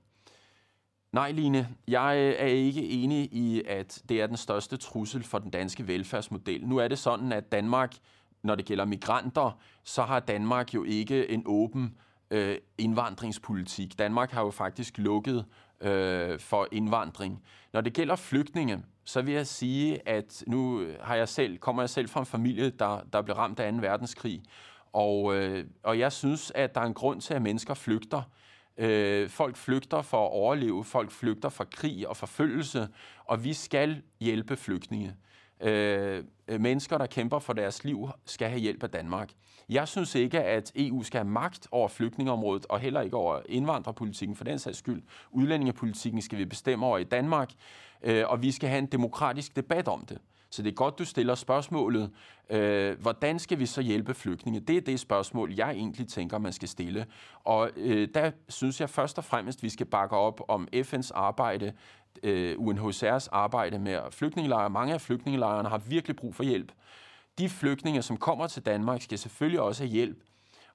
Nej, 1.12 1.32
Line, 1.32 1.67
jeg 1.88 2.17
øh, 2.17 2.36
er 2.38 2.48
ikke 2.48 2.89
enig 2.89 3.34
i, 3.34 3.63
at 3.67 4.02
det 4.10 4.22
er 4.22 4.28
den 4.28 4.38
største 4.38 4.78
trussel 4.78 5.24
for 5.24 5.39
den 5.39 5.52
danske 5.52 5.88
velfærdsmodel. 5.88 6.67
Nu 6.67 6.78
er 6.78 6.88
det 6.88 7.00
sådan, 7.00 7.32
at 7.32 7.52
Danmark, 7.52 7.95
når 8.43 8.56
det 8.56 8.65
gælder 8.65 8.86
migranter, 8.86 9.60
så 9.84 10.04
har 10.04 10.19
Danmark 10.19 10.74
jo 10.74 10.84
ikke 10.84 11.30
en 11.30 11.43
åben 11.45 11.98
øh, 12.32 12.58
indvandringspolitik. 12.78 14.00
Danmark 14.00 14.32
har 14.32 14.41
jo 14.41 14.52
faktisk 14.52 14.98
lukket 14.98 15.45
øh, 15.82 16.39
for 16.39 16.67
indvandring. 16.72 17.43
Når 17.74 17.82
det 17.82 17.93
gælder 17.93 18.15
flygtninge, 18.15 18.84
så 19.06 19.22
vil 19.22 19.34
jeg 19.34 19.48
sige, 19.48 20.10
at 20.10 20.43
nu 20.48 20.86
har 21.02 21.15
jeg 21.15 21.30
selv, 21.30 21.58
kommer 21.58 21.82
jeg 21.82 21.89
selv 21.89 22.10
fra 22.10 22.19
en 22.19 22.26
familie, 22.26 22.69
der, 22.69 23.02
der 23.13 23.22
blev 23.22 23.36
ramt 23.36 23.60
af 23.60 23.74
2. 23.74 23.80
verdenskrig, 23.80 24.43
og, 24.93 25.36
øh, 25.36 25.65
og 25.84 26.00
jeg 26.00 26.12
synes, 26.12 26.52
at 26.56 26.76
der 26.76 26.82
er 26.82 26.86
en 26.86 26.93
grund 26.93 27.22
til, 27.22 27.34
at 27.34 27.41
mennesker 27.41 27.74
flygter. 27.74 28.22
Øh, 28.79 29.29
folk 29.29 29.57
flygter 29.57 30.01
for 30.01 30.25
at 30.25 30.31
overleve, 30.31 30.83
folk 30.83 31.11
flygter 31.11 31.49
fra 31.49 31.65
krig 31.71 32.07
og 32.07 32.17
forfølgelse, 32.17 32.87
og 33.25 33.43
vi 33.43 33.53
skal 33.53 34.01
hjælpe 34.19 34.57
flygtninge. 34.57 35.15
Øh, 35.61 36.23
mennesker, 36.59 36.97
der 36.97 37.05
kæmper 37.05 37.39
for 37.39 37.53
deres 37.53 37.83
liv, 37.83 38.09
skal 38.25 38.49
have 38.49 38.59
hjælp 38.59 38.83
af 38.83 38.89
Danmark. 38.89 39.29
Jeg 39.69 39.87
synes 39.87 40.15
ikke, 40.15 40.43
at 40.43 40.71
EU 40.75 41.03
skal 41.03 41.17
have 41.17 41.29
magt 41.29 41.67
over 41.71 41.87
flygtningeområdet, 41.87 42.65
og 42.69 42.79
heller 42.79 43.01
ikke 43.01 43.17
over 43.17 43.41
indvandrerpolitikken 43.49 44.35
for 44.35 44.43
den 44.43 44.59
sags 44.59 44.77
skyld. 44.77 45.03
Udlændingepolitikken 45.31 46.21
skal 46.21 46.37
vi 46.37 46.45
bestemme 46.45 46.85
over 46.85 46.97
i 46.97 47.03
Danmark, 47.03 47.51
øh, 48.03 48.23
og 48.27 48.41
vi 48.41 48.51
skal 48.51 48.69
have 48.69 48.79
en 48.79 48.85
demokratisk 48.85 49.55
debat 49.55 49.87
om 49.87 50.05
det. 50.05 50.17
Så 50.51 50.62
det 50.62 50.69
er 50.69 50.75
godt, 50.75 50.99
du 50.99 51.05
stiller 51.05 51.35
spørgsmålet, 51.35 52.12
øh, 52.49 53.01
hvordan 53.01 53.39
skal 53.39 53.59
vi 53.59 53.65
så 53.65 53.81
hjælpe 53.81 54.13
flygtninge? 54.13 54.59
Det 54.59 54.77
er 54.77 54.81
det 54.81 54.99
spørgsmål, 54.99 55.53
jeg 55.53 55.71
egentlig 55.71 56.07
tænker, 56.07 56.38
man 56.38 56.53
skal 56.53 56.67
stille. 56.67 57.05
Og 57.43 57.69
øh, 57.75 58.07
der 58.13 58.31
synes 58.49 58.81
jeg 58.81 58.89
først 58.89 59.17
og 59.17 59.23
fremmest, 59.23 59.63
vi 59.63 59.69
skal 59.69 59.85
bakke 59.85 60.15
op 60.15 60.41
om 60.47 60.67
FN's 60.75 61.12
arbejde, 61.13 61.73
øh, 62.23 62.57
UNHCR's 62.57 63.27
arbejde 63.31 63.79
med 63.79 63.99
flygtningelejre. 64.12 64.69
Mange 64.69 64.93
af 64.93 65.01
flygtningelejrene 65.01 65.69
har 65.69 65.77
virkelig 65.77 66.15
brug 66.15 66.35
for 66.35 66.43
hjælp. 66.43 66.71
De 67.38 67.49
flygtninge, 67.49 68.01
som 68.01 68.17
kommer 68.17 68.47
til 68.47 68.65
Danmark, 68.65 69.01
skal 69.01 69.17
selvfølgelig 69.17 69.62
også 69.62 69.83
have 69.83 69.91
hjælp, 69.91 70.17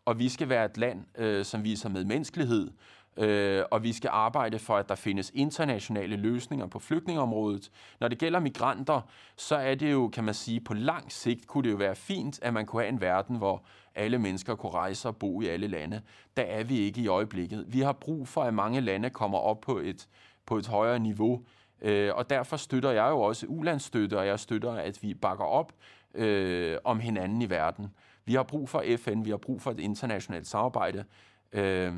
og 0.04 0.18
vi 0.18 0.28
skal 0.28 0.48
være 0.48 0.64
et 0.64 0.76
land, 0.76 1.04
øh, 1.18 1.44
som 1.44 1.64
viser 1.64 1.88
medmenneskelighed, 1.88 2.70
øh, 3.16 3.64
og 3.70 3.83
vi 3.83 3.92
skal 3.92 4.11
arbejde 4.12 4.59
for, 4.59 4.77
at 4.77 4.88
der 4.88 4.94
findes 4.94 5.31
internationale 5.35 6.16
løsninger 6.16 6.66
på 6.66 6.79
flygtningeområdet. 6.79 7.70
Når 8.00 8.09
det 8.09 8.18
gælder 8.18 8.40
migranter, 8.40 9.00
så 9.37 9.57
er 9.57 9.74
det 9.74 9.92
jo, 9.92 10.09
kan 10.09 10.24
man 10.24 10.35
sige, 10.35 10.61
på 10.61 10.74
lang 10.74 11.12
sigt 11.12 11.46
kunne 11.46 11.64
det 11.64 11.70
jo 11.70 11.77
være 11.77 11.94
fint, 11.94 12.42
at 12.42 12.55
man 12.55 12.66
kunne 12.66 12.83
have 12.83 12.92
en 12.92 13.00
verden, 13.00 13.37
hvor 13.37 13.64
alle 13.94 14.18
mennesker 14.18 14.55
kunne 14.55 14.72
rejse 14.72 15.09
og 15.09 15.16
bo 15.16 15.40
i 15.40 15.46
alle 15.46 15.66
lande. 15.66 16.03
Der 16.37 16.42
er 16.42 16.64
vi 16.64 16.79
ikke 16.79 17.00
i 17.00 17.07
øjeblikket. 17.07 17.64
Vi 17.68 17.81
har 17.81 17.92
brug 17.92 18.29
for, 18.29 18.42
at 18.42 18.55
mange 18.55 18.81
lande 18.81 19.11
kommer 19.11 19.38
op 19.38 19.61
på 19.61 19.79
et, 19.79 20.09
på 20.46 20.57
et 20.57 20.66
højere 20.66 20.98
niveau, 20.98 21.44
øh, 21.83 22.14
og 22.14 22.31
derfor 22.31 22.57
støtter 22.57 22.90
jeg 22.90 23.11
jo 23.11 23.20
også 23.20 23.46
ulandsstøtte, 23.46 24.18
og 24.18 24.27
jeg 24.27 24.40
støtter, 24.40 24.72
at 24.72 25.03
vi 25.03 25.14
bakker 25.14 25.44
op 25.44 25.72
øh, 26.14 26.79
om 26.85 27.00
hinanden 27.00 27.42
i 27.42 27.50
verden. 27.50 27.88
Vi 28.24 28.35
har 28.35 28.42
brug 28.42 28.68
for 28.68 28.85
FN, 28.96 29.24
vi 29.24 29.31
har 29.31 29.37
brug 29.37 29.62
for 29.62 29.70
et 29.70 29.81
internationalt 29.81 30.46
samarbejde, 30.46 31.05
øh, 31.53 31.92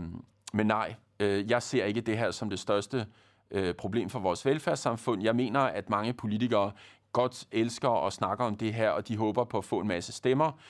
men 0.52 0.66
nej, 0.66 0.94
Øh, 1.20 1.50
jeg 1.50 1.62
ser 1.62 1.84
ikke 1.84 2.00
det 2.00 2.18
her 2.18 2.30
som 2.30 2.50
det 2.50 2.58
største 2.58 3.06
øh, 3.50 3.74
problem 3.74 4.10
for 4.10 4.18
vores 4.18 4.46
velfærdssamfund. 4.46 5.22
Jeg 5.22 5.36
mener, 5.36 5.60
at 5.60 5.90
mange 5.90 6.12
politikere 6.12 6.72
godt 7.12 7.46
elsker 7.52 7.88
og 7.88 8.12
snakker 8.12 8.44
om 8.44 8.56
det 8.56 8.74
her, 8.74 8.90
og 8.90 9.08
de 9.08 9.16
håber 9.16 9.44
på 9.44 9.58
at 9.58 9.64
få 9.64 9.80
en 9.80 9.88
masse 9.88 10.12
stemmer. 10.12 10.60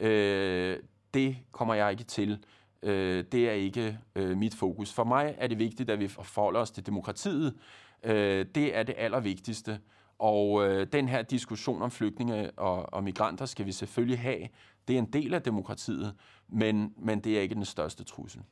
Øh, 0.00 0.78
det 1.14 1.36
kommer 1.52 1.74
jeg 1.74 1.90
ikke 1.90 2.04
til. 2.04 2.44
Øh, 2.82 3.24
det 3.32 3.48
er 3.48 3.52
ikke 3.52 3.98
øh, 4.14 4.36
mit 4.36 4.54
fokus. 4.54 4.92
For 4.92 5.04
mig 5.04 5.34
er 5.38 5.46
det 5.46 5.58
vigtigt, 5.58 5.90
at 5.90 5.98
vi 5.98 6.08
forholder 6.08 6.60
os 6.60 6.70
til 6.70 6.86
demokratiet. 6.86 7.54
Øh, 8.02 8.46
det 8.54 8.76
er 8.76 8.82
det 8.82 8.94
allervigtigste. 8.98 9.80
Og 10.18 10.66
øh, 10.66 10.86
den 10.92 11.08
her 11.08 11.22
diskussion 11.22 11.82
om 11.82 11.90
flygtninge 11.90 12.50
og, 12.50 12.94
og 12.94 13.04
migranter 13.04 13.46
skal 13.46 13.66
vi 13.66 13.72
selvfølgelig 13.72 14.18
have. 14.18 14.48
Det 14.88 14.94
er 14.94 14.98
en 14.98 15.12
del 15.12 15.34
af 15.34 15.42
demokratiet, 15.42 16.14
men, 16.48 16.94
men 16.98 17.20
det 17.20 17.38
er 17.38 17.42
ikke 17.42 17.54
den 17.54 17.64
største 17.64 18.04
trussel. 18.04 18.42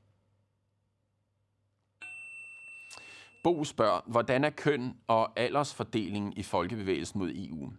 Bo 3.45 3.65
spørger, 3.65 4.01
hvordan 4.07 4.45
er 4.45 4.51
køn 4.51 4.95
og 5.07 5.41
aldersfordelingen 5.41 6.33
i 6.37 6.43
folkebevægelsen 6.43 7.21
mod 7.21 7.31
EU? 7.35 7.73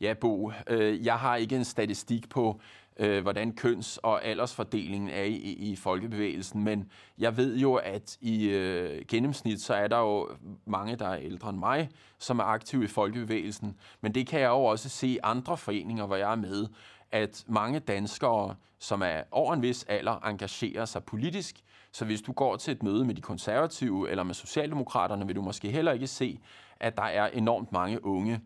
Ja, 0.00 0.14
Bo, 0.20 0.52
øh, 0.66 1.06
jeg 1.06 1.18
har 1.18 1.36
ikke 1.36 1.56
en 1.56 1.64
statistik 1.64 2.28
på, 2.28 2.60
øh, 2.96 3.22
hvordan 3.22 3.52
køns- 3.52 3.96
og 3.96 4.24
aldersfordelingen 4.24 5.10
er 5.10 5.22
i, 5.22 5.36
i 5.52 5.76
folkebevægelsen, 5.76 6.64
men 6.64 6.90
jeg 7.18 7.36
ved 7.36 7.56
jo, 7.56 7.74
at 7.74 8.18
i 8.20 8.48
øh, 8.48 9.04
gennemsnit, 9.08 9.60
så 9.60 9.74
er 9.74 9.88
der 9.88 9.98
jo 9.98 10.28
mange, 10.66 10.96
der 10.96 11.08
er 11.08 11.18
ældre 11.18 11.50
end 11.50 11.58
mig, 11.58 11.88
som 12.18 12.38
er 12.38 12.44
aktive 12.44 12.84
i 12.84 12.88
folkebevægelsen, 12.88 13.76
men 14.00 14.14
det 14.14 14.26
kan 14.26 14.40
jeg 14.40 14.48
jo 14.48 14.64
også 14.64 14.88
se 14.88 15.08
i 15.08 15.18
andre 15.22 15.56
foreninger, 15.56 16.06
hvor 16.06 16.16
jeg 16.16 16.32
er 16.32 16.36
med, 16.36 16.66
at 17.12 17.44
mange 17.46 17.78
danskere, 17.78 18.54
som 18.78 19.02
er 19.02 19.22
over 19.30 19.54
en 19.54 19.62
vis 19.62 19.84
alder, 19.84 20.26
engagerer 20.26 20.84
sig 20.84 21.04
politisk. 21.04 21.64
Så 21.92 22.04
hvis 22.04 22.22
du 22.22 22.32
går 22.32 22.56
til 22.56 22.72
et 22.72 22.82
møde 22.82 23.04
med 23.04 23.14
de 23.14 23.20
konservative 23.20 24.10
eller 24.10 24.22
med 24.22 24.34
Socialdemokraterne, 24.34 25.26
vil 25.26 25.36
du 25.36 25.42
måske 25.42 25.70
heller 25.70 25.92
ikke 25.92 26.06
se, 26.06 26.40
at 26.80 26.96
der 26.96 27.02
er 27.02 27.26
enormt 27.26 27.72
mange 27.72 28.04
unge. 28.04 28.40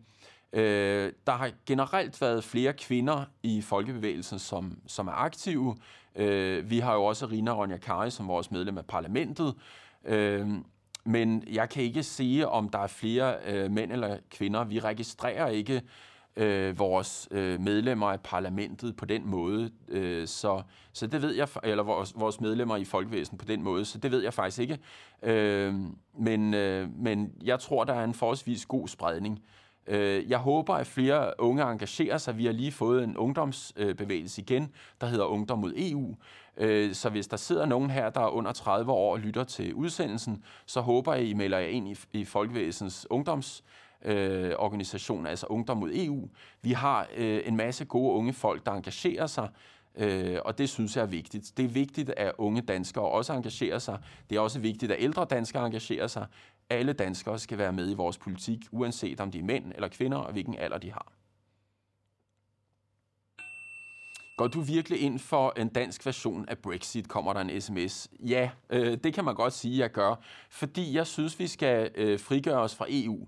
Øh, 0.53 1.11
der 1.27 1.33
har 1.33 1.51
generelt 1.65 2.21
været 2.21 2.43
flere 2.43 2.73
kvinder 2.73 3.25
i 3.43 3.61
folkebevægelsen, 3.61 4.39
som, 4.39 4.77
som 4.87 5.07
er 5.07 5.11
aktive. 5.11 5.77
Øh, 6.15 6.69
vi 6.69 6.79
har 6.79 6.93
jo 6.93 7.03
også 7.03 7.25
Rina 7.25 7.51
Ronja 7.51 7.77
Kari 7.77 8.11
som 8.11 8.27
vores 8.27 8.51
medlem 8.51 8.77
af 8.77 8.85
parlamentet. 8.85 9.55
Øh, 10.05 10.49
men 11.05 11.43
jeg 11.47 11.69
kan 11.69 11.83
ikke 11.83 12.03
sige, 12.03 12.47
om 12.47 12.69
der 12.69 12.79
er 12.79 12.87
flere 12.87 13.35
øh, 13.45 13.71
mænd 13.71 13.91
eller 13.91 14.17
kvinder. 14.31 14.63
Vi 14.63 14.79
registrerer 14.79 15.47
ikke 15.47 15.81
øh, 16.35 16.79
vores 16.79 17.27
øh, 17.31 17.59
medlemmer 17.59 18.07
af 18.07 18.21
parlamentet 18.21 18.95
på 18.95 19.05
den 19.05 19.27
måde. 19.27 19.71
Øh, 19.87 20.27
så, 20.27 20.61
så 20.93 21.07
det 21.07 21.21
ved 21.21 21.35
jeg, 21.35 21.47
eller 21.63 21.83
vores, 21.83 22.13
vores 22.15 22.41
medlemmer 22.41 22.77
i 22.77 22.85
folkevæsen 22.85 23.37
på 23.37 23.45
den 23.45 23.63
måde, 23.63 23.85
så 23.85 23.97
det 23.97 24.11
ved 24.11 24.23
jeg 24.23 24.33
faktisk 24.33 24.59
ikke. 24.59 24.79
Øh, 25.23 25.73
men, 26.19 26.53
øh, 26.53 26.89
men 26.95 27.31
jeg 27.43 27.59
tror, 27.59 27.83
der 27.83 27.93
er 27.93 28.03
en 28.03 28.13
forholdsvis 28.13 28.65
god 28.65 28.87
spredning. 28.87 29.43
Øh, 29.87 30.29
jeg 30.29 30.37
håber, 30.37 30.73
at 30.73 30.87
flere 30.87 31.31
unge 31.39 31.63
engagerer 31.63 32.17
sig. 32.17 32.37
Vi 32.37 32.45
har 32.45 32.53
lige 32.53 32.71
fået 32.71 33.03
en 33.03 33.17
ungdomsbevægelse 33.17 34.41
igen, 34.41 34.71
der 35.01 35.07
hedder 35.07 35.25
Ungdom 35.25 35.59
mod 35.59 35.73
EU. 35.75 36.15
Øh, 36.57 36.93
så 36.93 37.09
hvis 37.09 37.27
der 37.27 37.37
sidder 37.37 37.65
nogen 37.65 37.89
her, 37.89 38.09
der 38.09 38.21
er 38.21 38.29
under 38.29 38.51
30 38.51 38.91
år 38.91 39.13
og 39.13 39.19
lytter 39.19 39.43
til 39.43 39.73
udsendelsen, 39.73 40.43
så 40.65 40.81
håber 40.81 41.13
jeg, 41.13 41.25
I 41.25 41.33
melder 41.33 41.57
jer 41.57 41.67
ind 41.67 41.87
i, 41.87 41.97
i 42.13 42.25
Folkevæsens 42.25 43.07
ungdoms 43.09 43.63
øh, 44.05 44.53
organisation, 44.57 45.27
altså 45.27 45.45
Ungdom 45.45 45.77
mod 45.77 45.91
EU. 45.93 46.29
Vi 46.61 46.71
har 46.71 47.07
øh, 47.15 47.41
en 47.45 47.55
masse 47.55 47.85
gode 47.85 48.13
unge 48.13 48.33
folk, 48.33 48.65
der 48.65 48.71
engagerer 48.71 49.27
sig, 49.27 49.49
øh, 49.95 50.39
og 50.45 50.57
det 50.57 50.69
synes 50.69 50.95
jeg 50.95 51.01
er 51.01 51.07
vigtigt. 51.07 51.57
Det 51.57 51.65
er 51.65 51.69
vigtigt, 51.69 52.09
at 52.09 52.31
unge 52.37 52.61
danskere 52.61 53.05
også 53.05 53.33
engagerer 53.33 53.79
sig. 53.79 53.99
Det 54.29 54.35
er 54.35 54.39
også 54.39 54.59
vigtigt, 54.59 54.91
at 54.91 54.97
ældre 54.99 55.25
danskere 55.25 55.65
engagerer 55.65 56.07
sig. 56.07 56.27
Alle 56.69 56.93
danskere 56.93 57.39
skal 57.39 57.57
være 57.57 57.73
med 57.73 57.91
i 57.91 57.93
vores 57.93 58.17
politik, 58.17 58.59
uanset 58.71 59.19
om 59.19 59.31
de 59.31 59.39
er 59.39 59.43
mænd 59.43 59.71
eller 59.75 59.87
kvinder, 59.87 60.17
og 60.17 60.31
hvilken 60.31 60.55
alder 60.55 60.77
de 60.77 60.91
har. 60.91 61.11
Går 64.37 64.47
du 64.47 64.61
virkelig 64.61 65.01
ind 65.01 65.19
for 65.19 65.53
en 65.57 65.67
dansk 65.67 66.05
version 66.05 66.49
af 66.49 66.57
Brexit, 66.57 67.07
kommer 67.07 67.33
der 67.33 67.41
en 67.41 67.61
sms? 67.61 68.09
Ja, 68.19 68.49
øh, 68.69 68.97
det 69.03 69.13
kan 69.13 69.25
man 69.25 69.35
godt 69.35 69.53
sige, 69.53 69.73
at 69.73 69.79
jeg 69.79 69.91
gør, 69.91 70.15
fordi 70.49 70.95
jeg 70.95 71.07
synes, 71.07 71.39
vi 71.39 71.47
skal 71.47 71.91
øh, 71.95 72.19
frigøre 72.19 72.59
os 72.59 72.75
fra 72.75 72.85
EU. 72.89 73.27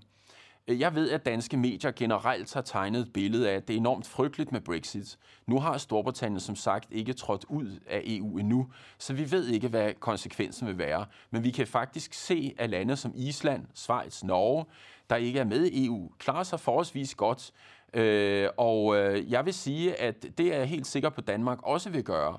Jeg 0.68 0.94
ved, 0.94 1.10
at 1.10 1.26
danske 1.26 1.56
medier 1.56 1.90
generelt 1.90 2.54
har 2.54 2.60
tegnet 2.60 3.00
et 3.00 3.12
billede 3.12 3.50
af, 3.50 3.54
at 3.54 3.68
det 3.68 3.74
er 3.74 3.78
enormt 3.78 4.06
frygteligt 4.06 4.52
med 4.52 4.60
Brexit. 4.60 5.18
Nu 5.46 5.60
har 5.60 5.78
Storbritannien 5.78 6.40
som 6.40 6.56
sagt 6.56 6.86
ikke 6.90 7.12
trådt 7.12 7.44
ud 7.48 7.78
af 7.88 8.02
EU 8.04 8.38
endnu, 8.38 8.66
så 8.98 9.14
vi 9.14 9.30
ved 9.30 9.48
ikke, 9.48 9.68
hvad 9.68 9.94
konsekvensen 10.00 10.68
vil 10.68 10.78
være. 10.78 11.06
Men 11.30 11.44
vi 11.44 11.50
kan 11.50 11.66
faktisk 11.66 12.14
se, 12.14 12.54
at 12.58 12.70
lande 12.70 12.96
som 12.96 13.12
Island, 13.16 13.66
Schweiz, 13.74 14.22
Norge, 14.22 14.64
der 15.10 15.16
ikke 15.16 15.38
er 15.38 15.44
med 15.44 15.66
i 15.66 15.86
EU, 15.86 16.10
klarer 16.18 16.42
sig 16.42 16.60
forholdsvis 16.60 17.14
godt. 17.14 17.52
Øh, 17.94 18.48
og 18.56 18.96
øh, 18.96 19.32
jeg 19.32 19.44
vil 19.44 19.54
sige, 19.54 20.00
at 20.00 20.26
det 20.38 20.54
er 20.54 20.58
jeg 20.58 20.66
helt 20.66 20.86
sikker 20.86 21.08
på, 21.08 21.20
at 21.20 21.26
Danmark 21.26 21.58
også 21.62 21.90
vil 21.90 22.04
gøre. 22.04 22.38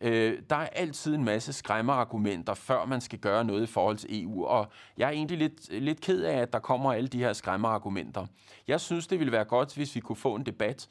Øh, 0.00 0.38
der 0.50 0.56
er 0.56 0.66
altid 0.66 1.14
en 1.14 1.24
masse 1.24 1.52
skræmmeargumenter, 1.52 2.54
før 2.54 2.84
man 2.84 3.00
skal 3.00 3.18
gøre 3.18 3.44
noget 3.44 3.62
i 3.62 3.66
forhold 3.66 3.96
til 3.96 4.22
EU, 4.22 4.44
og 4.44 4.66
jeg 4.96 5.06
er 5.06 5.12
egentlig 5.12 5.38
lidt, 5.38 5.72
lidt 5.72 6.00
ked 6.00 6.22
af, 6.22 6.38
at 6.38 6.52
der 6.52 6.58
kommer 6.58 6.92
alle 6.92 7.08
de 7.08 7.18
her 7.18 7.32
skræmmeargumenter. 7.32 8.26
Jeg 8.68 8.80
synes, 8.80 9.06
det 9.06 9.18
ville 9.18 9.32
være 9.32 9.44
godt, 9.44 9.74
hvis 9.74 9.94
vi 9.94 10.00
kunne 10.00 10.16
få 10.16 10.34
en 10.34 10.46
debat, 10.46 10.88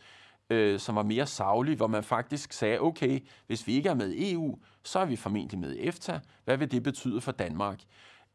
øh, 0.50 0.80
som 0.80 0.96
var 0.96 1.04
mere 1.04 1.26
savlig, 1.26 1.78
hvor 1.78 1.88
man 1.88 2.04
faktisk 2.04 2.54
sagde, 2.54 2.82
okay, 2.82 3.20
hvis 3.48 3.68
vi 3.68 3.74
ikke 3.74 3.90
er 3.90 3.94
med 3.94 4.12
i 4.12 4.34
EU, 4.34 4.58
så 4.84 5.00
er 5.00 5.06
vi 5.06 5.16
formentlig 5.16 5.60
med 5.60 5.76
i 5.76 5.88
EFTA. 5.88 6.20
Hvad 6.46 6.58
vil 6.58 6.72
det 6.72 6.84
betyde 6.84 7.22
for 7.22 7.32
Danmark? 7.32 7.80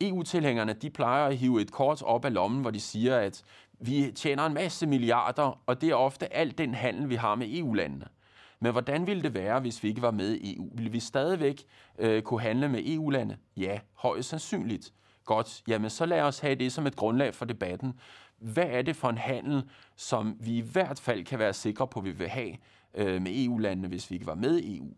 EU-tilhængerne, 0.01 0.73
de 0.73 0.91
plejer 0.91 1.27
at 1.27 1.37
hive 1.37 1.61
et 1.61 1.73
kort 1.73 2.03
op 2.03 2.25
af 2.25 2.35
lommen, 2.35 2.61
hvor 2.61 2.71
de 2.71 2.81
siger, 2.81 3.17
at 3.17 3.43
vi 3.81 4.13
tjener 4.15 4.47
en 4.47 4.55
masse 4.55 4.87
milliarder, 4.87 5.61
og 5.67 5.81
det 5.81 5.89
er 5.89 5.95
ofte 5.95 6.35
alt 6.35 6.59
den 6.59 6.75
handel, 6.75 7.09
vi 7.09 7.15
har 7.15 7.35
med 7.35 7.47
EU-landene. 7.51 8.07
Men 8.63 8.73
hvordan 8.73 9.07
ville 9.07 9.23
det 9.23 9.35
være, 9.35 9.61
hvis 9.61 9.83
vi 9.83 9.89
ikke 9.89 10.03
var 10.03 10.11
med 10.11 10.35
i 10.35 10.57
EU? 10.57 10.71
Ville 10.75 10.93
vi 10.93 11.01
stadigvæk 11.01 11.65
øh, 11.99 12.23
kunne 12.23 12.41
handle 12.41 12.69
med 12.69 12.83
EU-lande? 12.87 13.37
Ja, 13.57 13.79
højst 13.95 14.29
sandsynligt. 14.29 14.93
Godt, 15.25 15.63
jamen 15.69 15.91
så 15.91 16.07
lad 16.07 16.21
os 16.21 16.39
have 16.39 16.55
det 16.55 16.73
som 16.73 16.87
et 16.87 16.97
grundlag 16.97 17.35
for 17.35 17.45
debatten. 17.45 17.93
Hvad 18.39 18.67
er 18.67 18.83
det 18.83 18.97
for 18.97 19.09
en 19.09 19.19
handel, 19.19 19.63
som 19.97 20.37
vi 20.41 20.57
i 20.57 20.61
hvert 20.61 21.01
fald 21.01 21.25
kan 21.25 21.39
være 21.39 21.53
sikre 21.53 21.89
på, 21.89 21.99
at 21.99 22.05
vi 22.05 22.11
vil 22.11 22.29
have 22.29 22.57
øh, 22.95 23.23
med 23.23 23.45
EU-landene, 23.45 23.89
hvis 23.89 24.11
vi 24.11 24.15
ikke 24.15 24.27
var 24.27 24.35
med 24.35 24.59
i 24.59 24.79
EU? 24.79 24.95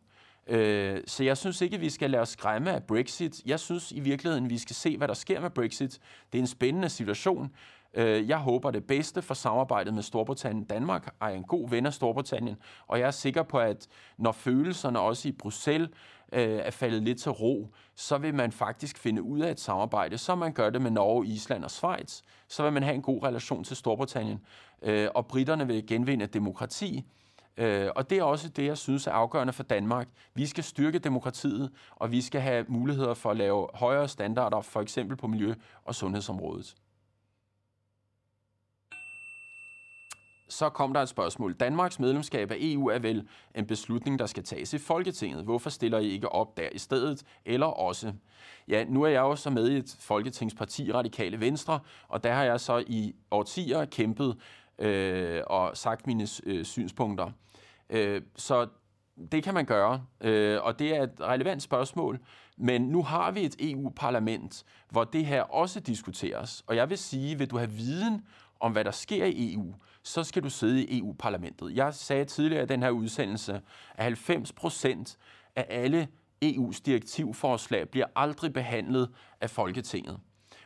Øh, 0.46 1.00
så 1.06 1.24
jeg 1.24 1.36
synes 1.36 1.60
ikke, 1.60 1.74
at 1.74 1.80
vi 1.80 1.90
skal 1.90 2.10
lade 2.10 2.22
os 2.22 2.28
skræmme 2.28 2.72
af 2.72 2.82
Brexit. 2.82 3.42
Jeg 3.46 3.60
synes 3.60 3.92
i 3.92 4.00
virkeligheden, 4.00 4.44
at 4.44 4.50
vi 4.50 4.58
skal 4.58 4.76
se, 4.76 4.96
hvad 4.96 5.08
der 5.08 5.14
sker 5.14 5.40
med 5.40 5.50
Brexit. 5.50 5.98
Det 6.32 6.38
er 6.38 6.42
en 6.42 6.46
spændende 6.46 6.88
situation. 6.88 7.52
Øh, 7.94 8.28
jeg 8.28 8.38
håber 8.38 8.70
det 8.70 8.84
bedste 8.84 9.22
for 9.22 9.34
samarbejdet 9.34 9.94
med 9.94 10.02
Storbritannien. 10.02 10.64
Danmark 10.64 11.14
er 11.20 11.26
en 11.26 11.42
god 11.42 11.70
ven 11.70 11.86
af 11.86 11.94
Storbritannien, 11.94 12.56
og 12.86 12.98
jeg 12.98 13.06
er 13.06 13.10
sikker 13.10 13.42
på, 13.42 13.58
at 13.58 13.88
når 14.18 14.32
følelserne 14.32 15.00
også 15.00 15.28
i 15.28 15.32
Bruxelles 15.32 15.90
øh, 16.32 16.58
er 16.58 16.70
faldet 16.70 17.02
lidt 17.02 17.18
til 17.18 17.32
ro, 17.32 17.74
så 17.94 18.18
vil 18.18 18.34
man 18.34 18.52
faktisk 18.52 18.98
finde 18.98 19.22
ud 19.22 19.40
af 19.40 19.50
et 19.50 19.60
samarbejde, 19.60 20.18
som 20.18 20.38
man 20.38 20.52
gør 20.52 20.70
det 20.70 20.82
med 20.82 20.90
Norge, 20.90 21.26
Island 21.26 21.64
og 21.64 21.70
Schweiz. 21.70 22.22
Så 22.48 22.62
vil 22.62 22.72
man 22.72 22.82
have 22.82 22.94
en 22.94 23.02
god 23.02 23.22
relation 23.22 23.64
til 23.64 23.76
Storbritannien, 23.76 24.40
øh, 24.82 25.08
og 25.14 25.26
britterne 25.26 25.66
vil 25.66 25.86
genvinde 25.86 26.26
demokrati. 26.26 27.04
Øh, 27.56 27.88
og 27.96 28.10
det 28.10 28.18
er 28.18 28.22
også 28.22 28.48
det, 28.48 28.66
jeg 28.66 28.78
synes 28.78 29.06
er 29.06 29.12
afgørende 29.12 29.52
for 29.52 29.62
Danmark. 29.62 30.08
Vi 30.34 30.46
skal 30.46 30.64
styrke 30.64 30.98
demokratiet, 30.98 31.70
og 31.90 32.10
vi 32.10 32.20
skal 32.20 32.40
have 32.40 32.64
muligheder 32.68 33.14
for 33.14 33.30
at 33.30 33.36
lave 33.36 33.68
højere 33.74 34.08
standarder, 34.08 34.60
for 34.60 34.80
eksempel 34.80 35.16
på 35.16 35.26
miljø- 35.26 35.54
og 35.84 35.94
sundhedsområdet. 35.94 36.74
Så 40.54 40.68
kom 40.68 40.92
der 40.92 41.00
et 41.00 41.08
spørgsmål. 41.08 41.54
Danmarks 41.54 41.98
medlemskab 41.98 42.50
af 42.50 42.56
EU 42.60 42.88
er 42.88 42.98
vel 42.98 43.28
en 43.54 43.66
beslutning, 43.66 44.18
der 44.18 44.26
skal 44.26 44.44
tages 44.44 44.74
i 44.74 44.78
Folketinget. 44.78 45.44
Hvorfor 45.44 45.70
stiller 45.70 45.98
I 45.98 46.06
ikke 46.08 46.28
op 46.28 46.56
der 46.56 46.68
i 46.72 46.78
stedet? 46.78 47.22
Eller 47.44 47.66
også? 47.66 48.12
Ja, 48.68 48.84
nu 48.84 49.02
er 49.02 49.08
jeg 49.08 49.20
jo 49.20 49.36
så 49.36 49.50
med 49.50 49.68
i 49.70 49.76
et 49.76 49.96
folketingsparti, 50.00 50.92
Radikale 50.92 51.40
Venstre, 51.40 51.80
og 52.08 52.24
der 52.24 52.32
har 52.32 52.44
jeg 52.44 52.60
så 52.60 52.84
i 52.86 53.14
årtier 53.30 53.84
kæmpet 53.84 54.36
øh, 54.78 55.42
og 55.46 55.76
sagt 55.76 56.06
mine 56.06 56.26
øh, 56.46 56.64
synspunkter. 56.64 57.30
Øh, 57.90 58.22
så 58.36 58.66
det 59.32 59.42
kan 59.42 59.54
man 59.54 59.64
gøre, 59.64 60.04
øh, 60.20 60.62
og 60.62 60.78
det 60.78 60.96
er 60.96 61.02
et 61.02 61.20
relevant 61.20 61.62
spørgsmål. 61.62 62.20
Men 62.56 62.82
nu 62.82 63.02
har 63.02 63.30
vi 63.30 63.44
et 63.44 63.56
EU-parlament, 63.60 64.64
hvor 64.90 65.04
det 65.04 65.26
her 65.26 65.42
også 65.42 65.80
diskuteres. 65.80 66.64
Og 66.66 66.76
jeg 66.76 66.90
vil 66.90 66.98
sige, 66.98 67.38
vil 67.38 67.50
du 67.50 67.58
have 67.58 67.70
viden 67.70 68.22
om, 68.60 68.72
hvad 68.72 68.84
der 68.84 68.90
sker 68.90 69.24
i 69.24 69.54
EU, 69.54 69.74
så 70.04 70.24
skal 70.24 70.42
du 70.42 70.50
sidde 70.50 70.84
i 70.84 70.98
EU-parlamentet. 70.98 71.76
Jeg 71.76 71.94
sagde 71.94 72.24
tidligere 72.24 72.62
i 72.62 72.66
den 72.66 72.82
her 72.82 72.90
udsendelse, 72.90 73.60
at 73.94 74.04
90 74.04 74.52
procent 74.52 75.18
af 75.56 75.66
alle 75.68 76.08
EU's 76.44 76.80
direktivforslag 76.86 77.88
bliver 77.88 78.06
aldrig 78.16 78.52
behandlet 78.52 79.10
af 79.40 79.50
Folketinget. 79.50 80.20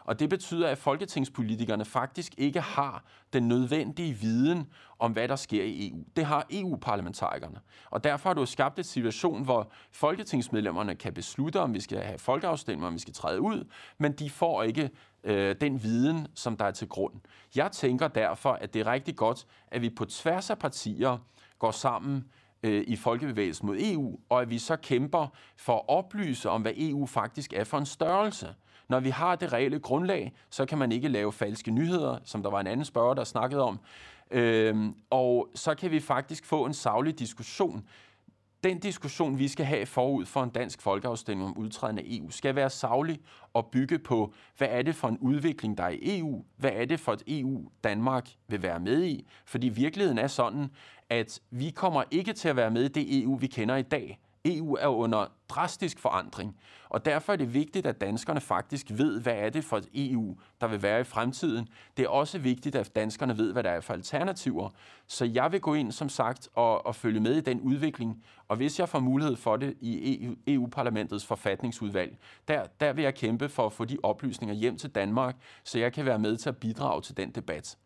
Og 0.08 0.18
det 0.18 0.30
betyder, 0.30 0.68
at 0.68 0.78
folketingspolitikerne 0.78 1.84
faktisk 1.84 2.34
ikke 2.38 2.60
har 2.60 3.04
den 3.32 3.48
nødvendige 3.48 4.12
viden 4.12 4.66
om, 4.98 5.12
hvad 5.12 5.28
der 5.28 5.36
sker 5.36 5.64
i 5.64 5.90
EU. 5.90 6.04
Det 6.16 6.24
har 6.24 6.46
EU-parlamentarikerne. 6.50 7.60
Og 7.90 8.04
derfor 8.04 8.28
har 8.28 8.34
du 8.34 8.46
skabt 8.46 8.78
en 8.78 8.84
situation, 8.84 9.44
hvor 9.44 9.70
folketingsmedlemmerne 9.92 10.94
kan 10.94 11.14
beslutte, 11.14 11.60
om 11.60 11.74
vi 11.74 11.80
skal 11.80 11.98
have 11.98 12.18
folkeafstemning, 12.18 12.86
om 12.86 12.94
vi 12.94 12.98
skal 12.98 13.14
træde 13.14 13.40
ud, 13.40 13.64
men 13.98 14.12
de 14.12 14.30
får 14.30 14.62
ikke 14.62 14.90
øh, 15.24 15.56
den 15.60 15.82
viden, 15.82 16.26
som 16.34 16.56
der 16.56 16.64
er 16.64 16.70
til 16.70 16.88
grund. 16.88 17.14
Jeg 17.56 17.72
tænker 17.72 18.08
derfor, 18.08 18.52
at 18.52 18.74
det 18.74 18.80
er 18.80 18.92
rigtig 18.92 19.16
godt, 19.16 19.46
at 19.66 19.82
vi 19.82 19.90
på 19.90 20.04
tværs 20.04 20.50
af 20.50 20.58
partier 20.58 21.18
går 21.58 21.70
sammen 21.70 22.24
øh, 22.62 22.84
i 22.86 22.96
folkebevægelsen 22.96 23.66
mod 23.66 23.76
EU, 23.80 24.18
og 24.28 24.42
at 24.42 24.50
vi 24.50 24.58
så 24.58 24.76
kæmper 24.76 25.26
for 25.56 25.76
at 25.76 25.88
oplyse 25.88 26.50
om, 26.50 26.62
hvad 26.62 26.72
EU 26.76 27.06
faktisk 27.06 27.52
er 27.52 27.64
for 27.64 27.78
en 27.78 27.86
størrelse. 27.86 28.54
Når 28.88 29.00
vi 29.00 29.10
har 29.10 29.36
det 29.36 29.52
reelle 29.52 29.78
grundlag, 29.78 30.32
så 30.50 30.66
kan 30.66 30.78
man 30.78 30.92
ikke 30.92 31.08
lave 31.08 31.32
falske 31.32 31.70
nyheder, 31.70 32.18
som 32.24 32.42
der 32.42 32.50
var 32.50 32.60
en 32.60 32.66
anden 32.66 32.84
spørger, 32.84 33.14
der 33.14 33.24
snakkede 33.24 33.62
om. 33.62 33.80
Øhm, 34.30 34.94
og 35.10 35.48
så 35.54 35.74
kan 35.74 35.90
vi 35.90 36.00
faktisk 36.00 36.44
få 36.44 36.64
en 36.64 36.74
savlig 36.74 37.18
diskussion. 37.18 37.88
Den 38.64 38.78
diskussion, 38.78 39.38
vi 39.38 39.48
skal 39.48 39.66
have 39.66 39.86
forud 39.86 40.26
for 40.26 40.42
en 40.42 40.50
dansk 40.50 40.82
folkeafstemning 40.82 41.48
om 41.50 41.58
udtræden 41.58 41.98
af 41.98 42.02
EU, 42.06 42.30
skal 42.30 42.54
være 42.54 42.70
savlig 42.70 43.20
og 43.52 43.66
bygge 43.66 43.98
på, 43.98 44.34
hvad 44.56 44.68
er 44.70 44.82
det 44.82 44.94
for 44.94 45.08
en 45.08 45.18
udvikling, 45.18 45.78
der 45.78 45.84
er 45.84 45.88
i 45.88 46.18
EU? 46.18 46.44
Hvad 46.56 46.70
er 46.74 46.84
det 46.84 47.00
for 47.00 47.12
et 47.12 47.22
EU, 47.26 47.70
Danmark 47.84 48.28
vil 48.48 48.62
være 48.62 48.80
med 48.80 49.04
i? 49.04 49.28
Fordi 49.44 49.68
virkeligheden 49.68 50.18
er 50.18 50.26
sådan, 50.26 50.70
at 51.10 51.40
vi 51.50 51.70
kommer 51.70 52.02
ikke 52.10 52.32
til 52.32 52.48
at 52.48 52.56
være 52.56 52.70
med 52.70 52.84
i 52.84 52.88
det 52.88 53.22
EU, 53.22 53.36
vi 53.36 53.46
kender 53.46 53.76
i 53.76 53.82
dag. 53.82 54.18
EU 54.56 54.74
er 54.74 54.86
under 54.86 55.26
drastisk 55.48 55.98
forandring, 55.98 56.56
og 56.88 57.04
derfor 57.04 57.32
er 57.32 57.36
det 57.36 57.54
vigtigt, 57.54 57.86
at 57.86 58.00
danskerne 58.00 58.40
faktisk 58.40 58.86
ved, 58.90 59.20
hvad 59.20 59.34
er 59.34 59.50
det 59.50 59.64
for 59.64 59.76
et 59.76 59.88
EU, 59.94 60.36
der 60.60 60.66
vil 60.66 60.82
være 60.82 61.00
i 61.00 61.04
fremtiden. 61.04 61.68
Det 61.96 62.04
er 62.04 62.08
også 62.08 62.38
vigtigt, 62.38 62.76
at 62.76 62.96
danskerne 62.96 63.38
ved, 63.38 63.52
hvad 63.52 63.62
der 63.62 63.70
er 63.70 63.80
for 63.80 63.94
alternativer. 63.94 64.70
Så 65.06 65.24
jeg 65.24 65.52
vil 65.52 65.60
gå 65.60 65.74
ind, 65.74 65.92
som 65.92 66.08
sagt, 66.08 66.48
og, 66.54 66.86
og 66.86 66.94
følge 66.94 67.20
med 67.20 67.36
i 67.36 67.40
den 67.40 67.60
udvikling, 67.60 68.24
og 68.48 68.56
hvis 68.56 68.80
jeg 68.80 68.88
får 68.88 69.00
mulighed 69.00 69.36
for 69.36 69.56
det 69.56 69.74
i 69.80 70.28
EU-parlamentets 70.46 71.24
e 71.24 71.26
forfatningsudvalg, 71.26 72.18
der, 72.48 72.66
der 72.80 72.92
vil 72.92 73.02
jeg 73.02 73.14
kæmpe 73.14 73.48
for 73.48 73.66
at 73.66 73.72
få 73.72 73.84
de 73.84 73.98
oplysninger 74.02 74.54
hjem 74.54 74.76
til 74.76 74.90
Danmark, 74.90 75.36
så 75.64 75.78
jeg 75.78 75.92
kan 75.92 76.06
være 76.06 76.18
med 76.18 76.36
til 76.36 76.48
at 76.48 76.56
bidrage 76.56 77.02
til 77.02 77.16
den 77.16 77.30
debat. 77.30 77.78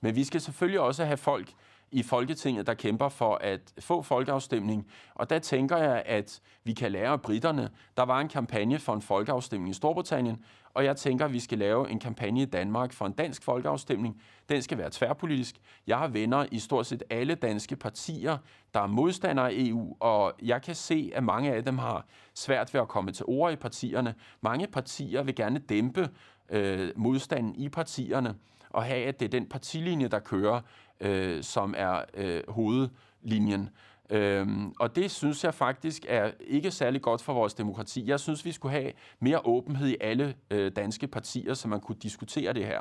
Men 0.00 0.16
vi 0.16 0.24
skal 0.24 0.40
selvfølgelig 0.40 0.80
også 0.80 1.04
have 1.04 1.16
folk, 1.16 1.52
i 1.92 2.02
Folketinget, 2.02 2.66
der 2.66 2.74
kæmper 2.74 3.08
for 3.08 3.38
at 3.40 3.60
få 3.78 4.02
folkeafstemning. 4.02 4.86
Og 5.14 5.30
der 5.30 5.38
tænker 5.38 5.76
jeg, 5.76 6.02
at 6.06 6.40
vi 6.64 6.72
kan 6.72 6.92
lære 6.92 7.08
af 7.08 7.22
britterne. 7.22 7.70
Der 7.96 8.02
var 8.02 8.20
en 8.20 8.28
kampagne 8.28 8.78
for 8.78 8.94
en 8.94 9.02
folkeafstemning 9.02 9.70
i 9.70 9.74
Storbritannien, 9.74 10.44
og 10.74 10.84
jeg 10.84 10.96
tænker, 10.96 11.24
at 11.24 11.32
vi 11.32 11.40
skal 11.40 11.58
lave 11.58 11.90
en 11.90 12.00
kampagne 12.00 12.42
i 12.42 12.44
Danmark 12.44 12.92
for 12.92 13.06
en 13.06 13.12
dansk 13.12 13.44
folkeafstemning. 13.44 14.22
Den 14.48 14.62
skal 14.62 14.78
være 14.78 14.90
tværpolitisk. 14.92 15.56
Jeg 15.86 15.98
har 15.98 16.08
venner 16.08 16.46
i 16.52 16.58
stort 16.58 16.86
set 16.86 17.02
alle 17.10 17.34
danske 17.34 17.76
partier, 17.76 18.38
der 18.74 18.80
er 18.80 18.86
modstandere 18.86 19.50
af 19.50 19.54
EU, 19.54 19.96
og 20.00 20.32
jeg 20.42 20.62
kan 20.62 20.74
se, 20.74 21.12
at 21.14 21.24
mange 21.24 21.52
af 21.52 21.64
dem 21.64 21.78
har 21.78 22.06
svært 22.34 22.74
ved 22.74 22.80
at 22.80 22.88
komme 22.88 23.12
til 23.12 23.24
ord 23.28 23.52
i 23.52 23.56
partierne. 23.56 24.14
Mange 24.40 24.66
partier 24.66 25.22
vil 25.22 25.34
gerne 25.34 25.58
dæmpe 25.58 26.08
øh, 26.50 26.90
modstanden 26.96 27.54
i 27.54 27.68
partierne 27.68 28.34
og 28.74 28.84
have, 28.84 29.06
at 29.06 29.20
det 29.20 29.26
er 29.26 29.30
den 29.30 29.46
partilinje, 29.48 30.08
der 30.08 30.18
kører 30.18 30.60
øh, 31.00 31.42
som 31.42 31.74
er 31.76 32.02
øh, 32.14 32.42
hovedlinjen. 32.48 33.70
Øhm, 34.10 34.72
og 34.80 34.96
det 34.96 35.10
synes 35.10 35.44
jeg 35.44 35.54
faktisk 35.54 36.04
er 36.08 36.30
ikke 36.40 36.70
særlig 36.70 37.02
godt 37.02 37.22
for 37.22 37.32
vores 37.32 37.54
demokrati. 37.54 38.08
Jeg 38.08 38.20
synes, 38.20 38.44
vi 38.44 38.52
skulle 38.52 38.72
have 38.72 38.92
mere 39.20 39.46
åbenhed 39.46 39.88
i 39.88 39.96
alle 40.00 40.34
øh, 40.50 40.72
danske 40.76 41.06
partier, 41.06 41.54
så 41.54 41.68
man 41.68 41.80
kunne 41.80 41.98
diskutere 42.02 42.52
det 42.52 42.66
her. 42.66 42.80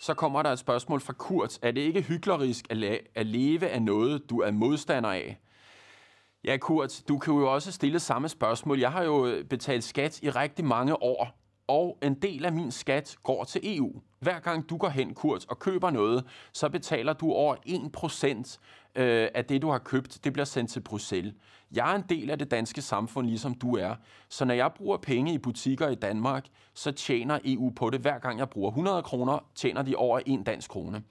Så 0.00 0.14
kommer 0.14 0.42
der 0.42 0.50
et 0.50 0.58
spørgsmål 0.58 1.00
fra 1.00 1.12
Kurt. 1.12 1.58
Er 1.62 1.70
det 1.70 1.80
ikke 1.80 2.02
hyklerisk 2.02 2.66
at, 2.70 2.76
la- 2.76 3.10
at 3.14 3.26
leve 3.26 3.68
af 3.68 3.82
noget, 3.82 4.30
du 4.30 4.38
er 4.40 4.50
modstander 4.50 5.10
af? 5.10 5.40
Ja, 6.44 6.56
Kurt, 6.56 7.02
du 7.08 7.18
kan 7.18 7.34
jo 7.34 7.54
også 7.54 7.72
stille 7.72 8.00
samme 8.00 8.28
spørgsmål. 8.28 8.78
Jeg 8.78 8.92
har 8.92 9.02
jo 9.02 9.26
øh, 9.26 9.44
betalt 9.44 9.84
skat 9.84 10.22
i 10.22 10.30
rigtig 10.30 10.64
mange 10.64 11.02
år, 11.02 11.40
og 11.68 11.98
en 12.02 12.14
del 12.14 12.44
af 12.44 12.52
min 12.52 12.70
skat 12.70 13.16
går 13.22 13.44
til 13.44 13.76
EU. 13.78 13.92
Hver 14.18 14.38
gang 14.38 14.70
du 14.70 14.76
går 14.76 14.88
hen, 14.88 15.14
Kurt, 15.14 15.46
og 15.48 15.58
køber 15.58 15.90
noget, 15.90 16.24
så 16.52 16.68
betaler 16.68 17.12
du 17.12 17.32
over 17.32 17.56
1% 17.66 18.58
øh, 19.02 19.28
af 19.34 19.44
det, 19.44 19.62
du 19.62 19.70
har 19.70 19.78
købt. 19.78 20.24
Det 20.24 20.32
bliver 20.32 20.44
sendt 20.46 20.70
til 20.70 20.80
Bruxelles. 20.80 21.34
Jeg 21.72 21.92
er 21.92 21.96
en 21.96 22.04
del 22.08 22.30
af 22.30 22.38
det 22.38 22.50
danske 22.50 22.82
samfund, 22.82 23.26
ligesom 23.26 23.54
du 23.54 23.76
er. 23.76 23.94
Så 24.28 24.44
når 24.44 24.54
jeg 24.54 24.72
bruger 24.76 24.96
penge 24.96 25.34
i 25.34 25.38
butikker 25.38 25.88
i 25.88 25.94
Danmark, 25.94 26.46
så 26.74 26.92
tjener 26.92 27.38
EU 27.44 27.70
på 27.76 27.90
det. 27.90 28.00
Hver 28.00 28.18
gang 28.18 28.38
jeg 28.38 28.50
bruger 28.50 28.70
100 28.70 29.02
kroner, 29.02 29.38
tjener 29.54 29.82
de 29.82 29.96
over 29.96 30.20
1 30.26 30.46
dansk 30.46 30.70
krone. 30.70 31.02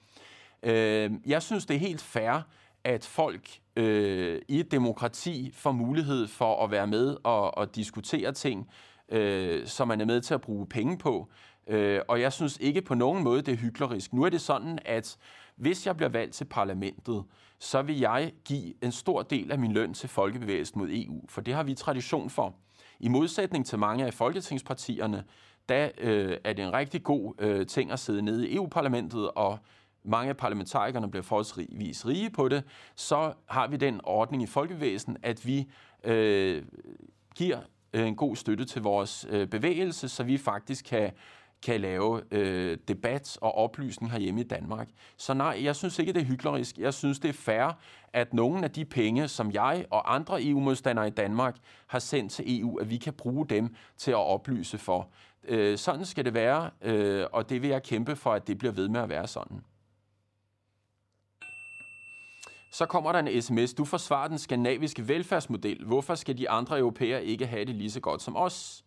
Øh, 0.62 1.10
jeg 1.26 1.42
synes, 1.42 1.66
det 1.66 1.74
er 1.74 1.80
helt 1.80 2.02
fair, 2.02 2.42
at 2.84 3.04
folk 3.04 3.60
øh, 3.80 4.42
i 4.48 4.60
et 4.60 4.70
demokrati 4.70 5.50
får 5.54 5.72
mulighed 5.72 6.26
for 6.26 6.64
at 6.64 6.70
være 6.70 6.86
med 6.86 7.16
og, 7.24 7.58
og 7.58 7.76
diskutere 7.76 8.32
ting, 8.32 8.68
øh, 9.08 9.66
som 9.66 9.88
man 9.88 10.00
er 10.00 10.04
med 10.04 10.20
til 10.20 10.34
at 10.34 10.40
bruge 10.40 10.66
penge 10.66 10.98
på. 10.98 11.28
Øh, 11.66 12.00
og 12.08 12.20
jeg 12.20 12.32
synes 12.32 12.58
ikke 12.60 12.82
på 12.82 12.94
nogen 12.94 13.24
måde, 13.24 13.42
det 13.42 13.52
er 13.52 13.56
hyklerisk. 13.56 14.12
Nu 14.12 14.22
er 14.22 14.28
det 14.28 14.40
sådan, 14.40 14.78
at 14.84 15.16
hvis 15.56 15.86
jeg 15.86 15.96
bliver 15.96 16.08
valgt 16.08 16.34
til 16.34 16.44
parlamentet, 16.44 17.24
så 17.58 17.82
vil 17.82 17.98
jeg 17.98 18.32
give 18.44 18.84
en 18.84 18.92
stor 18.92 19.22
del 19.22 19.52
af 19.52 19.58
min 19.58 19.72
løn 19.72 19.94
til 19.94 20.08
folkebevægelsen 20.08 20.80
mod 20.80 20.88
EU, 20.90 21.24
for 21.28 21.40
det 21.40 21.54
har 21.54 21.62
vi 21.62 21.74
tradition 21.74 22.30
for. 22.30 22.54
I 23.00 23.08
modsætning 23.08 23.66
til 23.66 23.78
mange 23.78 24.06
af 24.06 24.14
folketingspartierne, 24.14 25.24
der 25.68 25.88
øh, 25.98 26.36
er 26.44 26.52
det 26.52 26.64
en 26.64 26.72
rigtig 26.72 27.02
god 27.02 27.34
øh, 27.38 27.66
ting 27.66 27.90
at 27.90 27.98
sidde 27.98 28.22
nede 28.22 28.48
i 28.48 28.54
EU-parlamentet, 28.54 29.30
og 29.30 29.58
mange 30.04 30.28
af 30.28 30.36
parlamentarikerne 30.36 31.10
bliver 31.10 31.22
forholdsvis 31.22 32.06
rige 32.06 32.30
på 32.30 32.48
det, 32.48 32.64
så 32.94 33.32
har 33.46 33.68
vi 33.68 33.76
den 33.76 34.00
ordning 34.04 34.42
i 34.42 34.46
folkevæsen, 34.46 35.16
at 35.22 35.46
vi 35.46 35.70
øh, 36.04 36.62
giver 37.34 37.58
øh, 37.92 38.06
en 38.06 38.16
god 38.16 38.36
støtte 38.36 38.64
til 38.64 38.82
vores 38.82 39.26
øh, 39.30 39.48
bevægelse, 39.48 40.08
så 40.08 40.22
vi 40.22 40.38
faktisk 40.38 40.84
kan 40.84 41.12
kan 41.62 41.80
lave 41.80 42.22
øh, 42.30 42.78
debat 42.88 43.38
og 43.40 43.54
oplysning 43.54 44.12
herhjemme 44.12 44.40
i 44.40 44.44
Danmark. 44.44 44.88
Så 45.16 45.34
nej, 45.34 45.60
jeg 45.62 45.76
synes 45.76 45.98
ikke, 45.98 46.12
det 46.12 46.22
er 46.22 46.26
hyklerisk. 46.26 46.78
Jeg 46.78 46.94
synes, 46.94 47.18
det 47.18 47.28
er 47.28 47.32
fair, 47.32 47.78
at 48.12 48.34
nogle 48.34 48.64
af 48.64 48.70
de 48.70 48.84
penge, 48.84 49.28
som 49.28 49.52
jeg 49.52 49.84
og 49.90 50.14
andre 50.14 50.44
EU-modstandere 50.44 51.06
i 51.06 51.10
Danmark 51.10 51.56
har 51.86 51.98
sendt 51.98 52.32
til 52.32 52.60
EU, 52.60 52.76
at 52.76 52.90
vi 52.90 52.96
kan 52.96 53.12
bruge 53.12 53.46
dem 53.46 53.74
til 53.96 54.10
at 54.10 54.16
oplyse 54.16 54.78
for. 54.78 55.08
Øh, 55.44 55.78
sådan 55.78 56.04
skal 56.04 56.24
det 56.24 56.34
være, 56.34 56.70
øh, 56.82 57.26
og 57.32 57.50
det 57.50 57.62
vil 57.62 57.70
jeg 57.70 57.82
kæmpe 57.82 58.16
for, 58.16 58.32
at 58.32 58.46
det 58.46 58.58
bliver 58.58 58.72
ved 58.72 58.88
med 58.88 59.00
at 59.00 59.08
være 59.08 59.26
sådan. 59.26 59.60
Så 62.70 62.86
kommer 62.86 63.12
der 63.12 63.18
en 63.18 63.42
sms. 63.42 63.74
Du 63.74 63.84
forsvarer 63.84 64.28
den 64.28 64.38
skandinaviske 64.38 65.08
velfærdsmodel. 65.08 65.84
Hvorfor 65.84 66.14
skal 66.14 66.38
de 66.38 66.50
andre 66.50 66.78
europæere 66.78 67.24
ikke 67.24 67.46
have 67.46 67.64
det 67.64 67.74
lige 67.74 67.90
så 67.90 68.00
godt 68.00 68.22
som 68.22 68.36
os? 68.36 68.84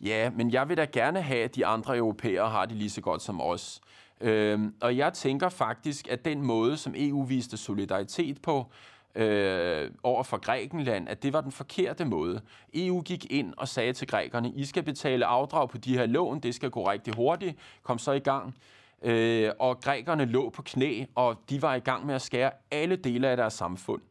Ja, 0.00 0.30
men 0.30 0.50
jeg 0.52 0.68
vil 0.68 0.76
da 0.76 0.86
gerne 0.92 1.22
have, 1.22 1.44
at 1.44 1.54
de 1.56 1.66
andre 1.66 1.96
europæere 1.96 2.48
har 2.50 2.66
det 2.66 2.76
lige 2.76 2.90
så 2.90 3.00
godt 3.00 3.22
som 3.22 3.40
os. 3.40 3.80
Øhm, 4.20 4.74
og 4.80 4.96
jeg 4.96 5.12
tænker 5.12 5.48
faktisk, 5.48 6.08
at 6.08 6.24
den 6.24 6.42
måde, 6.42 6.76
som 6.76 6.94
EU 6.96 7.22
viste 7.22 7.56
solidaritet 7.56 8.42
på 8.42 8.66
øh, 9.14 9.90
over 10.02 10.22
for 10.22 10.36
Grækenland, 10.36 11.08
at 11.08 11.22
det 11.22 11.32
var 11.32 11.40
den 11.40 11.52
forkerte 11.52 12.04
måde. 12.04 12.40
EU 12.74 13.00
gik 13.02 13.32
ind 13.32 13.54
og 13.56 13.68
sagde 13.68 13.92
til 13.92 14.08
grækerne, 14.08 14.50
I 14.50 14.64
skal 14.64 14.82
betale 14.82 15.26
afdrag 15.26 15.68
på 15.68 15.78
de 15.78 15.98
her 15.98 16.06
lån, 16.06 16.40
det 16.40 16.54
skal 16.54 16.70
gå 16.70 16.90
rigtig 16.90 17.14
hurtigt, 17.14 17.58
kom 17.82 17.98
så 17.98 18.12
i 18.12 18.18
gang. 18.18 18.54
Øh, 19.02 19.50
og 19.58 19.80
grækerne 19.80 20.24
lå 20.24 20.50
på 20.50 20.62
knæ, 20.62 21.04
og 21.14 21.36
de 21.50 21.62
var 21.62 21.74
i 21.74 21.80
gang 21.80 22.06
med 22.06 22.14
at 22.14 22.22
skære 22.22 22.50
alle 22.70 22.96
dele 22.96 23.28
af 23.28 23.36
deres 23.36 23.54
samfund. 23.54 24.02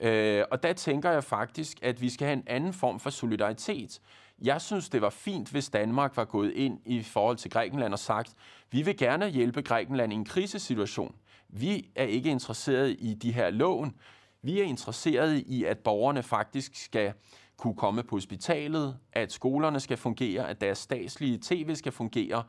Øh, 0.00 0.44
og 0.50 0.62
der 0.62 0.72
tænker 0.72 1.10
jeg 1.10 1.24
faktisk, 1.24 1.78
at 1.82 2.00
vi 2.00 2.10
skal 2.10 2.26
have 2.26 2.36
en 2.36 2.44
anden 2.46 2.72
form 2.72 3.00
for 3.00 3.10
solidaritet. 3.10 4.00
Jeg 4.42 4.60
synes, 4.60 4.88
det 4.88 5.02
var 5.02 5.10
fint, 5.10 5.50
hvis 5.50 5.68
Danmark 5.68 6.16
var 6.16 6.24
gået 6.24 6.52
ind 6.52 6.78
i 6.84 7.02
forhold 7.02 7.36
til 7.36 7.50
Grækenland 7.50 7.92
og 7.92 7.98
sagt, 7.98 8.34
vi 8.70 8.82
vil 8.82 8.96
gerne 8.96 9.28
hjælpe 9.28 9.62
Grækenland 9.62 10.12
i 10.12 10.16
en 10.16 10.24
krisesituation. 10.24 11.14
Vi 11.48 11.90
er 11.96 12.04
ikke 12.04 12.30
interesseret 12.30 12.96
i 12.98 13.14
de 13.14 13.32
her 13.32 13.50
lån. 13.50 13.94
Vi 14.42 14.60
er 14.60 14.64
interesseret 14.64 15.38
i, 15.46 15.64
at 15.64 15.78
borgerne 15.78 16.22
faktisk 16.22 16.84
skal 16.84 17.12
kunne 17.56 17.74
komme 17.74 18.02
på 18.02 18.16
hospitalet, 18.16 18.96
at 19.12 19.32
skolerne 19.32 19.80
skal 19.80 19.96
fungere, 19.96 20.48
at 20.48 20.60
deres 20.60 20.78
statslige 20.78 21.38
tv 21.42 21.74
skal 21.74 21.92
fungere, 21.92 22.42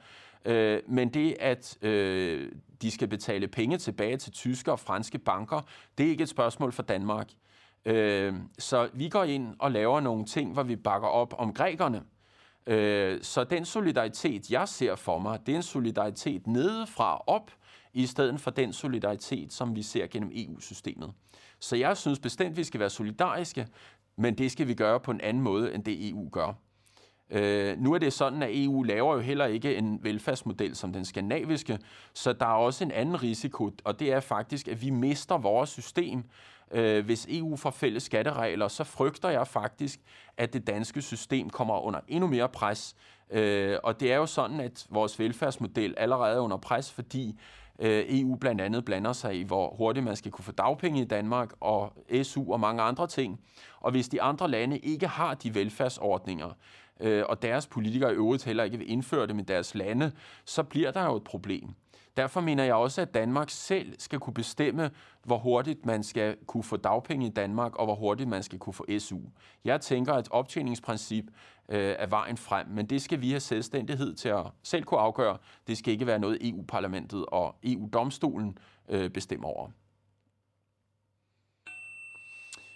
Øh, 0.46 0.82
men 0.88 1.10
det, 1.10 1.36
at 1.40 1.78
øh, 1.82 2.52
de 2.82 2.92
skal 2.92 3.08
betale 3.08 3.48
penge 3.48 3.78
tilbage 3.78 4.18
til 4.18 4.32
tyske 4.32 4.72
og 4.72 4.80
franske 4.80 5.18
banker, 5.18 5.62
det 5.98 6.06
er 6.06 6.10
ikke 6.10 6.24
et 6.24 6.30
spørgsmål 6.30 6.72
for 6.72 6.84
Danmark. 6.84 7.30
Øh, 7.86 8.34
så 8.60 8.90
vi 8.94 9.10
går 9.10 9.24
ind 9.24 9.56
og 9.60 9.72
laver 9.72 10.00
nogle 10.00 10.26
ting, 10.26 10.54
hvor 10.54 10.64
vi 10.64 10.76
bakker 10.76 11.08
op 11.08 11.34
om 11.38 11.54
grækerne. 11.54 12.04
Øh, 12.68 13.20
så 13.22 13.44
den 13.44 13.66
solidaritet, 13.66 14.52
jeg 14.52 14.68
ser 14.68 14.96
for 14.96 15.20
mig, 15.20 15.40
det 15.46 15.52
er 15.52 15.56
en 15.56 15.64
solidaritet 15.64 16.48
nedefra 16.48 17.24
op, 17.28 17.52
i 17.94 18.06
stedet 18.06 18.42
for 18.42 18.52
den 18.52 18.74
solidaritet, 18.74 19.54
som 19.54 19.76
vi 19.76 19.82
ser 19.82 20.08
gennem 20.08 20.32
EU-systemet. 20.34 21.14
Så 21.60 21.76
jeg 21.76 21.98
synes 21.98 22.20
bestemt, 22.20 22.58
vi 22.58 22.64
skal 22.64 22.80
være 22.80 22.90
solidariske, 22.90 23.68
men 24.16 24.38
det 24.38 24.52
skal 24.52 24.68
vi 24.68 24.74
gøre 24.74 25.00
på 25.00 25.12
en 25.12 25.22
anden 25.22 25.44
måde, 25.44 25.74
end 25.74 25.84
det 25.84 26.10
EU 26.10 26.30
gør. 26.30 26.54
Øh, 27.32 27.78
nu 27.80 27.94
er 27.94 27.98
det 27.98 28.14
sådan, 28.14 28.44
at 28.44 28.50
EU 28.54 28.84
laver 28.84 29.14
jo 29.14 29.20
heller 29.20 29.46
ikke 29.46 29.76
en 29.76 30.00
velfærdsmodel 30.02 30.76
som 30.76 30.94
den 30.94 31.06
skandinaviske, 31.06 31.80
så 32.14 32.34
der 32.34 32.46
er 32.46 32.54
også 32.54 32.84
en 32.84 32.92
anden 32.92 33.24
risiko, 33.24 33.72
og 33.84 34.00
det 34.00 34.14
er 34.14 34.20
faktisk, 34.20 34.68
at 34.68 34.82
vi 34.82 34.90
mister 34.90 35.38
vores 35.38 35.70
system. 35.70 36.24
Øh, 36.72 37.06
hvis 37.06 37.28
EU 37.30 37.56
får 37.56 37.72
fælles 37.72 38.04
skatteregler, 38.04 38.68
så 38.68 38.84
frygter 38.84 39.30
jeg 39.30 39.48
faktisk, 39.48 40.00
at 40.38 40.54
det 40.54 40.68
danske 40.68 41.02
system 41.02 41.50
kommer 41.50 41.80
under 41.80 42.00
endnu 42.08 42.28
mere 42.28 42.50
pres. 42.50 42.96
Øh, 43.32 43.78
og 43.84 44.00
det 44.00 44.12
er 44.12 44.18
jo 44.18 44.26
sådan, 44.26 44.60
at 44.60 44.88
vores 44.90 45.20
velfærdsmodel 45.20 45.94
allerede 45.98 46.36
er 46.36 46.40
under 46.40 46.58
pres, 46.58 46.92
fordi 46.92 47.40
øh, 47.80 48.06
EU 48.10 48.36
blandt 48.36 48.62
andet 48.62 48.86
blander 48.86 49.14
sig 49.14 49.36
i, 49.36 49.44
hvor 49.44 49.76
hurtigt 49.76 50.06
man 50.06 50.16
skal 50.16 50.32
kunne 50.32 50.46
få 50.46 50.52
dagpenge 50.52 51.02
i 51.02 51.06
Danmark, 51.06 51.54
og 51.60 51.94
SU 52.24 52.54
og 52.54 52.60
mange 52.60 52.82
andre 52.82 53.08
ting. 53.08 53.40
Og 53.80 53.92
hvis 53.92 54.10
de 54.10 54.22
andre 54.22 54.48
lande 54.48 54.78
ikke 54.78 55.08
har 55.08 55.34
de 55.34 55.56
velfærdsordninger, 55.56 56.50
øh, 57.02 57.24
og 57.30 57.42
deres 57.42 57.68
politikere 57.68 58.12
i 58.12 58.16
øvrigt 58.16 58.44
heller 58.44 58.64
ikke 58.64 58.78
vil 58.78 58.92
indføre 58.92 59.28
det 59.28 59.40
i 59.40 59.44
deres 59.44 59.76
lande, 59.76 60.12
så 60.46 60.64
bliver 60.64 60.92
der 60.92 61.06
jo 61.06 61.16
et 61.16 61.24
problem. 61.24 61.70
Derfor 62.18 62.42
mener 62.42 62.64
jeg 62.64 62.74
også, 62.74 63.02
at 63.02 63.14
Danmark 63.14 63.50
selv 63.50 63.96
skal 64.00 64.20
kunne 64.20 64.34
bestemme, 64.34 64.92
hvor 65.24 65.38
hurtigt 65.38 65.86
man 65.86 66.04
skal 66.04 66.38
kunne 66.48 66.64
få 66.64 66.78
dagpenge 66.78 67.26
i 67.26 67.30
Danmark, 67.30 67.76
og 67.76 67.86
hvor 67.86 67.96
hurtigt 67.96 68.30
man 68.30 68.44
skal 68.44 68.60
kunne 68.60 68.74
få 68.74 68.86
SU. 69.00 69.20
Jeg 69.66 69.82
tænker, 69.82 70.14
at 70.14 70.28
optjeningsprincip 70.32 71.26
øh, 71.70 71.96
er 72.00 72.08
vejen 72.08 72.38
frem, 72.38 72.68
men 72.68 72.86
det 72.86 73.02
skal 73.02 73.22
vi 73.22 73.30
have 73.30 73.40
selvstændighed 73.40 74.14
til 74.14 74.30
at 74.30 74.46
selv 74.64 74.84
kunne 74.84 75.00
afgøre. 75.00 75.38
Det 75.68 75.78
skal 75.78 75.94
ikke 75.94 76.08
være 76.08 76.20
noget 76.20 76.50
EU-parlamentet 76.50 77.26
og 77.28 77.56
EU-domstolen 77.64 78.58
øh, 78.90 79.10
bestemmer 79.10 79.48
over. 79.48 79.70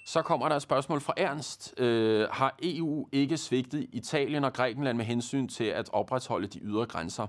Så 0.07 0.21
kommer 0.21 0.49
der 0.49 0.55
et 0.55 0.61
spørgsmål 0.61 1.01
fra 1.01 1.13
Ernst. 1.17 1.73
Øh, 1.79 2.27
har 2.31 2.55
EU 2.63 3.07
ikke 3.11 3.37
svigtet 3.37 3.87
Italien 3.93 4.43
og 4.43 4.53
Grækenland 4.53 4.97
med 4.97 5.05
hensyn 5.05 5.47
til 5.47 5.63
at 5.63 5.89
opretholde 5.93 6.47
de 6.47 6.59
ydre 6.59 6.85
grænser? 6.85 7.27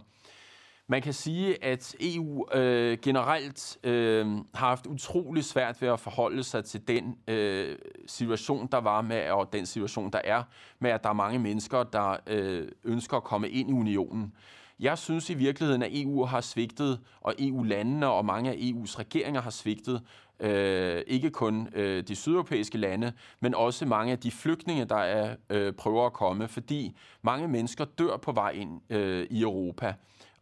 Man 0.86 1.02
kan 1.02 1.12
sige, 1.12 1.64
at 1.64 1.94
EU 2.00 2.54
øh, 2.54 2.98
generelt 3.02 3.78
øh, 3.84 4.26
har 4.54 4.68
haft 4.68 4.86
utrolig 4.86 5.44
svært 5.44 5.82
ved 5.82 5.88
at 5.88 6.00
forholde 6.00 6.42
sig 6.42 6.64
til 6.64 6.88
den 6.88 7.16
øh, 7.28 7.76
situation, 8.06 8.68
der 8.72 8.78
var 8.78 9.00
med, 9.00 9.30
og 9.30 9.52
den 9.52 9.66
situation, 9.66 10.12
der 10.12 10.20
er 10.24 10.42
med, 10.78 10.90
at 10.90 11.02
der 11.02 11.08
er 11.08 11.14
mange 11.14 11.38
mennesker, 11.38 11.82
der 11.82 12.16
øh, 12.26 12.68
ønsker 12.84 13.16
at 13.16 13.24
komme 13.24 13.48
ind 13.48 13.70
i 13.70 13.72
unionen. 13.72 14.32
Jeg 14.80 14.98
synes 14.98 15.30
i 15.30 15.34
virkeligheden, 15.34 15.82
at 15.82 15.90
EU 15.92 16.24
har 16.24 16.40
svigtet, 16.40 17.00
og 17.20 17.34
EU-landene 17.38 18.08
og 18.08 18.24
mange 18.24 18.50
af 18.50 18.54
EU's 18.54 18.98
regeringer 18.98 19.40
har 19.40 19.50
svigtet, 19.50 20.02
øh, 20.40 21.02
ikke 21.06 21.30
kun 21.30 21.68
øh, 21.74 22.02
de 22.02 22.14
sydeuropæiske 22.14 22.78
lande, 22.78 23.12
men 23.40 23.54
også 23.54 23.86
mange 23.86 24.12
af 24.12 24.18
de 24.18 24.30
flygtninge, 24.30 24.84
der 24.84 24.96
er 24.96 25.36
øh, 25.50 25.72
prøver 25.72 26.06
at 26.06 26.12
komme, 26.12 26.48
fordi 26.48 26.96
mange 27.22 27.48
mennesker 27.48 27.84
dør 27.84 28.16
på 28.16 28.32
vej 28.32 28.50
ind 28.50 28.80
øh, 28.90 29.26
i 29.30 29.42
Europa. 29.42 29.94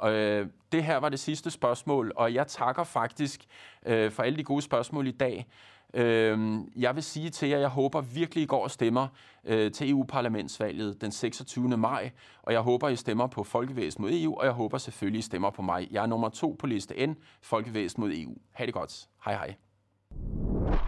Øh, 0.05 0.47
det 0.73 0.85
her 0.85 0.97
var 0.97 1.09
det 1.09 1.21
sidste 1.21 1.51
spørgsmål, 1.51 2.13
og 2.17 2.35
jeg 2.35 2.47
takker 2.47 2.85
faktisk 2.85 3.45
øh, 3.87 4.11
for 4.11 4.23
alle 4.23 4.39
de 4.39 4.45
gode 4.45 4.63
spørgsmål 4.63 5.07
i 5.07 5.11
dag. 5.11 5.47
Øh, 5.95 6.59
jeg 6.77 6.95
vil 6.95 7.03
sige 7.03 7.31
til 7.31 7.49
jer, 7.49 7.57
at 7.57 7.61
jeg 7.61 7.69
håber 7.69 8.01
virkelig, 8.01 8.43
I 8.43 8.47
går 8.47 8.63
og 8.63 8.71
stemmer 8.71 9.09
øh, 9.45 9.73
til 9.73 9.91
EU-parlamentsvalget 9.91 11.01
den 11.01 11.13
26. 11.13 11.77
maj, 11.77 12.11
og 12.43 12.53
jeg 12.53 12.61
håber, 12.61 12.89
I 12.89 12.97
stemmer 12.97 13.27
på 13.27 13.45
Folkevæsen 13.45 14.03
mod 14.03 14.11
EU, 14.13 14.39
og 14.39 14.45
jeg 14.45 14.53
håber 14.53 14.79
selvfølgelig, 14.79 15.19
I 15.19 15.23
stemmer 15.23 15.51
på 15.51 15.63
mig. 15.63 15.89
Jeg 15.91 16.03
er 16.03 16.07
nummer 16.07 16.29
to 16.29 16.57
på 16.59 16.67
liste 16.67 17.07
N, 17.07 17.17
Folkevæsen 17.43 18.01
mod 18.01 18.13
EU. 18.15 18.35
Ha' 18.53 18.67
det 18.67 18.75
godt. 18.75 19.09
Hej 19.25 19.35
hej. 19.35 19.55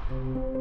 Thank 0.08 0.36
you. 0.54 0.55